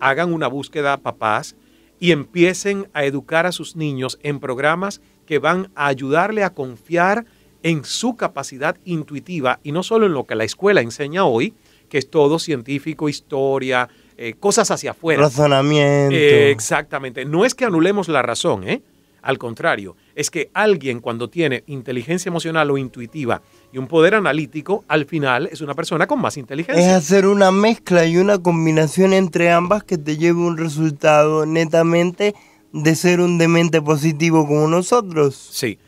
Hagan 0.00 0.32
una 0.32 0.46
búsqueda, 0.46 0.96
papás, 0.98 1.56
y 1.98 2.12
empiecen 2.12 2.88
a 2.92 3.04
educar 3.04 3.46
a 3.46 3.52
sus 3.52 3.76
niños 3.76 4.18
en 4.22 4.38
programas 4.38 5.00
que 5.26 5.38
van 5.38 5.70
a 5.74 5.88
ayudarle 5.88 6.44
a 6.44 6.50
confiar 6.50 7.26
en 7.62 7.84
su 7.84 8.16
capacidad 8.16 8.76
intuitiva 8.84 9.58
y 9.62 9.72
no 9.72 9.82
solo 9.82 10.06
en 10.06 10.12
lo 10.12 10.24
que 10.24 10.36
la 10.36 10.44
escuela 10.44 10.80
enseña 10.80 11.24
hoy, 11.24 11.52
que 11.88 11.98
es 11.98 12.08
todo 12.08 12.38
científico, 12.38 13.08
historia, 13.08 13.88
eh, 14.16 14.34
cosas 14.38 14.70
hacia 14.70 14.92
afuera. 14.92 15.22
Razonamiento. 15.22 16.14
Eh, 16.14 16.50
exactamente. 16.50 17.24
No 17.24 17.44
es 17.44 17.54
que 17.54 17.64
anulemos 17.64 18.08
la 18.08 18.22
razón, 18.22 18.68
¿eh? 18.68 18.82
Al 19.22 19.38
contrario, 19.38 19.96
es 20.14 20.30
que 20.30 20.50
alguien 20.54 21.00
cuando 21.00 21.28
tiene 21.28 21.64
inteligencia 21.66 22.28
emocional 22.28 22.70
o 22.70 22.78
intuitiva 22.78 23.42
y 23.72 23.78
un 23.78 23.88
poder 23.88 24.14
analítico, 24.14 24.84
al 24.86 25.04
final 25.04 25.48
es 25.50 25.60
una 25.60 25.74
persona 25.74 26.06
con 26.06 26.20
más 26.20 26.36
inteligencia. 26.36 26.90
Es 26.90 26.92
hacer 26.92 27.26
una 27.26 27.50
mezcla 27.50 28.06
y 28.06 28.18
una 28.18 28.38
combinación 28.38 29.12
entre 29.12 29.50
ambas 29.50 29.82
que 29.82 29.98
te 29.98 30.16
lleve 30.16 30.38
un 30.38 30.56
resultado 30.56 31.44
netamente 31.44 32.36
de 32.82 32.94
ser 32.94 33.20
un 33.20 33.38
demente 33.38 33.80
positivo 33.80 34.46
como 34.46 34.68
nosotros. 34.68 35.34
Sí. 35.34 35.78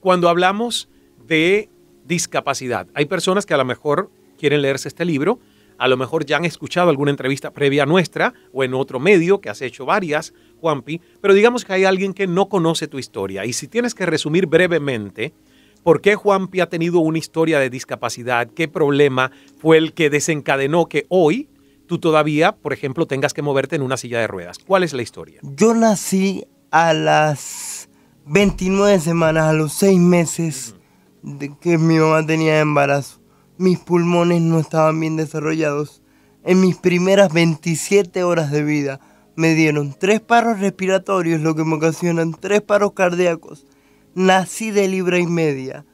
Cuando 0.00 0.30
hablamos 0.30 0.88
de 1.26 1.68
discapacidad, 2.06 2.86
hay 2.94 3.04
personas 3.04 3.44
que 3.44 3.52
a 3.52 3.58
lo 3.58 3.66
mejor 3.66 4.10
quieren 4.38 4.62
leerse 4.62 4.88
este 4.88 5.04
libro, 5.04 5.38
a 5.76 5.86
lo 5.86 5.98
mejor 5.98 6.24
ya 6.24 6.38
han 6.38 6.46
escuchado 6.46 6.88
alguna 6.88 7.10
entrevista 7.10 7.50
previa 7.52 7.84
nuestra 7.84 8.32
o 8.54 8.64
en 8.64 8.72
otro 8.72 8.98
medio 8.98 9.42
que 9.42 9.50
has 9.50 9.60
hecho 9.60 9.84
varias 9.84 10.32
Juanpi, 10.60 11.02
pero 11.20 11.34
digamos 11.34 11.64
que 11.64 11.74
hay 11.74 11.84
alguien 11.84 12.14
que 12.14 12.26
no 12.26 12.48
conoce 12.48 12.88
tu 12.88 12.98
historia. 12.98 13.44
Y 13.44 13.52
si 13.52 13.68
tienes 13.68 13.94
que 13.94 14.06
resumir 14.06 14.46
brevemente, 14.46 15.34
¿por 15.82 16.00
qué 16.00 16.14
Juanpi 16.14 16.60
ha 16.60 16.70
tenido 16.70 17.00
una 17.00 17.18
historia 17.18 17.58
de 17.58 17.68
discapacidad? 17.68 18.48
¿Qué 18.48 18.66
problema 18.66 19.30
fue 19.58 19.76
el 19.76 19.92
que 19.92 20.08
desencadenó 20.08 20.86
que 20.86 21.04
hoy 21.10 21.49
tú 21.90 21.98
todavía, 21.98 22.52
por 22.52 22.72
ejemplo, 22.72 23.08
tengas 23.08 23.34
que 23.34 23.42
moverte 23.42 23.74
en 23.74 23.82
una 23.82 23.96
silla 23.96 24.20
de 24.20 24.28
ruedas? 24.28 24.60
¿Cuál 24.64 24.84
es 24.84 24.92
la 24.92 25.02
historia? 25.02 25.40
Yo 25.42 25.74
nací 25.74 26.46
a 26.70 26.94
las 26.94 27.88
29 28.26 29.00
semanas, 29.00 29.46
a 29.46 29.52
los 29.52 29.72
6 29.72 29.98
meses 29.98 30.76
de 31.24 31.52
que 31.60 31.78
mi 31.78 31.98
mamá 31.98 32.24
tenía 32.24 32.60
embarazo. 32.60 33.20
Mis 33.58 33.80
pulmones 33.80 34.40
no 34.40 34.60
estaban 34.60 35.00
bien 35.00 35.16
desarrollados. 35.16 36.00
En 36.44 36.60
mis 36.60 36.76
primeras 36.76 37.32
27 37.32 38.22
horas 38.22 38.52
de 38.52 38.62
vida 38.62 39.00
me 39.34 39.54
dieron 39.54 39.92
tres 39.98 40.20
paros 40.20 40.60
respiratorios, 40.60 41.40
lo 41.40 41.56
que 41.56 41.64
me 41.64 41.74
ocasionan 41.74 42.34
tres 42.38 42.62
paros 42.62 42.92
cardíacos. 42.92 43.66
Nací 44.14 44.70
de 44.70 44.86
libra 44.86 45.18
y 45.18 45.26
media. 45.26 45.84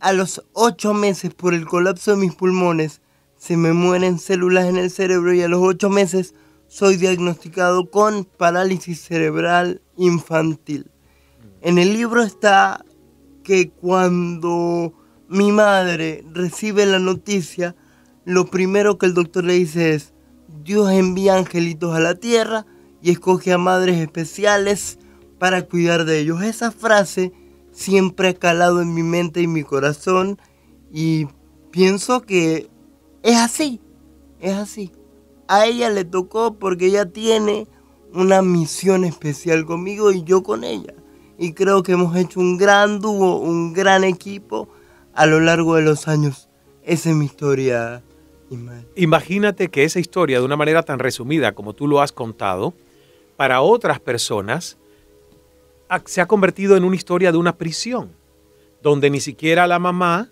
A 0.00 0.14
los 0.14 0.42
8 0.54 0.94
meses, 0.94 1.34
por 1.34 1.52
el 1.52 1.66
colapso 1.66 2.12
de 2.12 2.16
mis 2.16 2.34
pulmones, 2.34 3.02
se 3.40 3.56
me 3.56 3.72
mueren 3.72 4.18
células 4.18 4.66
en 4.66 4.76
el 4.76 4.90
cerebro 4.90 5.32
y 5.32 5.40
a 5.40 5.48
los 5.48 5.60
8 5.62 5.88
meses 5.88 6.34
soy 6.68 6.98
diagnosticado 6.98 7.90
con 7.90 8.24
parálisis 8.24 9.00
cerebral 9.00 9.80
infantil. 9.96 10.90
En 11.62 11.78
el 11.78 11.94
libro 11.94 12.22
está 12.22 12.84
que 13.42 13.70
cuando 13.70 14.92
mi 15.26 15.52
madre 15.52 16.22
recibe 16.34 16.84
la 16.84 16.98
noticia, 16.98 17.74
lo 18.26 18.44
primero 18.44 18.98
que 18.98 19.06
el 19.06 19.14
doctor 19.14 19.44
le 19.44 19.54
dice 19.54 19.94
es, 19.94 20.12
Dios 20.62 20.92
envía 20.92 21.34
angelitos 21.34 21.96
a 21.96 22.00
la 22.00 22.16
tierra 22.16 22.66
y 23.00 23.10
escoge 23.10 23.54
a 23.54 23.58
madres 23.58 23.96
especiales 23.96 24.98
para 25.38 25.62
cuidar 25.62 26.04
de 26.04 26.18
ellos. 26.18 26.42
Esa 26.42 26.72
frase 26.72 27.32
siempre 27.72 28.28
ha 28.28 28.34
calado 28.34 28.82
en 28.82 28.92
mi 28.92 29.02
mente 29.02 29.40
y 29.40 29.46
mi 29.46 29.64
corazón 29.64 30.38
y 30.92 31.26
pienso 31.70 32.20
que 32.20 32.68
es 33.22 33.36
así, 33.36 33.80
es 34.40 34.54
así. 34.54 34.92
A 35.48 35.66
ella 35.66 35.90
le 35.90 36.04
tocó 36.04 36.54
porque 36.54 36.86
ella 36.86 37.06
tiene 37.06 37.66
una 38.12 38.42
misión 38.42 39.04
especial 39.04 39.64
conmigo 39.66 40.12
y 40.12 40.22
yo 40.22 40.42
con 40.42 40.64
ella. 40.64 40.94
Y 41.38 41.52
creo 41.52 41.82
que 41.82 41.92
hemos 41.92 42.16
hecho 42.16 42.40
un 42.40 42.56
gran 42.56 43.00
dúo, 43.00 43.36
un 43.36 43.72
gran 43.72 44.04
equipo 44.04 44.68
a 45.14 45.26
lo 45.26 45.40
largo 45.40 45.76
de 45.76 45.82
los 45.82 46.06
años. 46.06 46.48
Esa 46.82 47.10
es 47.10 47.16
mi 47.16 47.24
historia. 47.24 48.02
Imagínate 48.96 49.68
que 49.68 49.84
esa 49.84 50.00
historia, 50.00 50.38
de 50.38 50.44
una 50.44 50.56
manera 50.56 50.82
tan 50.82 50.98
resumida 50.98 51.52
como 51.52 51.72
tú 51.72 51.86
lo 51.86 52.00
has 52.00 52.12
contado, 52.12 52.74
para 53.36 53.60
otras 53.60 54.00
personas 54.00 54.76
se 56.06 56.20
ha 56.20 56.26
convertido 56.26 56.76
en 56.76 56.84
una 56.84 56.96
historia 56.96 57.32
de 57.32 57.38
una 57.38 57.56
prisión, 57.56 58.12
donde 58.82 59.08
ni 59.10 59.20
siquiera 59.20 59.66
la 59.66 59.78
mamá 59.78 60.30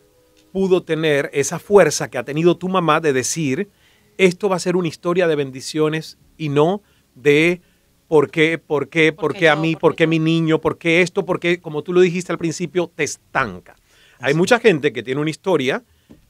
pudo 0.52 0.82
tener 0.82 1.30
esa 1.32 1.58
fuerza 1.58 2.08
que 2.08 2.18
ha 2.18 2.24
tenido 2.24 2.56
tu 2.56 2.68
mamá 2.68 3.00
de 3.00 3.12
decir, 3.12 3.68
esto 4.16 4.48
va 4.48 4.56
a 4.56 4.60
ser 4.60 4.76
una 4.76 4.88
historia 4.88 5.28
de 5.28 5.36
bendiciones 5.36 6.18
y 6.36 6.48
no 6.48 6.82
de 7.14 7.60
por 8.08 8.30
qué, 8.30 8.58
por 8.58 8.88
qué, 8.88 9.12
por 9.12 9.34
qué 9.34 9.48
a 9.48 9.56
mí, 9.56 9.76
por 9.76 9.94
qué 9.94 10.06
mi 10.06 10.18
niño, 10.18 10.60
por 10.60 10.78
qué 10.78 11.02
esto, 11.02 11.24
por 11.24 11.38
qué, 11.38 11.60
como 11.60 11.82
tú 11.82 11.92
lo 11.92 12.00
dijiste 12.00 12.32
al 12.32 12.38
principio, 12.38 12.90
te 12.94 13.04
estanca. 13.04 13.76
Hay 14.20 14.34
mucha 14.34 14.58
gente 14.58 14.92
que 14.92 15.02
tiene 15.02 15.20
una 15.20 15.30
historia 15.30 15.84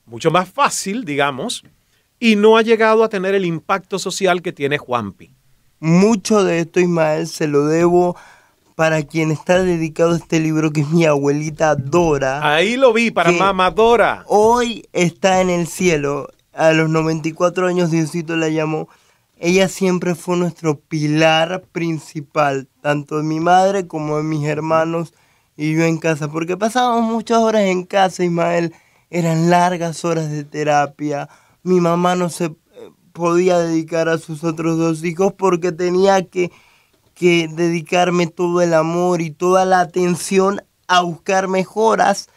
mucho 0.04 0.31
más 0.31 0.48
fácil, 0.48 1.04
digamos, 1.04 1.64
y 2.18 2.37
no 2.37 2.57
ha 2.57 2.62
llegado 2.62 3.04
a 3.04 3.09
tener 3.09 3.35
el 3.35 3.44
impacto 3.44 3.98
social 3.98 4.42
que 4.42 4.52
tiene 4.52 4.78
Juanpi. 4.78 5.31
Mucho 5.81 6.42
de 6.42 6.61
esto, 6.61 6.81
Ismael, 6.81 7.28
se 7.28 7.46
lo 7.46 7.66
debo 7.66 8.16
para 8.79 9.03
quien 9.03 9.33
está 9.33 9.61
dedicado 9.61 10.14
este 10.14 10.38
libro, 10.38 10.71
que 10.71 10.83
es 10.83 10.91
mi 10.91 11.05
abuelita 11.05 11.75
Dora. 11.75 12.49
Ahí 12.49 12.77
lo 12.77 12.93
vi, 12.93 13.11
para 13.11 13.33
mamá 13.33 13.73
Dora. 13.73 14.23
Hoy 14.29 14.88
está 14.93 15.41
en 15.41 15.51
el 15.51 15.67
cielo. 15.67 16.29
A 16.53 16.71
los 16.71 16.88
94 16.88 17.67
años 17.67 17.91
Diosito 17.91 18.37
la 18.37 18.51
llamó. 18.51 18.88
Ella 19.37 19.67
siempre 19.67 20.14
fue 20.14 20.37
nuestro 20.37 20.79
pilar 20.79 21.64
principal, 21.73 22.69
tanto 22.81 23.17
de 23.17 23.25
mi 23.25 23.41
madre 23.41 23.88
como 23.88 24.19
de 24.19 24.23
mis 24.23 24.47
hermanos 24.47 25.12
y 25.57 25.75
yo 25.75 25.83
en 25.83 25.99
casa, 25.99 26.29
porque 26.29 26.57
pasábamos 26.57 27.11
muchas 27.11 27.38
horas 27.38 27.62
en 27.62 27.83
casa, 27.83 28.23
Ismael. 28.23 28.73
Eran 29.11 29.51
largas 29.51 30.05
horas 30.05 30.31
de 30.31 30.45
terapia. 30.45 31.29
Mi 31.64 31.81
mamá 31.81 32.14
no 32.14 32.29
se 32.29 32.45
eh, 32.45 32.55
podía 33.12 33.59
dedicar 33.59 34.09
a 34.09 34.19
sus 34.19 34.45
otros 34.45 34.79
dos 34.79 35.03
hijos 35.03 35.33
porque 35.33 35.73
tenía 35.73 36.25
que 36.25 36.53
que 37.18 37.48
dedicarme 37.48 38.26
todo 38.28 38.62
el 38.62 38.74
amor 38.74 39.20
y 39.20 39.31
toda 39.31 39.64
la 39.64 39.81
atención 39.81 40.62
a 40.87 41.00
buscar 41.02 41.48
mejoras 41.48 42.28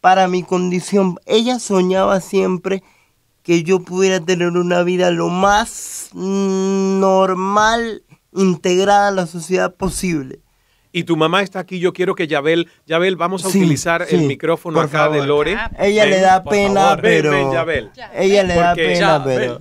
para 0.00 0.26
mi 0.28 0.42
condición. 0.42 1.18
Ella 1.24 1.58
soñaba 1.58 2.20
siempre 2.20 2.82
que 3.42 3.62
yo 3.62 3.80
pudiera 3.80 4.20
tener 4.20 4.48
una 4.48 4.82
vida 4.82 5.10
lo 5.10 5.28
más 5.28 6.10
normal, 6.12 8.02
integrada 8.32 9.08
a 9.08 9.12
la 9.12 9.26
sociedad 9.26 9.74
posible. 9.74 10.40
Y 10.90 11.04
tu 11.04 11.16
mamá 11.16 11.42
está 11.42 11.58
aquí, 11.60 11.78
yo 11.78 11.92
quiero 11.92 12.14
que 12.14 12.26
Yabel, 12.26 12.68
Yabel, 12.86 13.16
vamos 13.16 13.44
a 13.44 13.48
utilizar 13.48 14.06
el 14.08 14.22
micrófono 14.22 14.80
acá 14.80 15.08
de 15.08 15.26
Lore. 15.26 15.56
Ella 15.78 16.06
le 16.06 16.20
da 16.20 16.44
pena, 16.44 16.96
pero... 17.00 17.32
Ella 18.14 18.42
le 18.42 18.54
da 18.54 18.74
pena, 18.74 19.22
pero... 19.24 19.60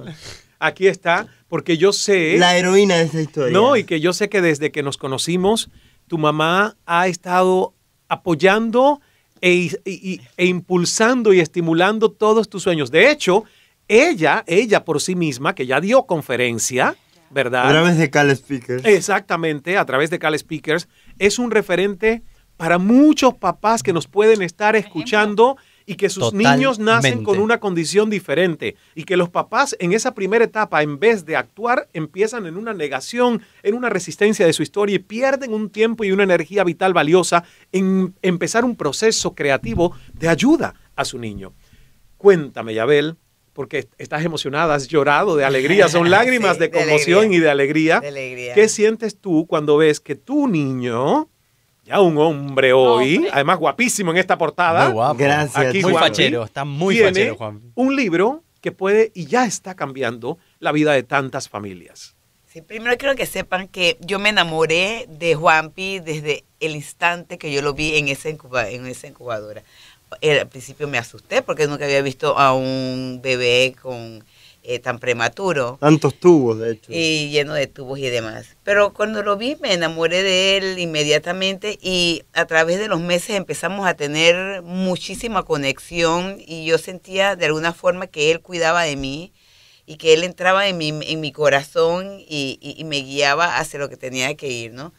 Aquí 0.59 0.87
está, 0.87 1.27
porque 1.53 1.77
yo 1.77 1.93
sé... 1.93 2.39
La 2.39 2.57
heroína 2.57 2.95
de 2.95 3.03
esa 3.03 3.21
historia. 3.21 3.53
No, 3.53 3.77
y 3.77 3.83
que 3.83 3.99
yo 3.99 4.11
sé 4.11 4.27
que 4.27 4.41
desde 4.41 4.71
que 4.71 4.81
nos 4.81 4.97
conocimos, 4.97 5.69
tu 6.07 6.17
mamá 6.17 6.77
ha 6.87 7.07
estado 7.07 7.75
apoyando 8.07 9.01
e, 9.39 9.69
e, 9.85 10.45
impulsando 10.47 11.31
y 11.31 11.41
estimulando 11.41 12.09
todos 12.09 12.49
tus 12.49 12.63
sueños. 12.63 12.89
De 12.89 13.11
hecho, 13.11 13.43
ella, 13.87 14.43
ella 14.47 14.83
por 14.83 14.99
sí 14.99 15.13
misma, 15.13 15.53
que 15.53 15.67
ya 15.67 15.79
dio 15.79 16.07
conferencia, 16.07 16.95
¿verdad? 17.29 17.67
A 17.67 17.69
través 17.69 17.99
de 17.99 18.09
Cal 18.09 18.35
Speakers. 18.35 18.83
Exactamente, 18.85 19.77
a 19.77 19.85
través 19.85 20.09
de 20.09 20.17
Cal 20.17 20.35
Speakers, 20.39 20.87
es 21.19 21.37
un 21.37 21.51
referente 21.51 22.23
para 22.57 22.79
muchos 22.79 23.35
papás 23.35 23.83
que 23.83 23.93
nos 23.93 24.07
pueden 24.07 24.41
estar 24.41 24.75
escuchando 24.75 25.57
y 25.85 25.95
que 25.95 26.09
sus 26.09 26.33
niños 26.33 26.79
nacen 26.79 27.23
con 27.23 27.39
una 27.39 27.59
condición 27.59 28.09
diferente 28.09 28.75
y 28.95 29.03
que 29.03 29.17
los 29.17 29.29
papás 29.29 29.75
en 29.79 29.93
esa 29.93 30.13
primera 30.13 30.45
etapa, 30.45 30.81
en 30.83 30.99
vez 30.99 31.25
de 31.25 31.35
actuar, 31.35 31.89
empiezan 31.93 32.45
en 32.45 32.57
una 32.57 32.73
negación, 32.73 33.41
en 33.63 33.75
una 33.75 33.89
resistencia 33.89 34.45
de 34.45 34.53
su 34.53 34.63
historia 34.63 34.95
y 34.95 34.99
pierden 34.99 35.53
un 35.53 35.69
tiempo 35.69 36.03
y 36.03 36.11
una 36.11 36.23
energía 36.23 36.63
vital 36.63 36.93
valiosa 36.93 37.43
en 37.71 38.15
empezar 38.21 38.65
un 38.65 38.75
proceso 38.75 39.33
creativo 39.35 39.95
de 40.13 40.29
ayuda 40.29 40.75
a 40.95 41.05
su 41.05 41.17
niño. 41.17 41.53
Cuéntame, 42.17 42.73
Yabel, 42.73 43.17
porque 43.53 43.87
estás 43.97 44.23
emocionada, 44.25 44.75
has 44.75 44.87
llorado 44.87 45.35
de 45.35 45.45
alegría, 45.45 45.87
son 45.87 46.09
lágrimas 46.09 46.57
de 46.59 46.71
conmoción 46.71 47.33
y 47.33 47.39
de 47.39 47.49
alegría. 47.49 47.99
de 47.99 48.07
alegría. 48.07 48.53
¿Qué 48.53 48.67
sientes 48.67 49.17
tú 49.17 49.45
cuando 49.47 49.77
ves 49.77 49.99
que 49.99 50.15
tu 50.15 50.47
niño 50.47 51.29
ya 51.85 51.99
un 51.99 52.17
hombre 52.17 52.73
hoy, 52.73 53.27
además 53.31 53.59
guapísimo 53.59 54.11
en 54.11 54.17
esta 54.17 54.37
portada. 54.37 54.85
Muy 54.85 54.93
guapo. 54.93 55.19
Gracias. 55.19 55.75
muy 55.83 55.93
fachero, 55.93 56.43
está 56.43 56.65
muy 56.65 56.97
fachero, 56.97 57.35
Juan. 57.35 57.61
Un 57.75 57.95
libro 57.95 58.43
que 58.61 58.71
puede 58.71 59.11
y 59.13 59.25
ya 59.25 59.45
está 59.45 59.75
cambiando 59.75 60.37
la 60.59 60.71
vida 60.71 60.93
de 60.93 61.03
tantas 61.03 61.49
familias. 61.49 62.15
Sí, 62.47 62.61
primero 62.61 62.95
quiero 62.97 63.15
que 63.15 63.25
sepan 63.25 63.67
que 63.67 63.97
yo 63.99 64.19
me 64.19 64.29
enamoré 64.29 65.07
de 65.09 65.35
Juanpi 65.35 65.99
desde 65.99 66.43
el 66.59 66.75
instante 66.75 67.37
que 67.37 67.51
yo 67.51 67.61
lo 67.61 67.73
vi 67.73 67.97
en 67.97 68.07
esa, 68.07 68.29
en 68.29 68.85
esa 68.85 69.07
incubadora. 69.07 69.63
Al 70.21 70.47
principio 70.47 70.87
me 70.87 70.99
asusté 70.99 71.41
porque 71.41 71.67
nunca 71.67 71.85
había 71.85 72.01
visto 72.03 72.37
a 72.37 72.53
un 72.53 73.19
bebé 73.23 73.75
con 73.81 74.23
eh, 74.63 74.79
tan 74.79 74.99
prematuro. 74.99 75.77
Tantos 75.81 76.15
tubos, 76.15 76.57
de 76.59 76.71
hecho. 76.71 76.91
Y 76.91 77.29
lleno 77.31 77.53
de 77.53 77.67
tubos 77.67 77.99
y 77.99 78.09
demás. 78.09 78.55
Pero 78.63 78.93
cuando 78.93 79.21
lo 79.21 79.35
vi 79.35 79.57
me 79.61 79.73
enamoré 79.73 80.23
de 80.23 80.57
él 80.57 80.79
inmediatamente 80.79 81.77
y 81.81 82.23
a 82.33 82.45
través 82.45 82.79
de 82.79 82.87
los 82.87 83.01
meses 83.01 83.35
empezamos 83.35 83.85
a 83.85 83.95
tener 83.95 84.61
muchísima 84.61 85.43
conexión 85.43 86.37
y 86.39 86.65
yo 86.65 86.77
sentía 86.77 87.35
de 87.35 87.45
alguna 87.45 87.73
forma 87.73 88.07
que 88.07 88.31
él 88.31 88.39
cuidaba 88.39 88.83
de 88.83 88.95
mí 88.95 89.33
y 89.85 89.97
que 89.97 90.13
él 90.13 90.23
entraba 90.23 90.67
en 90.67 90.77
mi, 90.77 90.89
en 90.89 91.19
mi 91.19 91.33
corazón 91.33 92.19
y, 92.19 92.57
y, 92.61 92.83
me 92.85 93.01
guiaba 93.01 93.57
hacia 93.57 93.79
lo 93.79 93.89
que 93.89 93.97
tenía 93.97 94.33
que 94.35 94.47
ir, 94.47 94.71
¿no? 94.71 94.93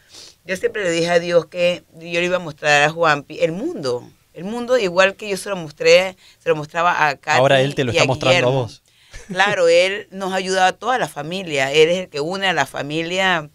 Yo 0.45 0.57
siempre 0.57 0.85
le 0.85 0.91
dije 0.91 1.09
a 1.09 1.19
Dios 1.19 1.47
que 1.47 1.85
yo 1.95 2.21
le 2.21 2.25
iba 2.27 2.37
a 2.37 2.41
mostrar 2.41 2.83
a 2.83 2.91
Juanpi 2.91 3.41
el 3.41 3.53
mundo, 3.53 4.07
el 4.35 4.45
mundo 4.45 4.77
igual 4.77 5.15
que 5.15 5.31
yo 5.31 5.39
se 5.39 5.49
lo 5.49 5.57
mostré, 5.57 6.17
se 6.39 6.51
lo 6.51 6.57
mostraba 6.57 7.09
a 7.09 7.17
Katy 7.17 7.39
Ahora 7.39 7.63
él 7.63 7.75
te 7.75 7.85
lo 7.85 7.93
está 7.93 8.05
mostrando 8.05 8.49
a 8.49 8.51
vos. 8.51 8.84
Claro, 9.29 9.69
él 9.69 10.09
nos 10.11 10.33
ayuda 10.33 10.67
a 10.67 10.73
toda 10.73 10.99
la 10.99 11.09
familia, 11.09 11.73
él 11.73 11.89
es 11.89 11.99
el 11.99 12.09
que 12.09 12.21
une 12.21 12.47
a 12.47 12.53
la 12.53 12.67
familia. 12.67 13.49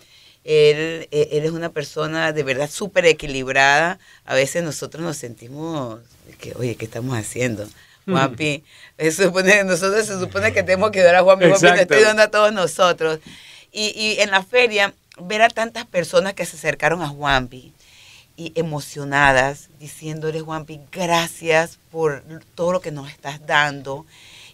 Él, 0.45 1.07
e, 1.11 1.29
él 1.33 1.43
es 1.43 1.51
una 1.51 1.69
persona 1.69 2.31
de 2.31 2.43
verdad 2.43 2.69
súper 2.69 3.05
equilibrada. 3.05 3.99
A 4.25 4.33
veces 4.33 4.63
nosotros 4.63 5.03
nos 5.03 5.17
sentimos 5.17 5.99
que, 6.39 6.53
oye, 6.55 6.75
¿qué 6.75 6.85
estamos 6.85 7.17
haciendo? 7.17 7.67
Juanpi, 8.07 8.63
supone, 9.11 9.63
nosotros 9.63 10.05
se 10.05 10.19
supone 10.19 10.51
que 10.51 10.63
tenemos 10.63 10.91
que 10.91 11.01
dar 11.01 11.15
a 11.15 11.21
Juanpi, 11.21 11.45
Juanpi 11.45 11.65
nos 11.67 11.79
estoy 11.79 12.01
dando 12.01 12.23
a 12.23 12.31
todos 12.31 12.51
nosotros. 12.51 13.19
Y, 13.71 13.93
y 13.95 14.21
en 14.21 14.31
la 14.31 14.41
feria 14.41 14.93
ver 15.21 15.41
a 15.41 15.49
tantas 15.49 15.85
personas 15.85 16.33
que 16.33 16.45
se 16.45 16.57
acercaron 16.57 17.01
a 17.01 17.07
Juanpi 17.07 17.73
y 18.37 18.53
emocionadas, 18.55 19.69
diciéndole, 19.79 20.39
Juanpi, 20.39 20.79
gracias 20.91 21.77
por 21.91 22.23
todo 22.55 22.71
lo 22.71 22.81
que 22.81 22.91
nos 22.91 23.09
estás 23.09 23.45
dando. 23.45 24.05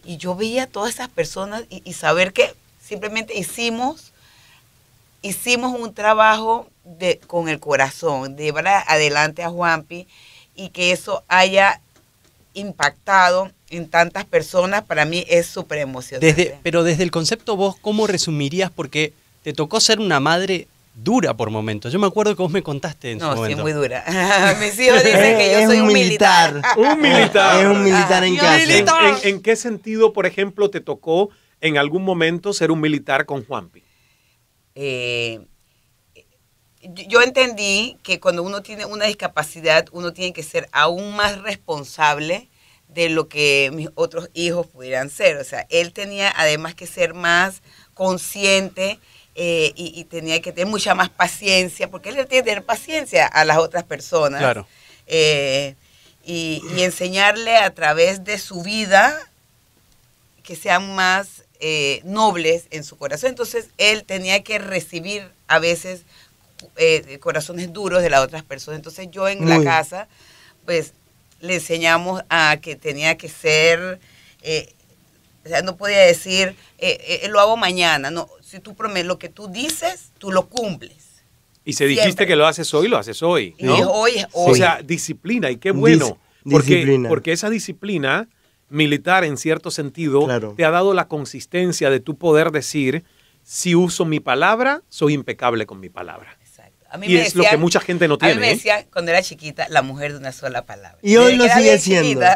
Y 0.06 0.16
yo 0.18 0.34
veía 0.34 0.64
a 0.64 0.66
todas 0.66 0.94
esas 0.94 1.08
personas 1.08 1.64
y, 1.68 1.92
saber 1.92 2.32
que 2.32 2.54
simplemente 2.82 3.36
hicimos, 3.36 4.12
hicimos 5.22 5.78
un 5.78 5.92
trabajo 5.92 6.68
de, 6.84 7.18
con 7.26 7.48
el 7.48 7.58
corazón, 7.58 8.36
de 8.36 8.44
llevar 8.44 8.68
adelante 8.86 9.42
a 9.42 9.50
Juanpi 9.50 10.06
y 10.54 10.68
que 10.70 10.92
eso 10.92 11.24
haya 11.28 11.80
impactado 12.54 13.50
en 13.68 13.88
tantas 13.88 14.24
personas, 14.24 14.84
para 14.84 15.04
mí 15.04 15.24
es 15.28 15.46
súper 15.46 15.78
emocionante. 15.78 16.26
Desde, 16.26 16.58
pero 16.62 16.84
desde 16.84 17.02
el 17.02 17.10
concepto 17.10 17.56
vos, 17.56 17.76
¿cómo 17.80 18.06
resumirías? 18.06 18.70
Porque 18.70 19.12
te 19.42 19.52
tocó 19.52 19.80
ser 19.80 20.00
una 20.00 20.20
madre 20.20 20.68
dura 20.96 21.36
por 21.36 21.50
momentos. 21.50 21.92
Yo 21.92 21.98
me 21.98 22.06
acuerdo 22.06 22.34
que 22.34 22.42
vos 22.42 22.50
me 22.50 22.62
contaste 22.62 23.12
en 23.12 23.20
su 23.20 23.26
momento. 23.26 23.48
No, 23.50 23.56
sí, 23.56 23.62
muy 23.62 23.72
dura. 23.72 24.04
Mis 24.60 24.78
hijos 24.80 25.04
dicen 25.04 25.38
que 25.38 25.52
yo 25.52 25.66
soy 25.66 25.80
un 25.80 25.92
militar. 25.92 26.62
un 26.76 27.00
militar. 27.00 27.60
Es 27.60 27.66
un 27.70 27.84
militar 27.84 28.24
en 28.24 28.36
casa. 28.36 29.18
¿En, 29.22 29.42
qué 29.42 29.56
sentido, 29.56 30.12
por 30.12 30.26
ejemplo, 30.26 30.70
te 30.70 30.80
tocó 30.80 31.28
en 31.60 31.76
algún 31.76 32.02
momento 32.02 32.52
ser 32.52 32.70
un 32.70 32.80
militar 32.80 33.26
con 33.26 33.44
Juanpi? 33.44 33.84
Eh, 34.74 35.40
yo 36.82 37.20
entendí 37.20 37.98
que 38.02 38.18
cuando 38.18 38.42
uno 38.42 38.62
tiene 38.62 38.86
una 38.86 39.04
discapacidad, 39.04 39.86
uno 39.92 40.12
tiene 40.14 40.32
que 40.32 40.42
ser 40.42 40.68
aún 40.72 41.14
más 41.14 41.42
responsable 41.42 42.48
de 42.88 43.10
lo 43.10 43.28
que 43.28 43.70
mis 43.74 43.88
otros 43.96 44.30
hijos 44.32 44.66
pudieran 44.66 45.10
ser. 45.10 45.36
O 45.36 45.44
sea, 45.44 45.66
él 45.68 45.92
tenía 45.92 46.32
además 46.34 46.74
que 46.74 46.86
ser 46.86 47.12
más 47.12 47.62
consciente 47.92 48.98
eh, 49.36 49.72
y, 49.76 50.04
tenía 50.04 50.40
que 50.40 50.52
tener 50.52 50.66
mucha 50.66 50.94
más 50.94 51.10
paciencia, 51.10 51.90
porque 51.90 52.08
él 52.08 52.14
tiene 52.14 52.28
que 52.28 52.42
tener 52.42 52.64
paciencia 52.64 53.26
a 53.26 53.44
las 53.44 53.58
otras 53.58 53.84
personas. 53.84 54.40
Claro. 54.40 54.66
Eh, 55.06 55.74
y, 56.24 56.62
enseñarle 56.78 57.56
a 57.56 57.72
través 57.74 58.24
de 58.24 58.38
su 58.38 58.62
vida 58.62 59.14
que 60.42 60.56
sean 60.56 60.94
más 60.94 61.44
eh, 61.60 62.00
nobles 62.04 62.64
en 62.70 62.82
su 62.82 62.96
corazón. 62.96 63.30
Entonces, 63.30 63.68
él 63.78 64.04
tenía 64.04 64.42
que 64.42 64.58
recibir 64.58 65.28
a 65.48 65.58
veces 65.58 66.02
corazones 67.20 67.72
duros 67.72 68.02
de 68.02 68.10
las 68.10 68.20
otras 68.20 68.42
personas. 68.42 68.78
Entonces, 68.78 69.08
yo 69.10 69.28
en 69.28 69.48
la 69.48 69.62
casa, 69.62 70.08
pues 70.64 70.92
le 71.40 71.54
enseñamos 71.54 72.22
a 72.28 72.56
que 72.60 72.76
tenía 72.76 73.16
que 73.16 73.28
ser, 73.28 73.98
eh, 74.42 74.72
o 75.46 75.48
sea, 75.48 75.62
no 75.62 75.76
podía 75.76 76.00
decir, 76.00 76.56
eh, 76.78 77.20
eh, 77.22 77.28
lo 77.28 77.38
hago 77.38 77.56
mañana, 77.56 78.10
no, 78.10 78.28
si 78.42 78.58
tú 78.58 78.74
prometes 78.74 79.06
lo 79.06 79.18
que 79.18 79.28
tú 79.28 79.46
dices, 79.46 80.10
tú 80.18 80.32
lo 80.32 80.48
cumples. 80.48 81.22
Y 81.64 81.74
se 81.74 81.86
dijiste 81.86 82.26
que 82.26 82.34
lo 82.34 82.46
haces 82.46 82.74
hoy, 82.74 82.88
lo 82.88 82.98
haces 82.98 83.22
hoy. 83.22 83.54
¿no? 83.60 83.78
Y 83.78 83.82
hoy 83.82 84.10
es 84.16 84.26
hoy. 84.32 84.52
O 84.52 84.54
sea, 84.56 84.80
disciplina, 84.84 85.50
y 85.50 85.56
qué 85.56 85.70
bueno. 85.70 86.18
porque, 86.48 87.04
porque 87.08 87.32
esa 87.32 87.48
disciplina 87.48 88.28
militar, 88.68 89.24
en 89.24 89.36
cierto 89.36 89.70
sentido, 89.70 90.26
te 90.56 90.64
ha 90.64 90.70
dado 90.70 90.94
la 90.94 91.06
consistencia 91.06 91.90
de 91.90 92.00
tu 92.00 92.16
poder 92.16 92.50
decir, 92.50 93.04
si 93.44 93.76
uso 93.76 94.04
mi 94.04 94.18
palabra, 94.18 94.82
soy 94.88 95.14
impecable 95.14 95.66
con 95.66 95.78
mi 95.78 95.88
palabra 95.88 96.36
y 97.02 97.16
es 97.16 97.34
lo 97.34 97.44
que 97.44 97.56
mucha 97.56 97.80
gente 97.80 98.08
no 98.08 98.18
tiene. 98.18 98.32
A 98.32 98.36
mí 98.36 98.40
me 98.40 98.50
¿eh? 98.50 98.54
decía 98.54 98.86
cuando 98.92 99.10
era 99.10 99.22
chiquita 99.22 99.66
la 99.68 99.82
mujer 99.82 100.12
de 100.12 100.18
una 100.18 100.32
sola 100.32 100.64
palabra. 100.64 100.98
Y 101.02 101.16
hoy 101.16 101.36
lo 101.36 101.48
sigue 101.48 101.78
siendo. 101.78 102.26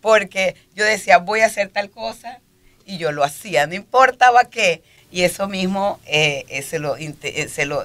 Porque 0.00 0.56
yo 0.74 0.84
decía, 0.84 1.18
voy 1.18 1.40
a 1.40 1.46
hacer 1.46 1.68
tal 1.68 1.90
cosa 1.90 2.40
y 2.88 2.98
yo 2.98 3.12
lo 3.12 3.22
hacía, 3.22 3.66
no 3.66 3.74
importaba 3.74 4.46
qué. 4.46 4.82
Y 5.10 5.22
eso 5.22 5.48
mismo 5.48 6.00
eh, 6.06 6.44
eh, 6.48 6.62
se 6.62 6.78
lo... 6.78 6.96
Se 6.98 7.64
lo 7.64 7.82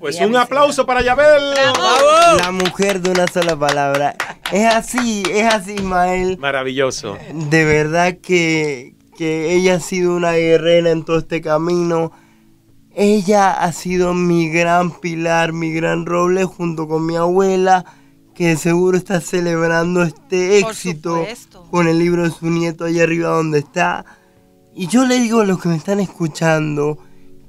pues 0.00 0.20
un 0.20 0.36
aplauso 0.36 0.84
para 0.84 1.00
Yabel. 1.00 1.54
La 2.36 2.50
mujer 2.50 3.00
de 3.00 3.10
una 3.10 3.26
sola 3.28 3.56
palabra. 3.56 4.16
Es 4.52 4.66
así, 4.66 5.22
es 5.32 5.46
así, 5.46 5.74
Ismael. 5.74 6.36
Maravilloso. 6.36 7.16
De 7.32 7.64
verdad 7.64 8.18
que, 8.20 8.94
que 9.16 9.54
ella 9.54 9.76
ha 9.76 9.80
sido 9.80 10.14
una 10.14 10.32
guerrera 10.32 10.90
en 10.90 11.04
todo 11.04 11.18
este 11.18 11.40
camino 11.40 12.12
ella 12.94 13.52
ha 13.52 13.72
sido 13.72 14.14
mi 14.14 14.48
gran 14.48 14.90
pilar, 14.90 15.52
mi 15.52 15.72
gran 15.72 16.06
roble 16.06 16.44
junto 16.44 16.88
con 16.88 17.06
mi 17.06 17.16
abuela, 17.16 17.84
que 18.34 18.56
seguro 18.56 18.96
está 18.96 19.20
celebrando 19.20 20.02
este 20.02 20.58
éxito 20.58 21.24
con 21.70 21.86
el 21.86 21.98
libro 21.98 22.24
de 22.24 22.30
su 22.30 22.46
nieto 22.50 22.84
allá 22.84 23.04
arriba 23.04 23.28
donde 23.28 23.60
está. 23.60 24.04
Y 24.80 24.86
yo 24.86 25.04
le 25.04 25.20
digo 25.20 25.40
a 25.40 25.44
los 25.44 25.60
que 25.60 25.68
me 25.68 25.76
están 25.76 26.00
escuchando 26.00 26.96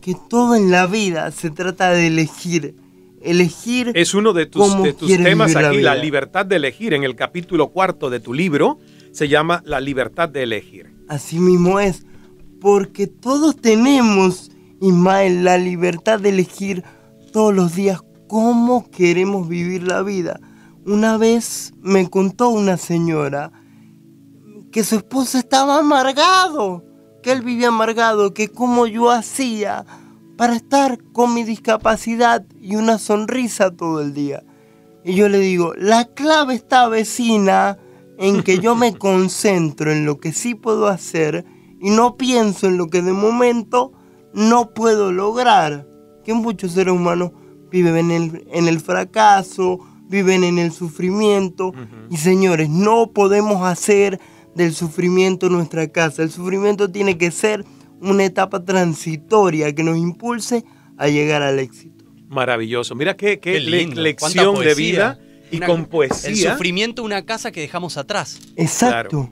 que 0.02 0.17
todo 0.30 0.54
en 0.54 0.70
la 0.70 0.86
vida 0.86 1.32
se 1.32 1.50
trata 1.50 1.91
de 1.91 2.08
elegir. 2.08 2.76
Elegir. 3.22 3.94
Es 3.96 4.13
uno 4.13 4.34
de 4.34 4.48
tus, 4.48 4.70
temas 5.00 5.56
aquí, 5.56 5.80
la, 5.80 5.96
la 5.96 6.04
libertad 6.04 6.46
de 6.46 6.58
elegir. 6.58 6.94
En 6.94 7.06
el 7.06 7.15
capítulo 7.15 7.70
cuarto 7.70 8.10
de 8.10 8.20
tu 8.20 8.34
libro 8.34 8.80
se 9.13 9.30
llama 9.30 9.63
La 9.65 9.80
libertad 9.80 10.28
de 10.28 10.44
elegir. 10.44 10.94
Así 11.08 11.39
mismo 11.39 11.80
es, 11.80 12.06
porque 12.60 13.08
todos 13.08 13.56
tenemos 13.56 14.52
Ismael, 14.82 15.46
la 15.46 15.58
libertad 15.58 16.20
de 16.20 16.28
elegir 16.32 16.84
todos 17.32 17.56
los 17.56 17.74
días 17.76 18.02
cómo 18.28 18.91
queremos 18.91 19.48
vivir 19.48 19.84
la 19.84 20.04
vida. 20.04 20.41
Una 20.86 21.17
vez 21.17 21.72
me 21.80 22.10
contó 22.10 22.50
una 22.50 22.76
señora 22.76 23.54
que 24.70 24.84
su 24.84 24.98
esposo 24.98 25.38
estaba 25.38 25.80
amargado, 25.80 26.90
que 27.22 27.32
él 27.32 27.42
vivía 27.42 27.70
amargado, 27.70 28.34
que 28.34 28.50
como 28.50 28.88
yo 28.88 29.12
hacía 29.12 29.86
para 30.38 30.56
estar 30.56 31.00
con 31.14 31.34
mi 31.34 31.44
discapacidad 31.44 32.46
y 32.60 32.76
una 32.76 32.98
sonrisa 32.98 33.72
todo 33.72 34.02
el 34.02 34.14
día. 34.14 34.44
Y 35.04 35.16
yo 35.16 35.30
le 35.30 35.40
digo, 35.40 35.74
la 35.78 36.06
clave 36.06 36.56
está 36.56 36.88
vecina 36.88 37.78
en 38.18 38.44
que 38.44 38.60
yo 38.60 38.76
me 38.76 38.94
concentro 38.98 39.92
en 39.92 40.06
lo 40.06 40.20
que 40.20 40.32
sí 40.34 40.56
puedo 40.56 40.88
hacer 40.88 41.46
y 41.80 41.90
no 41.90 42.18
pienso 42.18 42.68
en 42.68 42.78
lo 42.78 42.88
que 42.88 43.02
de 43.02 43.14
momento 43.14 43.92
no 44.34 44.72
puedo 44.72 45.12
lograr. 45.12 45.88
Que 46.24 46.34
muchos 46.34 46.74
seres 46.74 46.94
humanos 46.94 47.32
viven 47.72 48.12
en 48.12 48.24
el, 48.24 48.48
en 48.52 48.68
el 48.68 48.80
fracaso, 48.80 49.80
viven 50.08 50.44
en 50.44 50.60
el 50.60 50.72
sufrimiento. 50.72 51.74
Y 52.10 52.18
señores, 52.18 52.70
no 52.70 53.12
podemos 53.12 53.64
hacer 53.64 54.20
del 54.56 54.74
sufrimiento 54.74 55.50
nuestra 55.50 55.88
casa. 55.88 56.24
El 56.24 56.32
sufrimiento 56.32 56.90
tiene 56.90 57.18
que 57.18 57.32
ser 57.32 57.66
una 58.00 58.26
etapa 58.26 58.64
transitoria 58.64 59.74
que 59.74 59.84
nos 59.84 59.98
impulse 59.98 60.64
a 60.98 61.08
llegar 61.08 61.42
al 61.42 61.60
éxito. 61.60 62.06
Maravilloso. 62.28 62.96
Mira 62.96 63.16
qué, 63.16 63.40
qué, 63.40 63.60
lección 63.60 64.60
de 64.60 64.74
vida 64.74 65.20
y 65.52 65.60
con 65.60 65.86
poesía. 65.86 66.30
El 66.30 66.38
sufrimiento, 66.38 67.04
una 67.04 67.26
casa 67.26 67.52
que 67.52 67.62
dejamos 67.62 67.98
atrás. 67.98 68.40
Exacto. 68.56 69.30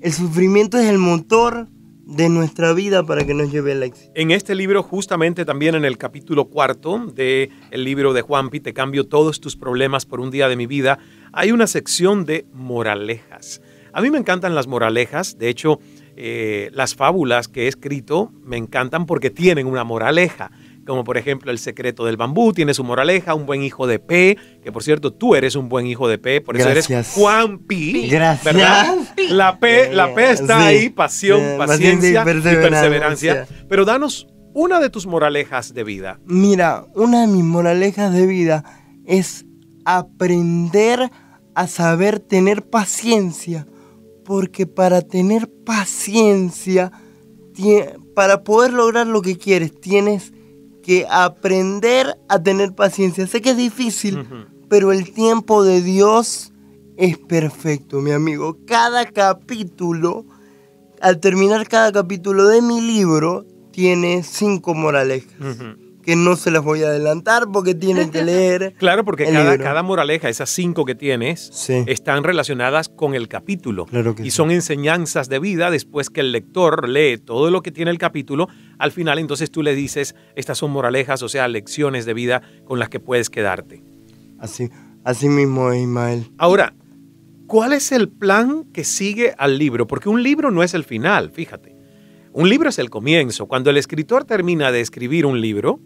El 0.00 0.12
sufrimiento 0.12 0.78
es 0.78 0.88
el 0.88 0.98
motor 0.98 1.68
de 2.06 2.28
nuestra 2.28 2.72
vida 2.72 3.04
para 3.04 3.24
que 3.24 3.34
nos 3.34 3.52
lleve 3.52 3.72
al 3.72 3.82
éxito. 3.82 4.10
En 4.14 4.30
este 4.30 4.54
libro, 4.54 4.82
justamente 4.82 5.44
también 5.44 5.74
en 5.74 5.84
el 5.84 5.96
capítulo 5.96 6.46
cuarto 6.46 7.06
del 7.06 7.50
el 7.70 7.84
libro 7.84 8.12
de 8.12 8.22
Juanpi, 8.22 8.60
Te 8.60 8.72
cambio 8.72 9.06
todos 9.06 9.40
tus 9.40 9.56
problemas 9.56 10.06
por 10.06 10.20
un 10.20 10.30
día 10.30 10.48
de 10.48 10.56
mi 10.56 10.66
vida, 10.66 10.98
hay 11.32 11.52
una 11.52 11.66
sección 11.66 12.24
de 12.24 12.46
moralejas. 12.52 13.60
A 13.92 14.00
mí 14.00 14.10
me 14.10 14.18
encantan 14.18 14.54
las 14.54 14.66
moralejas, 14.66 15.38
de 15.38 15.48
hecho, 15.48 15.80
eh, 16.16 16.70
las 16.72 16.94
fábulas 16.94 17.48
que 17.48 17.64
he 17.64 17.68
escrito 17.68 18.32
me 18.42 18.56
encantan 18.56 19.06
porque 19.06 19.30
tienen 19.30 19.66
una 19.66 19.84
moraleja 19.84 20.50
como 20.90 21.04
por 21.04 21.16
ejemplo 21.18 21.50
El 21.50 21.58
secreto 21.58 22.04
del 22.04 22.16
bambú, 22.16 22.52
tiene 22.52 22.74
su 22.74 22.84
moraleja, 22.84 23.34
un 23.34 23.46
buen 23.46 23.62
hijo 23.62 23.86
de 23.86 23.98
P, 23.98 24.36
que 24.62 24.72
por 24.72 24.82
cierto 24.82 25.12
tú 25.12 25.34
eres 25.34 25.54
un 25.54 25.68
buen 25.68 25.86
hijo 25.86 26.08
de 26.08 26.18
P, 26.18 26.40
por 26.40 26.56
eso 26.56 26.68
eres 26.68 26.88
Juan 27.14 27.58
Pi, 27.60 28.08
Gracias. 28.08 28.44
¿verdad? 28.44 28.96
La 29.28 29.58
P, 29.58 29.92
la 29.92 30.14
P 30.14 30.30
está 30.32 30.66
ahí, 30.66 30.88
pasión, 30.88 31.40
paciencia, 31.58 32.22
y, 32.22 32.24
perseverancia. 32.24 33.46
Pero 33.68 33.84
danos 33.84 34.26
una 34.52 34.80
de 34.80 34.90
tus 34.90 35.06
moralejas 35.06 35.74
de 35.74 35.84
vida. 35.84 36.18
Mira, 36.26 36.86
una 36.94 37.22
de 37.22 37.26
mis 37.28 37.44
moralejas 37.44 38.12
de 38.12 38.26
vida 38.26 38.64
es 39.06 39.46
aprender 39.84 41.10
a 41.54 41.66
saber 41.66 42.20
tener 42.20 42.68
paciencia, 42.68 43.66
porque 44.30 44.64
para 44.64 45.02
tener 45.02 45.50
paciencia, 45.64 46.92
para 48.14 48.44
poder 48.44 48.72
lograr 48.72 49.08
lo 49.08 49.22
que 49.22 49.36
quieres, 49.36 49.74
tienes 49.80 50.32
que 50.84 51.04
aprender 51.10 52.16
a 52.28 52.40
tener 52.40 52.72
paciencia. 52.72 53.26
Sé 53.26 53.40
que 53.40 53.50
es 53.50 53.56
difícil, 53.56 54.24
pero 54.68 54.92
el 54.92 55.12
tiempo 55.12 55.64
de 55.64 55.82
Dios 55.82 56.52
es 56.96 57.18
perfecto, 57.18 58.00
mi 58.00 58.12
amigo. 58.12 58.56
Cada 58.68 59.04
capítulo, 59.06 60.24
al 61.00 61.18
terminar 61.18 61.66
cada 61.66 61.90
capítulo 61.90 62.46
de 62.46 62.62
mi 62.62 62.80
libro, 62.80 63.44
tiene 63.72 64.22
cinco 64.22 64.74
moralejas. 64.74 65.56
Que 66.02 66.16
no 66.16 66.36
se 66.36 66.50
las 66.50 66.62
voy 66.64 66.82
a 66.82 66.88
adelantar 66.88 67.48
porque 67.52 67.74
tienen 67.74 68.10
que 68.10 68.22
leer. 68.22 68.74
Claro, 68.78 69.04
porque 69.04 69.24
el 69.24 69.34
cada, 69.34 69.50
libro. 69.52 69.64
cada 69.64 69.82
moraleja, 69.82 70.28
esas 70.28 70.48
cinco 70.50 70.84
que 70.84 70.94
tienes, 70.94 71.50
Sí. 71.52 71.84
están 71.86 72.24
relacionadas 72.24 72.88
con 72.88 73.14
el 73.14 73.28
capítulo. 73.28 73.86
Claro 73.86 74.14
que 74.14 74.22
y 74.22 74.26
sí. 74.26 74.30
son 74.30 74.50
enseñanzas 74.50 75.28
de 75.28 75.38
vida 75.38 75.70
después 75.70 76.08
que 76.10 76.20
el 76.20 76.32
lector 76.32 76.88
lee 76.88 77.18
todo 77.18 77.50
lo 77.50 77.62
que 77.62 77.70
tiene 77.70 77.90
el 77.90 77.98
capítulo. 77.98 78.48
Al 78.78 78.92
final, 78.92 79.18
entonces 79.18 79.50
tú 79.50 79.62
le 79.62 79.74
dices, 79.74 80.14
estas 80.36 80.58
son 80.58 80.70
moralejas, 80.70 81.22
o 81.22 81.28
sea, 81.28 81.46
lecciones 81.48 82.06
de 82.06 82.14
vida 82.14 82.42
con 82.64 82.78
las 82.78 82.88
que 82.88 83.00
puedes 83.00 83.28
quedarte. 83.30 83.82
Así, 84.38 84.70
así 85.04 85.28
mismo 85.28 85.72
Ismael. 85.74 86.30
Ahora, 86.38 86.74
¿cuál 87.46 87.72
es 87.74 87.92
el 87.92 88.08
plan 88.08 88.64
que 88.72 88.84
sigue 88.84 89.34
al 89.36 89.58
libro? 89.58 89.86
Porque 89.86 90.08
un 90.08 90.22
libro 90.22 90.50
no 90.50 90.62
es 90.62 90.72
el 90.74 90.84
final, 90.84 91.30
fíjate. 91.30 91.69
Un 92.32 92.48
libro 92.48 92.68
es 92.68 92.78
el 92.78 92.90
comienzo. 92.90 93.46
Cuando 93.46 93.70
el 93.70 93.76
escritor 93.76 94.24
termina 94.24 94.70
de 94.70 94.80
escribir 94.80 95.26
un 95.26 95.40
libro, 95.40 95.80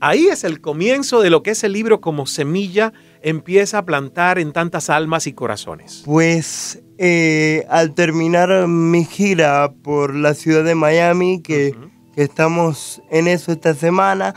ahí 0.00 0.28
es 0.28 0.44
el 0.44 0.62
comienzo 0.62 1.20
de 1.20 1.28
lo 1.28 1.42
que 1.42 1.50
ese 1.50 1.68
libro 1.68 2.00
como 2.00 2.24
semilla 2.26 2.94
empieza 3.22 3.78
a 3.78 3.84
plantar 3.84 4.38
en 4.38 4.52
tantas 4.52 4.88
almas 4.88 5.26
y 5.26 5.34
corazones. 5.34 6.02
Pues 6.06 6.82
eh, 6.96 7.66
al 7.68 7.94
terminar 7.94 8.66
mi 8.66 9.04
gira 9.04 9.74
por 9.82 10.14
la 10.14 10.32
ciudad 10.32 10.64
de 10.64 10.74
Miami, 10.74 11.42
que, 11.42 11.74
que 12.14 12.22
estamos 12.22 13.02
en 13.10 13.28
eso 13.28 13.52
esta 13.52 13.74
semana, 13.74 14.34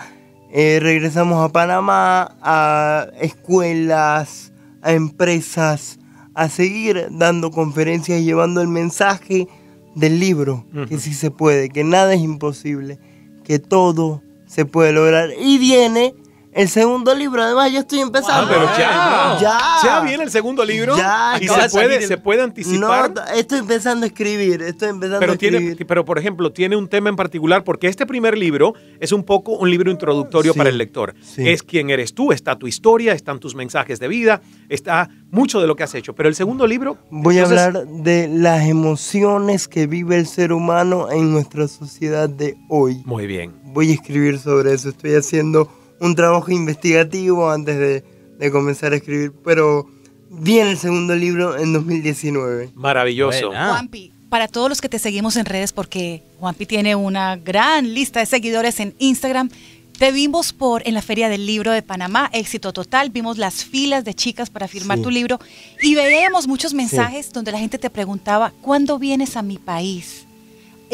eh, 0.52 0.80
regresamos 0.82 1.44
a 1.44 1.54
Panamá, 1.54 2.38
a 2.42 3.08
escuelas, 3.22 4.52
a 4.82 4.92
empresas, 4.92 5.98
a 6.34 6.50
seguir 6.50 7.08
dando 7.12 7.52
conferencias 7.52 8.20
y 8.20 8.26
llevando 8.26 8.62
el 8.62 8.68
mensaje 8.68 9.48
del 9.96 10.20
libro, 10.20 10.66
que 10.88 10.98
sí 10.98 11.14
se 11.14 11.32
puede, 11.32 11.70
que 11.70 11.84
nada 11.84 12.14
es 12.14 12.22
imposible, 12.22 13.00
que 13.44 13.60
todo 13.60 14.22
se 14.46 14.66
puede 14.66 14.92
lograr. 14.92 15.30
Y 15.40 15.58
viene 15.58 16.16
el 16.56 16.70
segundo 16.70 17.14
libro, 17.16 17.42
además 17.44 17.72
yo 17.72 17.80
estoy 17.80 18.00
empezando. 18.00 18.34
Ah, 18.34 18.48
pero 18.50 18.66
ya. 18.78 19.38
Ya. 19.42 19.60
Ya 19.84 20.00
viene 20.02 20.24
el 20.24 20.32
segundo 20.32 20.64
libro. 20.66 20.96
Ya, 20.98 21.38
y 21.42 21.48
se 21.48 21.62
de 21.62 21.70
puede, 21.70 21.96
el- 21.98 22.04
se 22.08 22.18
puede 22.18 22.42
anticipar. 22.42 23.14
No, 23.14 23.24
estoy 23.36 23.60
empezando 23.60 24.04
a 24.06 24.08
escribir, 24.08 24.62
estoy 24.62 24.90
empezando 24.90 25.20
Pero 25.20 25.34
a 25.34 25.36
tiene, 25.38 25.58
escribir. 25.58 25.88
pero 25.88 26.06
por 26.06 26.18
ejemplo, 26.20 26.52
tiene 26.52 26.76
un 26.76 26.88
tema 26.88 27.10
en 27.10 27.16
particular 27.16 27.64
porque 27.64 27.88
este 27.88 28.06
primer 28.06 28.38
libro 28.38 28.74
es 29.00 29.12
un 29.12 29.24
poco 29.24 29.54
un 29.54 29.70
libro 29.70 29.92
introductorio 29.92 30.54
Sí, 30.54 30.58
para 30.58 30.70
el 30.70 30.78
lector. 30.78 31.14
sí. 31.22 31.48
Es 31.50 31.64
quién 31.64 31.90
eres 31.90 32.14
tú, 32.14 32.32
está 32.32 32.56
tu 32.58 32.68
historia, 32.68 33.14
están 33.14 33.40
tus 33.40 33.56
mensajes 33.56 34.00
de 34.00 34.08
vida, 34.08 34.42
está 34.70 35.10
mucho 35.32 35.60
de 35.60 35.68
lo 35.68 35.76
que 35.76 35.84
has 35.84 35.94
hecho. 35.96 36.14
Pero 36.16 36.30
el 36.30 36.36
segundo 36.36 36.68
libro, 36.68 36.98
Voy 37.10 37.40
a 37.40 37.46
hablar 37.46 37.86
de 37.88 38.28
las 38.28 38.66
emociones 38.68 39.68
que 39.68 39.88
vive 39.88 40.18
el 40.18 40.28
ser 40.28 40.52
humano 40.54 41.12
en 41.12 41.32
nuestra 41.32 41.68
sociedad 41.68 42.30
de 42.30 42.56
hoy. 42.70 43.02
Muy 43.06 43.28
bien. 43.28 43.54
Voy 43.66 43.92
a 43.92 43.94
escribir 43.94 44.38
sobre 44.40 44.74
eso. 44.74 44.90
Estoy 44.90 45.16
haciendo 45.16 45.68
un 46.04 46.16
trabajo 46.16 46.52
investigativo 46.52 47.50
antes 47.50 47.78
de, 47.78 48.04
de 48.38 48.52
comenzar 48.52 48.94
a 48.94 48.98
escribir, 48.98 49.32
pero 49.44 49.88
viene 50.30 50.72
el 50.72 50.78
segundo 50.78 51.16
libro 51.16 51.58
en 51.58 51.74
2019. 51.74 52.72
Maravilloso. 52.76 53.48
Buena. 53.48 53.70
Juanpi, 53.70 54.12
para 54.30 54.48
todos 54.48 54.70
los 54.70 54.82
que 54.82 54.90
te 54.90 55.00
seguimos 55.00 55.36
en 55.38 55.46
redes, 55.46 55.72
porque 55.74 56.22
Juanpi 56.40 56.66
tiene 56.66 56.96
una 56.96 57.36
gran 57.38 57.94
lista 57.94 58.20
de 58.20 58.26
seguidores 58.26 58.80
en 58.80 58.96
Instagram, 59.00 59.50
te 59.98 60.12
vimos 60.12 60.54
por 60.54 60.86
en 60.88 60.96
la 60.96 61.04
Feria 61.04 61.30
del 61.30 61.46
Libro 61.46 61.72
de 61.72 61.84
Panamá, 61.84 62.30
éxito 62.34 62.74
total, 62.74 63.12
vimos 63.12 63.38
las 63.38 63.64
filas 63.64 64.04
de 64.04 64.16
chicas 64.16 64.50
para 64.50 64.68
firmar 64.68 64.98
Sí. 64.98 65.04
tu 65.04 65.12
libro 65.12 65.40
y 65.84 65.94
veíamos 65.94 66.48
muchos 66.48 66.74
mensajes 66.74 67.32
donde 67.32 67.52
la 67.52 67.60
gente 67.60 67.78
te 67.78 67.92
preguntaba, 67.92 68.52
¿cuándo 68.62 68.98
vienes 68.98 69.38
a 69.38 69.44
mi 69.44 69.58
país? 69.60 70.26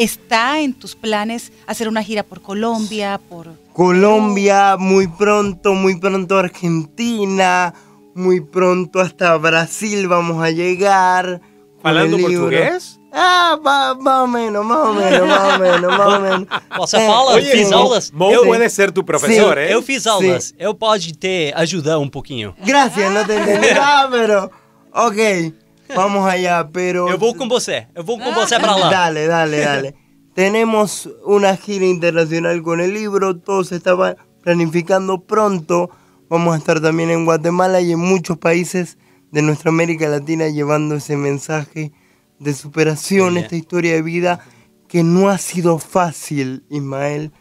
¿Está 0.00 0.60
en 0.60 0.72
tus 0.72 0.96
planes 0.96 1.52
hacer 1.66 1.86
una 1.86 2.02
gira 2.02 2.22
por 2.22 2.40
Colombia, 2.40 3.20
por 3.28 3.48
Colombia, 3.74 4.76
muy 4.78 5.06
pronto, 5.06 5.74
muy 5.74 6.00
pronto 6.00 6.38
Argentina, 6.38 7.74
muy 8.14 8.40
pronto 8.40 8.98
hasta 8.98 9.36
Brasil 9.36 10.08
vamos 10.08 10.42
a 10.42 10.50
llegar. 10.50 11.42
¿Hablando 11.82 12.16
portugués? 12.18 12.98
Ah, 13.12 13.58
más 13.62 14.20
o 14.22 14.26
menos, 14.26 14.64
más 14.64 14.78
o 14.78 14.94
menos, 14.94 15.28
más 15.28 15.54
o 15.54 15.58
menos, 15.58 15.98
más 15.98 16.08
o 16.14 16.20
menos. 16.20 16.46
Você 16.78 16.96
Eh, 16.96 17.06
fala, 17.06 17.32
Oye, 17.34 17.52
fiz 17.52 17.72
aulas. 17.72 18.10
Mo 18.12 18.30
eu, 18.32 18.44
puede 18.46 18.70
ser 18.70 18.92
tu 18.92 19.04
profesor, 19.04 19.54
Sí, 19.58 19.64
¿eh? 19.64 19.72
eu 19.74 19.82
fiz 19.82 20.06
aulas. 20.06 20.54
Eu 20.58 20.74
pode 20.74 21.12
te 21.12 21.52
ajudar 21.54 21.98
um 21.98 22.08
pouquinho. 22.08 22.54
Gracias, 22.64 23.12
no 23.12 23.26
te 23.26 23.36
entendí. 23.36 23.68
Ah, 23.78 24.08
pero. 24.10 24.50
Ok, 24.94 25.52
vamos 25.94 26.26
allá, 26.26 26.68
pero. 26.72 27.08
Eu 27.08 27.18
vou 27.18 27.34
com 27.34 27.48
você. 27.48 27.86
Eu 27.94 28.04
vou 28.04 28.18
com 28.18 28.32
você 28.32 28.58
pra 28.58 28.76
lá. 28.76 28.90
Dale, 28.90 29.26
dale, 29.26 29.60
dale. 29.60 29.94
Tenemos 30.34 31.08
una 31.24 31.56
gira 31.56 31.84
internacional 31.84 32.62
con 32.62 32.80
el 32.80 32.94
libro, 32.94 33.36
todo 33.36 33.64
se 33.64 33.76
estaba 33.76 34.16
planificando 34.42 35.22
pronto. 35.22 35.90
Vamos 36.28 36.54
a 36.54 36.58
estar 36.58 36.80
también 36.80 37.10
en 37.10 37.24
Guatemala 37.24 37.80
y 37.80 37.92
en 37.92 37.98
muchos 37.98 38.38
países 38.38 38.96
de 39.32 39.42
nuestra 39.42 39.70
América 39.70 40.08
Latina 40.08 40.48
llevando 40.48 40.94
ese 40.94 41.16
mensaje 41.16 41.92
de 42.38 42.54
superación, 42.54 43.36
esta 43.36 43.56
historia 43.56 43.94
de 43.94 44.02
vida 44.02 44.40
que 44.88 45.02
no 45.02 45.28
ha 45.28 45.38
sido 45.38 45.78
fácil, 45.78 46.64
Ismael, 46.70 47.32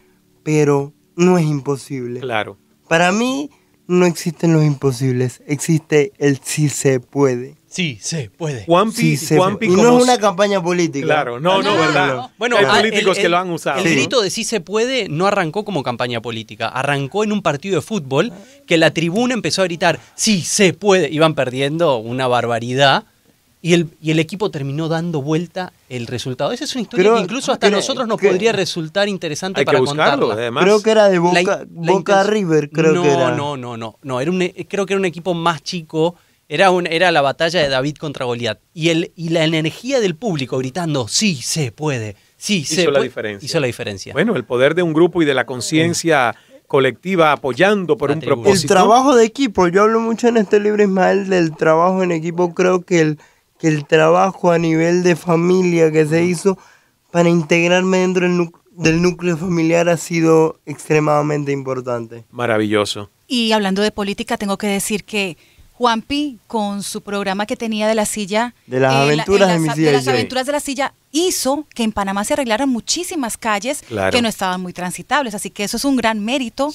pero 0.44 0.94
no 1.16 1.38
es 1.38 1.46
imposible. 1.46 2.20
Claro. 2.20 2.58
Para 2.88 3.12
mí 3.12 3.50
no 3.88 4.06
existen 4.06 4.54
los 4.54 4.64
imposibles, 4.64 5.42
existe 5.48 6.12
el 6.18 6.40
sí 6.44 6.70
se 6.70 7.00
puede. 7.00 7.59
Sí, 7.70 8.00
se 8.02 8.32
puede. 8.32 8.66
Juanpi, 8.66 8.96
Sí 8.98 9.18
se 9.18 9.38
Juanpi 9.38 9.68
puede. 9.68 9.80
Y 9.80 9.82
como 9.84 9.92
no 9.92 9.98
es 10.00 10.04
una 10.04 10.18
campaña 10.18 10.62
política. 10.62 11.06
Claro, 11.06 11.40
no, 11.40 11.62
no, 11.62 11.76
No, 11.76 11.80
verdad. 11.80 12.16
no. 12.16 12.32
Bueno, 12.40 12.58
hay 12.58 12.66
ah, 12.68 12.78
políticos 12.80 13.18
el- 13.18 13.22
que 13.22 13.26
el- 13.28 13.32
lo 13.32 13.38
han 13.38 13.52
usado. 13.52 13.78
El 13.80 13.84
Sí. 13.88 13.96
grito 13.96 14.22
de 14.22 14.30
sí 14.32 14.44
se 14.44 14.60
puede 14.60 15.08
no 15.08 15.28
arrancó 15.28 15.64
como 15.64 15.84
campaña 15.84 16.20
política, 16.22 16.68
arrancó 16.68 17.24
en 17.24 17.32
un 17.32 17.42
partido 17.44 17.76
de 17.76 17.82
fútbol 17.82 18.34
que 18.66 18.78
la 18.78 18.92
tribuna 18.92 19.36
empezó 19.36 19.62
a 19.62 19.66
gritar 19.66 20.00
sí 20.16 20.42
se 20.42 20.74
puede, 20.74 21.10
iban 21.12 21.36
perdiendo 21.36 21.98
una 21.98 22.28
barbaridad 22.28 23.04
y 23.62 23.74
el, 23.74 23.88
y 24.02 24.12
el 24.12 24.20
equipo 24.20 24.50
terminó 24.50 24.88
dando 24.88 25.22
vuelta 25.22 25.72
el 25.90 26.08
resultado. 26.08 26.52
Esa 26.54 26.64
es 26.64 26.74
una 26.76 26.84
historia 26.84 27.04
Creo- 27.04 27.16
que 27.18 27.22
incluso 27.24 27.52
hasta 27.52 27.70
nosotros 27.70 28.08
nos 28.08 28.18
que- 28.18 28.30
podría 28.30 28.52
resultar 28.54 29.08
interesante 29.10 29.60
Hay 29.60 29.66
que 29.66 29.68
para 29.68 29.80
buscarlo, 29.82 30.28
contarla. 30.28 30.42
además. 30.42 30.64
Creo 30.64 30.82
que 30.82 30.90
era 30.92 31.10
de 31.10 31.20
Boca, 31.20 31.42
la 31.44 31.92
Boca 31.92 32.24
River, 32.24 32.70
creo 32.72 32.94
no, 32.94 33.04
que 33.04 33.10
era. 33.12 33.32
No, 33.36 33.58
no, 33.58 33.78
no, 33.78 34.00
no. 34.02 34.22
Era 34.22 34.32
un, 34.32 34.42
e- 34.42 34.66
creo 34.68 34.86
que 34.86 34.94
era 34.94 35.00
un 35.00 35.06
equipo 35.06 35.36
más 35.36 35.62
chico. 35.62 36.16
Era, 36.52 36.72
un, 36.72 36.88
era 36.88 37.12
la 37.12 37.22
batalla 37.22 37.62
de 37.62 37.70
David 37.70 37.96
contra 37.98 38.26
Goliat. 38.26 38.60
Y, 38.74 38.90
el, 38.90 39.12
y 39.16 39.30
la 39.30 39.46
energía 39.46 40.00
del 40.00 40.16
público 40.16 40.58
gritando, 40.58 41.08
sí, 41.08 41.36
se 41.36 41.72
puede, 41.72 42.16
sí, 42.38 42.62
Hizo 42.62 42.76
se 42.76 42.86
la 42.86 42.92
puede", 42.94 43.04
diferencia. 43.04 43.46
Hizo 43.46 43.60
la 43.60 43.68
diferencia. 43.68 44.14
Bueno, 44.14 44.36
el 44.36 44.44
poder 44.44 44.74
de 44.74 44.82
un 44.82 44.92
grupo 44.94 45.22
y 45.22 45.26
de 45.26 45.36
la 45.36 45.46
conciencia 45.46 46.36
colectiva 46.66 47.32
apoyando 47.32 47.98
por 47.98 48.10
La 48.10 48.16
un 48.16 48.20
tribuna. 48.22 48.40
El 48.42 48.44
propósito. 48.46 48.74
trabajo 48.74 49.16
de 49.16 49.26
equipo, 49.26 49.68
yo 49.68 49.84
hablo 49.84 50.00
mucho 50.00 50.28
en 50.28 50.38
este 50.38 50.60
libro, 50.60 50.82
Ismael, 50.84 51.30
del 51.30 51.56
trabajo 51.56 52.02
en 52.04 52.12
equipo. 52.12 52.54
Creo 52.56 52.82
que 52.82 53.00
el, 53.02 53.20
que 53.60 53.68
el 53.68 53.86
trabajo 53.86 54.52
a 54.52 54.58
nivel 54.58 55.04
de 55.04 55.16
familia 55.16 55.92
que 55.92 56.06
se 56.06 56.24
hizo 56.26 56.58
para 57.12 57.30
integrarme 57.30 58.00
dentro 58.00 58.28
del, 58.28 58.38
nu- 58.38 58.52
del 58.72 59.02
núcleo 59.02 59.36
familiar 59.38 59.88
ha 59.90 59.98
sido 59.98 60.60
extremadamente 60.66 61.52
importante. 61.52 62.26
Maravilloso. 62.32 63.10
Y 63.28 63.52
hablando 63.52 63.82
de 63.84 63.92
política, 63.92 64.38
tengo 64.38 64.58
que 64.58 64.68
decir 64.68 65.04
que 65.04 65.38
Juanpi, 65.80 66.40
con 66.48 66.84
su 66.84 67.00
programa 67.02 67.46
que 67.46 67.56
tenía 67.56 67.88
de 67.88 67.96
la 67.96 68.06
silla... 68.06 68.54
De 68.68 68.82
las 68.82 68.92
en 68.92 68.98
la- 68.98 69.04
aventuras 69.06 69.50
en 69.52 69.62
de 69.62 69.68
las- 69.68 69.76
silla 69.78 69.92
las 69.94 70.02
y 70.02 70.06
yo. 70.08 70.12
aventuras 70.12 70.46
de 70.46 70.52
la 70.52 70.60
silla, 70.60 70.94
hizo 71.14 71.66
que 71.74 71.84
en 71.84 71.94
Panamá 71.94 72.26
se 72.26 72.34
arreglaran 72.34 72.68
muchísimas 72.68 73.38
calles 73.38 73.82
Claro. 73.88 74.12
que 74.12 74.22
no 74.22 74.28
estaban 74.28 74.60
muy 74.60 74.74
transitables. 74.74 75.34
Así 75.36 75.50
que 75.52 75.64
eso 75.64 75.78
es 75.78 75.86
un 75.86 75.96
gran 75.96 76.20
mérito 76.20 76.70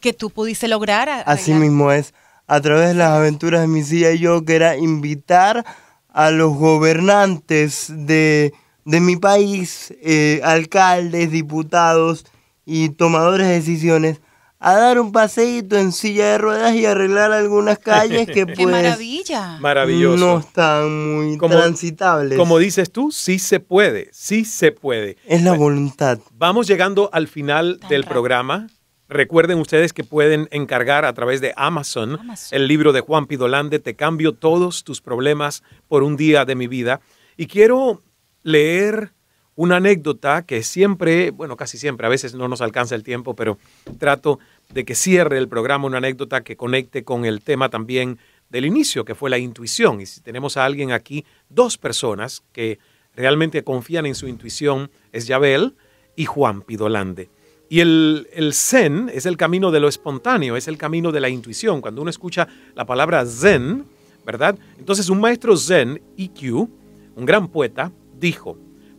que 0.00 0.12
tú 0.12 0.28
pudiste 0.28 0.68
lograr. 0.68 1.08
a- 1.08 1.22
Así 1.22 1.54
mismo 1.54 1.92
es, 1.92 2.12
a 2.46 2.60
través 2.60 2.88
de 2.88 2.94
las 2.94 3.12
aventuras 3.12 3.62
de 3.62 3.68
mi 3.68 3.82
silla 3.84 4.10
y 4.12 4.18
yo, 4.18 4.44
que 4.44 4.54
era 4.54 4.76
invitar 4.76 5.64
a 6.12 6.30
los 6.30 6.54
gobernantes 6.54 7.86
de, 7.88 8.52
de 8.84 9.00
mi 9.00 9.16
país, 9.16 9.94
eh, 10.02 10.42
alcaldes, 10.44 11.30
diputados 11.30 12.26
y 12.66 12.90
tomadores 12.90 13.46
de 13.48 13.54
decisiones, 13.54 14.20
a 14.64 14.74
dar 14.76 15.00
un 15.00 15.10
paseíto 15.12 15.76
en 15.76 15.90
silla 15.92 16.32
de 16.32 16.38
ruedas 16.38 16.74
y 16.74 16.86
arreglar 16.86 17.32
algunas 17.32 17.78
calles 17.78 18.26
que 18.26 18.46
¡Qué 18.46 18.54
pues 18.54 18.68
maravilla! 18.68 19.58
Maravilloso. 19.60 20.16
no 20.24 20.38
están 20.38 21.16
muy 21.16 21.36
Como- 21.36 21.56
transitables. 21.56 22.38
Como 22.38 22.58
dices 22.58 22.90
tú, 22.92 23.10
sí 23.10 23.38
se 23.38 23.58
puede, 23.60 24.08
sí 24.12 24.44
se 24.44 24.70
puede. 24.72 25.16
es 25.26 25.42
la 25.42 25.54
voluntad. 25.54 26.18
Vamos 26.32 26.66
llegando 26.68 27.10
al 27.12 27.26
final 27.28 27.78
Tan 27.80 27.90
del 27.90 28.04
programa. 28.04 28.68
Recuerden 29.08 29.58
ustedes 29.58 29.92
que 29.92 30.04
pueden 30.04 30.48
encargar 30.52 31.04
a 31.04 31.12
través 31.12 31.40
de 31.42 31.52
Amazon, 31.56 32.18
Amazon. 32.20 32.56
el 32.56 32.66
libro 32.68 32.92
de 32.92 33.00
Juan 33.00 33.26
Pidolande, 33.26 33.78
Te 33.78 33.94
cambio 33.94 34.32
todos 34.32 34.84
tus 34.84 35.00
problemas 35.02 35.62
por 35.88 36.02
un 36.02 36.16
día 36.16 36.44
de 36.46 36.54
mi 36.54 36.66
vida. 36.66 37.00
Y 37.36 37.46
quiero 37.46 38.02
leer 38.42 39.12
una 39.54 39.76
anécdota 39.76 40.42
que 40.46 40.62
siempre, 40.62 41.30
bueno, 41.30 41.56
casi 41.56 41.76
siempre, 41.76 42.06
a 42.06 42.10
veces 42.10 42.34
no 42.34 42.48
nos 42.48 42.62
alcanza 42.62 42.94
el 42.94 43.02
tiempo, 43.02 43.34
pero 43.36 43.58
trato 43.98 44.38
de 44.72 44.84
que 44.84 44.94
cierre 44.94 45.38
el 45.38 45.48
programa 45.48 45.86
una 45.86 45.98
anécdota 45.98 46.42
que 46.42 46.56
conecte 46.56 47.04
con 47.04 47.24
el 47.24 47.42
tema 47.42 47.68
también 47.68 48.18
del 48.50 48.64
inicio, 48.66 49.04
que 49.04 49.14
fue 49.14 49.30
la 49.30 49.38
intuición. 49.38 50.00
Y 50.00 50.06
si 50.06 50.20
tenemos 50.20 50.56
a 50.56 50.64
alguien 50.64 50.92
aquí, 50.92 51.24
dos 51.48 51.78
personas 51.78 52.42
que 52.52 52.78
realmente 53.14 53.64
confían 53.64 54.06
en 54.06 54.14
su 54.14 54.28
intuición, 54.28 54.90
es 55.12 55.26
Yabel 55.26 55.74
y 56.16 56.24
Juan 56.24 56.62
Pidolande. 56.62 57.30
Y 57.68 57.80
el, 57.80 58.26
zen 58.52 59.10
es 59.14 59.24
el 59.24 59.38
camino 59.38 59.70
de 59.70 59.80
lo 59.80 59.88
espontáneo, 59.88 60.56
es 60.56 60.68
el 60.68 60.76
camino 60.76 61.10
de 61.10 61.20
la 61.20 61.30
intuición. 61.30 61.80
Cuando 61.80 62.02
uno 62.02 62.10
escucha 62.10 62.46
la 62.74 62.84
palabra 62.84 63.24
zen, 63.24 63.86
¿verdad? 64.26 64.58
Entonces 64.78 65.08
un 65.08 65.20
maestro 65.20 65.56
zen, 65.56 66.02
IQ, 66.16 66.68
un 67.16 67.24
gran 67.24 67.48
poeta, 67.48 67.90
dijo, 68.18 68.58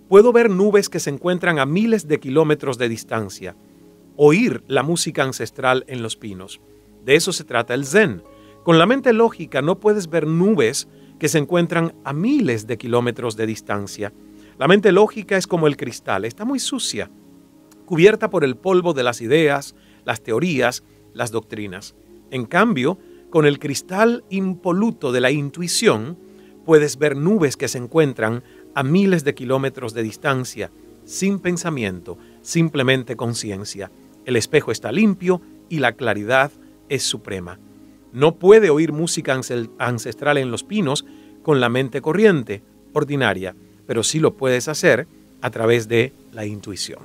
puedo 0.10 0.34
ver 0.34 0.50
nubes 0.50 0.90
que 0.90 1.00
se 1.00 1.12
encuentran 1.12 1.60
a 1.60 1.68
miles 1.68 2.08
de 2.08 2.20
kilómetros 2.20 2.80
de 2.80 2.90
distancia, 2.90 3.56
oír 4.16 4.64
la 4.68 4.84
música 4.84 5.24
ancestral 5.24 5.86
en 5.88 6.04
los 6.04 6.16
pinos. 6.16 6.62
De 7.04 7.16
eso 7.16 7.34
se 7.34 7.44
trata 7.44 7.74
el 7.74 7.86
zen. 7.86 8.24
Con 8.64 8.78
la 8.78 8.86
mente 8.86 9.14
lógica 9.14 9.62
no 9.62 9.80
puedes 9.80 10.10
ver 10.10 10.28
nubes 10.28 10.88
que 11.20 11.28
se 11.28 11.38
encuentran 11.38 11.94
a 12.04 12.14
miles 12.14 12.68
de 12.68 12.78
kilómetros 12.78 13.36
de 13.36 13.46
distancia. 13.46 14.14
La 14.58 14.68
mente 14.68 14.92
lógica 14.92 15.38
es 15.38 15.48
como 15.48 15.68
el 15.68 15.78
cristal, 15.78 16.26
está 16.26 16.46
muy 16.46 16.60
sucia 16.60 17.10
cubierta 17.86 18.30
por 18.30 18.44
el 18.44 18.56
polvo 18.56 18.94
de 18.94 19.04
las 19.04 19.22
ideas, 19.22 19.76
las 20.06 20.22
teorías, 20.22 20.84
las 21.14 21.32
doctrinas. 21.32 21.96
En 22.32 22.46
cambio, 22.46 22.98
con 23.30 23.46
el 23.46 23.60
cristal 23.60 24.24
impoluto 24.30 25.12
de 25.12 25.22
la 25.22 25.32
intuición, 25.32 26.18
puedes 26.66 26.98
ver 26.98 27.16
nubes 27.16 27.58
que 27.58 27.68
se 27.68 27.78
encuentran 27.78 28.44
a 28.74 28.84
miles 28.84 29.24
de 29.24 29.36
kilómetros 29.36 29.94
de 29.94 30.04
distancia, 30.04 30.72
sin 31.06 31.40
pensamiento, 31.40 32.18
simplemente 32.42 33.16
conciencia. 33.16 33.92
El 34.26 34.36
espejo 34.36 34.72
está 34.72 34.92
limpio 34.92 35.42
y 35.70 35.80
la 35.80 35.94
claridad 35.94 36.52
es 36.90 37.04
suprema. 37.04 37.60
No 38.12 38.36
puede 38.36 38.70
oír 38.70 38.92
música 38.92 39.40
ancestral 39.80 40.38
en 40.38 40.52
los 40.52 40.64
pinos 40.64 41.06
con 41.42 41.60
la 41.60 41.70
mente 41.70 42.02
corriente, 42.02 42.62
ordinaria, 42.94 43.56
pero 43.88 44.04
sí 44.04 44.20
lo 44.20 44.36
puedes 44.36 44.68
hacer 44.68 45.08
a 45.42 45.50
través 45.50 45.88
de 45.88 46.14
la 46.32 46.46
intuición. 46.46 47.02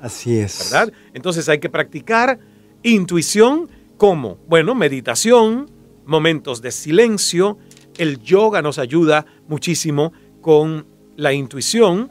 Así 0.00 0.38
es. 0.38 0.70
¿Verdad? 0.70 0.92
Entonces 1.14 1.48
hay 1.48 1.58
que 1.58 1.68
practicar 1.68 2.38
intuición 2.82 3.68
como, 3.96 4.38
bueno, 4.48 4.74
meditación, 4.74 5.70
momentos 6.04 6.62
de 6.62 6.72
silencio. 6.72 7.58
El 7.96 8.20
yoga 8.22 8.62
nos 8.62 8.78
ayuda 8.78 9.26
muchísimo 9.48 10.12
con 10.40 10.86
la 11.16 11.32
intuición 11.32 12.10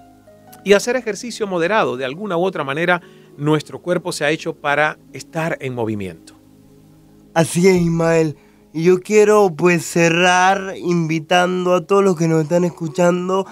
y 0.63 0.73
hacer 0.73 0.95
ejercicio 0.95 1.47
moderado. 1.47 1.97
De 1.97 2.05
alguna 2.05 2.37
u 2.37 2.43
otra 2.43 2.63
manera, 2.63 3.01
nuestro 3.37 3.81
cuerpo 3.81 4.11
se 4.11 4.25
ha 4.25 4.31
hecho 4.31 4.55
para 4.55 4.97
estar 5.13 5.57
en 5.61 5.73
movimiento. 5.73 6.33
Así 7.33 7.67
es, 7.67 7.81
Ismael. 7.81 8.37
Y 8.73 8.83
yo 8.83 8.99
quiero 8.99 9.53
pues 9.55 9.85
cerrar 9.85 10.75
invitando 10.77 11.75
a 11.75 11.85
todos 11.85 12.03
los 12.03 12.17
que 12.17 12.27
nos 12.27 12.43
están 12.43 12.65
escuchando 12.65 13.45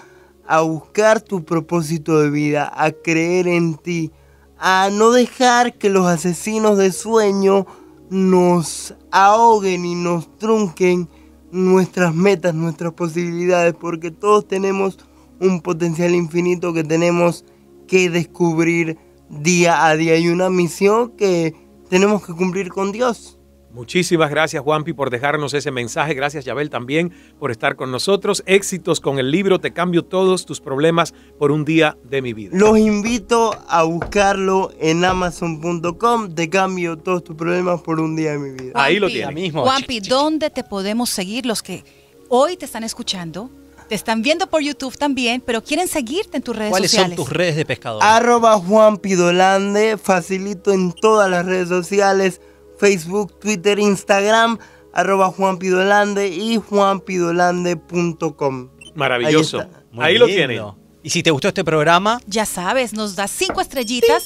a 0.45 0.61
buscar 0.61 1.21
tu 1.21 1.43
propósito 1.45 2.19
de 2.19 2.29
vida, 2.29 2.71
a 2.75 2.91
creer 2.91 3.47
en 3.47 3.75
ti, 3.75 4.11
a 4.57 4.89
no 4.91 5.11
dejar 5.11 5.77
que 5.77 5.89
los 5.89 6.05
asesinos 6.07 6.77
de 6.77 6.91
sueño 6.91 7.65
nos 8.09 8.95
ahoguen 9.11 9.85
y 9.85 9.95
nos 9.95 10.37
trunquen 10.37 11.07
nuestras 11.51 12.13
metas, 12.13 12.53
nuestras 12.53 12.93
posibilidades, 12.93 13.73
porque 13.73 14.11
todos 14.11 14.47
tenemos 14.47 14.99
un 15.39 15.61
potencial 15.61 16.15
infinito 16.15 16.73
que 16.73 16.83
tenemos 16.83 17.45
que 17.87 18.09
descubrir 18.09 18.97
día 19.29 19.85
a 19.85 19.95
día 19.95 20.17
y 20.17 20.27
una 20.27 20.49
misión 20.49 21.11
que 21.17 21.53
tenemos 21.89 22.25
que 22.25 22.33
cumplir 22.33 22.69
con 22.69 22.91
Dios. 22.91 23.37
Muchísimas 23.73 24.29
gracias 24.29 24.61
Juanpi 24.61 24.93
por 24.93 25.09
dejarnos 25.09 25.55
ese 25.55 25.71
mensaje. 25.71 26.13
Gracias 26.13 26.45
Yabel 26.45 26.69
también 26.69 27.11
por 27.39 27.49
estar 27.49 27.75
con 27.75 27.91
nosotros. 27.91 28.43
Éxitos 28.45 28.99
con 28.99 29.17
el 29.17 29.31
libro 29.31 29.59
Te 29.59 29.73
cambio 29.73 30.05
todos 30.05 30.45
tus 30.45 30.61
problemas 30.61 31.15
por 31.39 31.51
un 31.51 31.65
día 31.65 31.97
de 32.03 32.21
mi 32.21 32.33
vida. 32.33 32.51
Los 32.53 32.77
invito 32.77 33.57
a 33.67 33.81
buscarlo 33.81 34.71
en 34.79 35.03
amazon.com. 35.03 36.35
Te 36.35 36.49
cambio 36.51 36.97
todos 36.97 37.23
tus 37.23 37.35
problemas 37.35 37.81
por 37.81 37.99
un 37.99 38.15
día 38.15 38.33
de 38.33 38.37
mi 38.37 38.51
vida. 38.51 38.73
Ahí 38.75 38.99
lo 38.99 39.07
tienes. 39.07 39.33
Mismo. 39.33 39.63
Juanpi, 39.63 40.01
¿dónde 40.01 40.51
te 40.51 40.63
podemos 40.63 41.09
seguir 41.09 41.47
los 41.47 41.63
que 41.63 41.83
hoy 42.29 42.57
te 42.57 42.65
están 42.65 42.83
escuchando? 42.83 43.49
Te 43.93 43.97
están 43.97 44.23
viendo 44.23 44.47
por 44.47 44.63
YouTube 44.63 44.97
también, 44.97 45.39
pero 45.39 45.63
quieren 45.63 45.87
seguirte 45.87 46.37
en 46.37 46.41
tus 46.41 46.55
redes 46.55 46.71
sociales. 46.71 46.95
¿Cuáles 46.95 47.15
son 47.15 47.15
tus 47.15 47.29
redes 47.31 47.55
de 47.55 47.63
pescador? 47.63 48.01
Arroba 48.01 48.57
Juan 48.57 48.97
Pidolande, 48.97 49.99
facilito 50.01 50.73
en 50.73 50.93
todas 50.93 51.29
las 51.29 51.45
redes 51.45 51.69
sociales 51.69 52.41
Facebook, 52.79 53.39
Twitter, 53.39 53.77
Instagram, 53.77 54.57
arroba 54.95 55.27
Juan 55.27 55.59
Pidolande 55.59 56.29
y 56.29 56.57
juanpidolande.com. 56.57 58.69
Maravilloso. 58.95 59.63
Ahí, 59.99 60.17
lo 60.17 60.25
tienen. 60.25 60.63
Y 61.03 61.11
si 61.11 61.21
te 61.21 61.29
gustó 61.29 61.49
este 61.49 61.63
programa, 61.63 62.19
ya 62.25 62.47
sabes, 62.47 62.93
nos 62.93 63.15
das 63.15 63.29
cinco 63.29 63.61
estrellitas. 63.61 64.25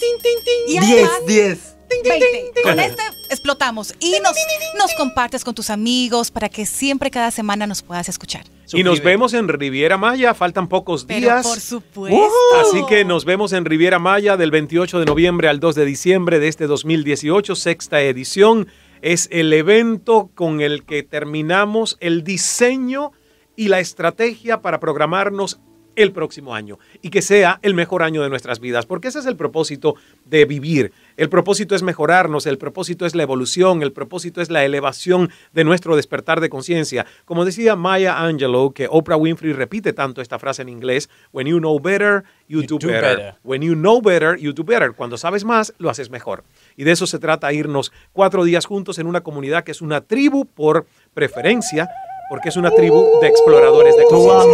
10, 1.28 1.77
10. 2.04 2.64
Con 2.64 2.80
este 2.80 3.02
explotamos 3.30 3.94
y 4.00 4.20
nos, 4.24 4.36
nos 4.78 4.94
compartes 4.96 5.44
con 5.44 5.56
tus 5.56 5.70
amigos 5.70 6.32
para 6.32 6.50
que 6.50 6.66
siempre 6.66 7.12
cada 7.12 7.32
semana 7.32 7.68
nos 7.68 7.82
puedas 7.82 8.10
escuchar. 8.10 8.46
Y 8.74 8.84
nos 8.84 9.02
vemos 9.02 9.34
en 9.34 9.48
Riviera 9.48 9.98
Maya, 9.98 10.34
faltan 10.34 10.68
pocos 10.68 11.08
días. 11.08 11.46
por 11.46 11.60
supuesto. 11.60 12.28
Así 12.60 12.86
que 12.88 13.06
nos 13.06 13.24
vemos 13.26 13.54
en 13.54 13.66
Riviera 13.66 14.00
Maya 14.00 14.36
del 14.36 14.52
28 14.52 15.00
de 15.00 15.06
noviembre 15.06 15.48
al 15.48 15.60
2 15.60 15.76
de 15.76 15.86
diciembre 15.86 16.40
de 16.40 16.48
este 16.48 16.68
2018, 16.68 17.56
sexta 17.56 18.02
edición. 18.02 18.68
Es 19.02 19.30
el 19.32 19.54
evento 19.54 20.32
con 20.36 20.60
el 20.60 20.84
que 20.84 21.04
terminamos 21.04 21.98
el 22.00 22.24
diseño 22.24 23.12
y 23.56 23.70
la 23.70 23.80
estrategia 23.80 24.62
para 24.62 24.80
programarnos 24.80 25.60
el 25.98 26.14
próximo 26.14 26.56
año 26.56 26.80
y 27.02 27.10
que 27.10 27.22
sea 27.22 27.60
el 27.64 27.74
mejor 27.74 28.04
año 28.04 28.24
de 28.24 28.30
nuestras 28.30 28.62
vidas, 28.62 28.86
porque 28.86 29.10
ese 29.10 29.20
es 29.20 29.26
el 29.26 29.36
propósito 29.36 29.96
de 30.26 30.46
vivir. 30.46 30.94
El 31.18 31.28
propósito 31.30 31.76
es 31.76 31.84
mejorarnos, 31.84 32.46
el 32.46 32.58
propósito 32.58 33.06
es 33.06 33.16
la 33.16 33.24
evolución, 33.24 33.82
el 33.82 33.92
propósito 33.92 34.40
es 34.40 34.50
la 34.50 34.64
elevación 34.64 35.32
de 35.52 35.64
nuestro 35.64 35.96
despertar 35.96 36.40
de 36.40 36.50
conciencia. 36.50 37.06
Como 37.26 37.44
decía 37.44 37.76
Maya 37.76 38.20
Angelou, 38.20 38.72
que 38.72 38.88
Oprah 38.90 39.18
Winfrey 39.18 39.52
repite 39.52 39.92
tanto 39.94 40.22
esta 40.22 40.40
frase 40.40 40.62
en 40.62 40.70
inglés, 40.70 41.10
when 41.34 41.48
you 41.48 41.58
know 41.58 41.80
better, 41.80 42.24
you, 42.48 42.62
do, 42.62 42.78
better. 42.78 43.36
When 43.44 43.64
you 43.64 43.74
know 43.74 44.00
better, 44.00 44.38
you 44.38 44.54
do 44.54 44.64
better. 44.64 44.94
Cuando 44.94 45.18
sabes 45.18 45.44
más, 45.44 45.74
lo 45.80 45.90
haces 45.90 46.12
mejor. 46.12 46.44
Y 46.76 46.84
de 46.84 46.92
eso 46.92 47.08
se 47.08 47.18
trata 47.18 47.52
irnos 47.52 47.92
cuatro 48.14 48.44
días 48.44 48.66
juntos 48.66 49.00
en 49.00 49.08
una 49.08 49.22
comunidad 49.22 49.64
que 49.64 49.72
es 49.72 49.82
una 49.82 50.02
tribu 50.02 50.46
por 50.46 50.86
preferencia 51.16 51.90
porque 52.30 52.50
es 52.50 52.58
una 52.58 52.72
tribu 52.72 53.06
de 53.22 53.28
exploradores 53.28 53.96
de 53.96 54.04
conciencia. 54.06 54.52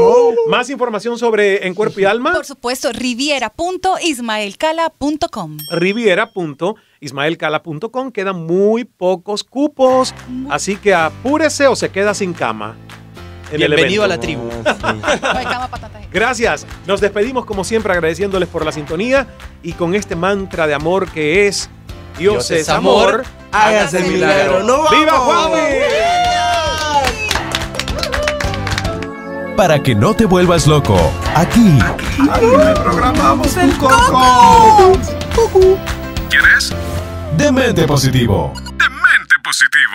Más 0.48 0.70
información 0.70 1.18
sobre 1.18 1.66
En 1.66 1.74
Cuerpo 1.74 2.00
y 2.00 2.06
Alma. 2.06 2.34
Por 2.34 2.46
supuesto, 2.46 2.92
riviera.ismaelcala.com. 2.92 5.58
Riviera.ismaelcala.com. 5.72 8.12
Quedan 8.12 8.46
muy 8.46 8.84
pocos 8.86 9.44
cupos, 9.44 10.14
así 10.50 10.76
que 10.76 10.94
apúrese 10.94 11.66
o 11.68 11.76
se 11.76 11.90
queda 11.90 12.14
sin 12.14 12.34
cama. 12.34 12.76
Bienvenido 13.52 14.04
a 14.04 14.08
la 14.08 14.20
tribu. 14.20 14.48
Gracias. 16.12 16.68
Nos 16.88 17.02
despedimos 17.02 17.46
como 17.46 17.64
siempre 17.64 17.94
agradeciéndoles 17.94 18.50
por 18.50 18.66
la 18.66 18.72
sintonía 18.72 19.28
y 19.62 19.74
con 19.74 19.94
este 19.96 20.16
mantra 20.16 20.66
de 20.68 20.74
amor 20.74 21.12
que 21.12 21.48
es 21.48 21.70
Dios, 22.18 22.50
es 22.52 22.70
amor, 22.70 23.24
hágase 23.52 24.00
el 24.00 24.12
milagro. 24.12 24.64
¡Viva 24.92 25.20
Juan! 25.20 26.33
para 29.56 29.82
que 29.82 29.96
no 29.96 30.14
te 30.14 30.26
vuelvas 30.26 30.68
loco. 30.68 30.98
Aquí. 31.36 31.80
Aquí 32.32 32.46
reprogramamos 32.46 33.56
el 33.58 33.76
coco. 33.78 34.98
¿Quieres? 36.30 36.74
Demente 37.38 37.86
positivo. 37.88 38.54
Demente 38.56 39.36
positivo. 39.44 39.92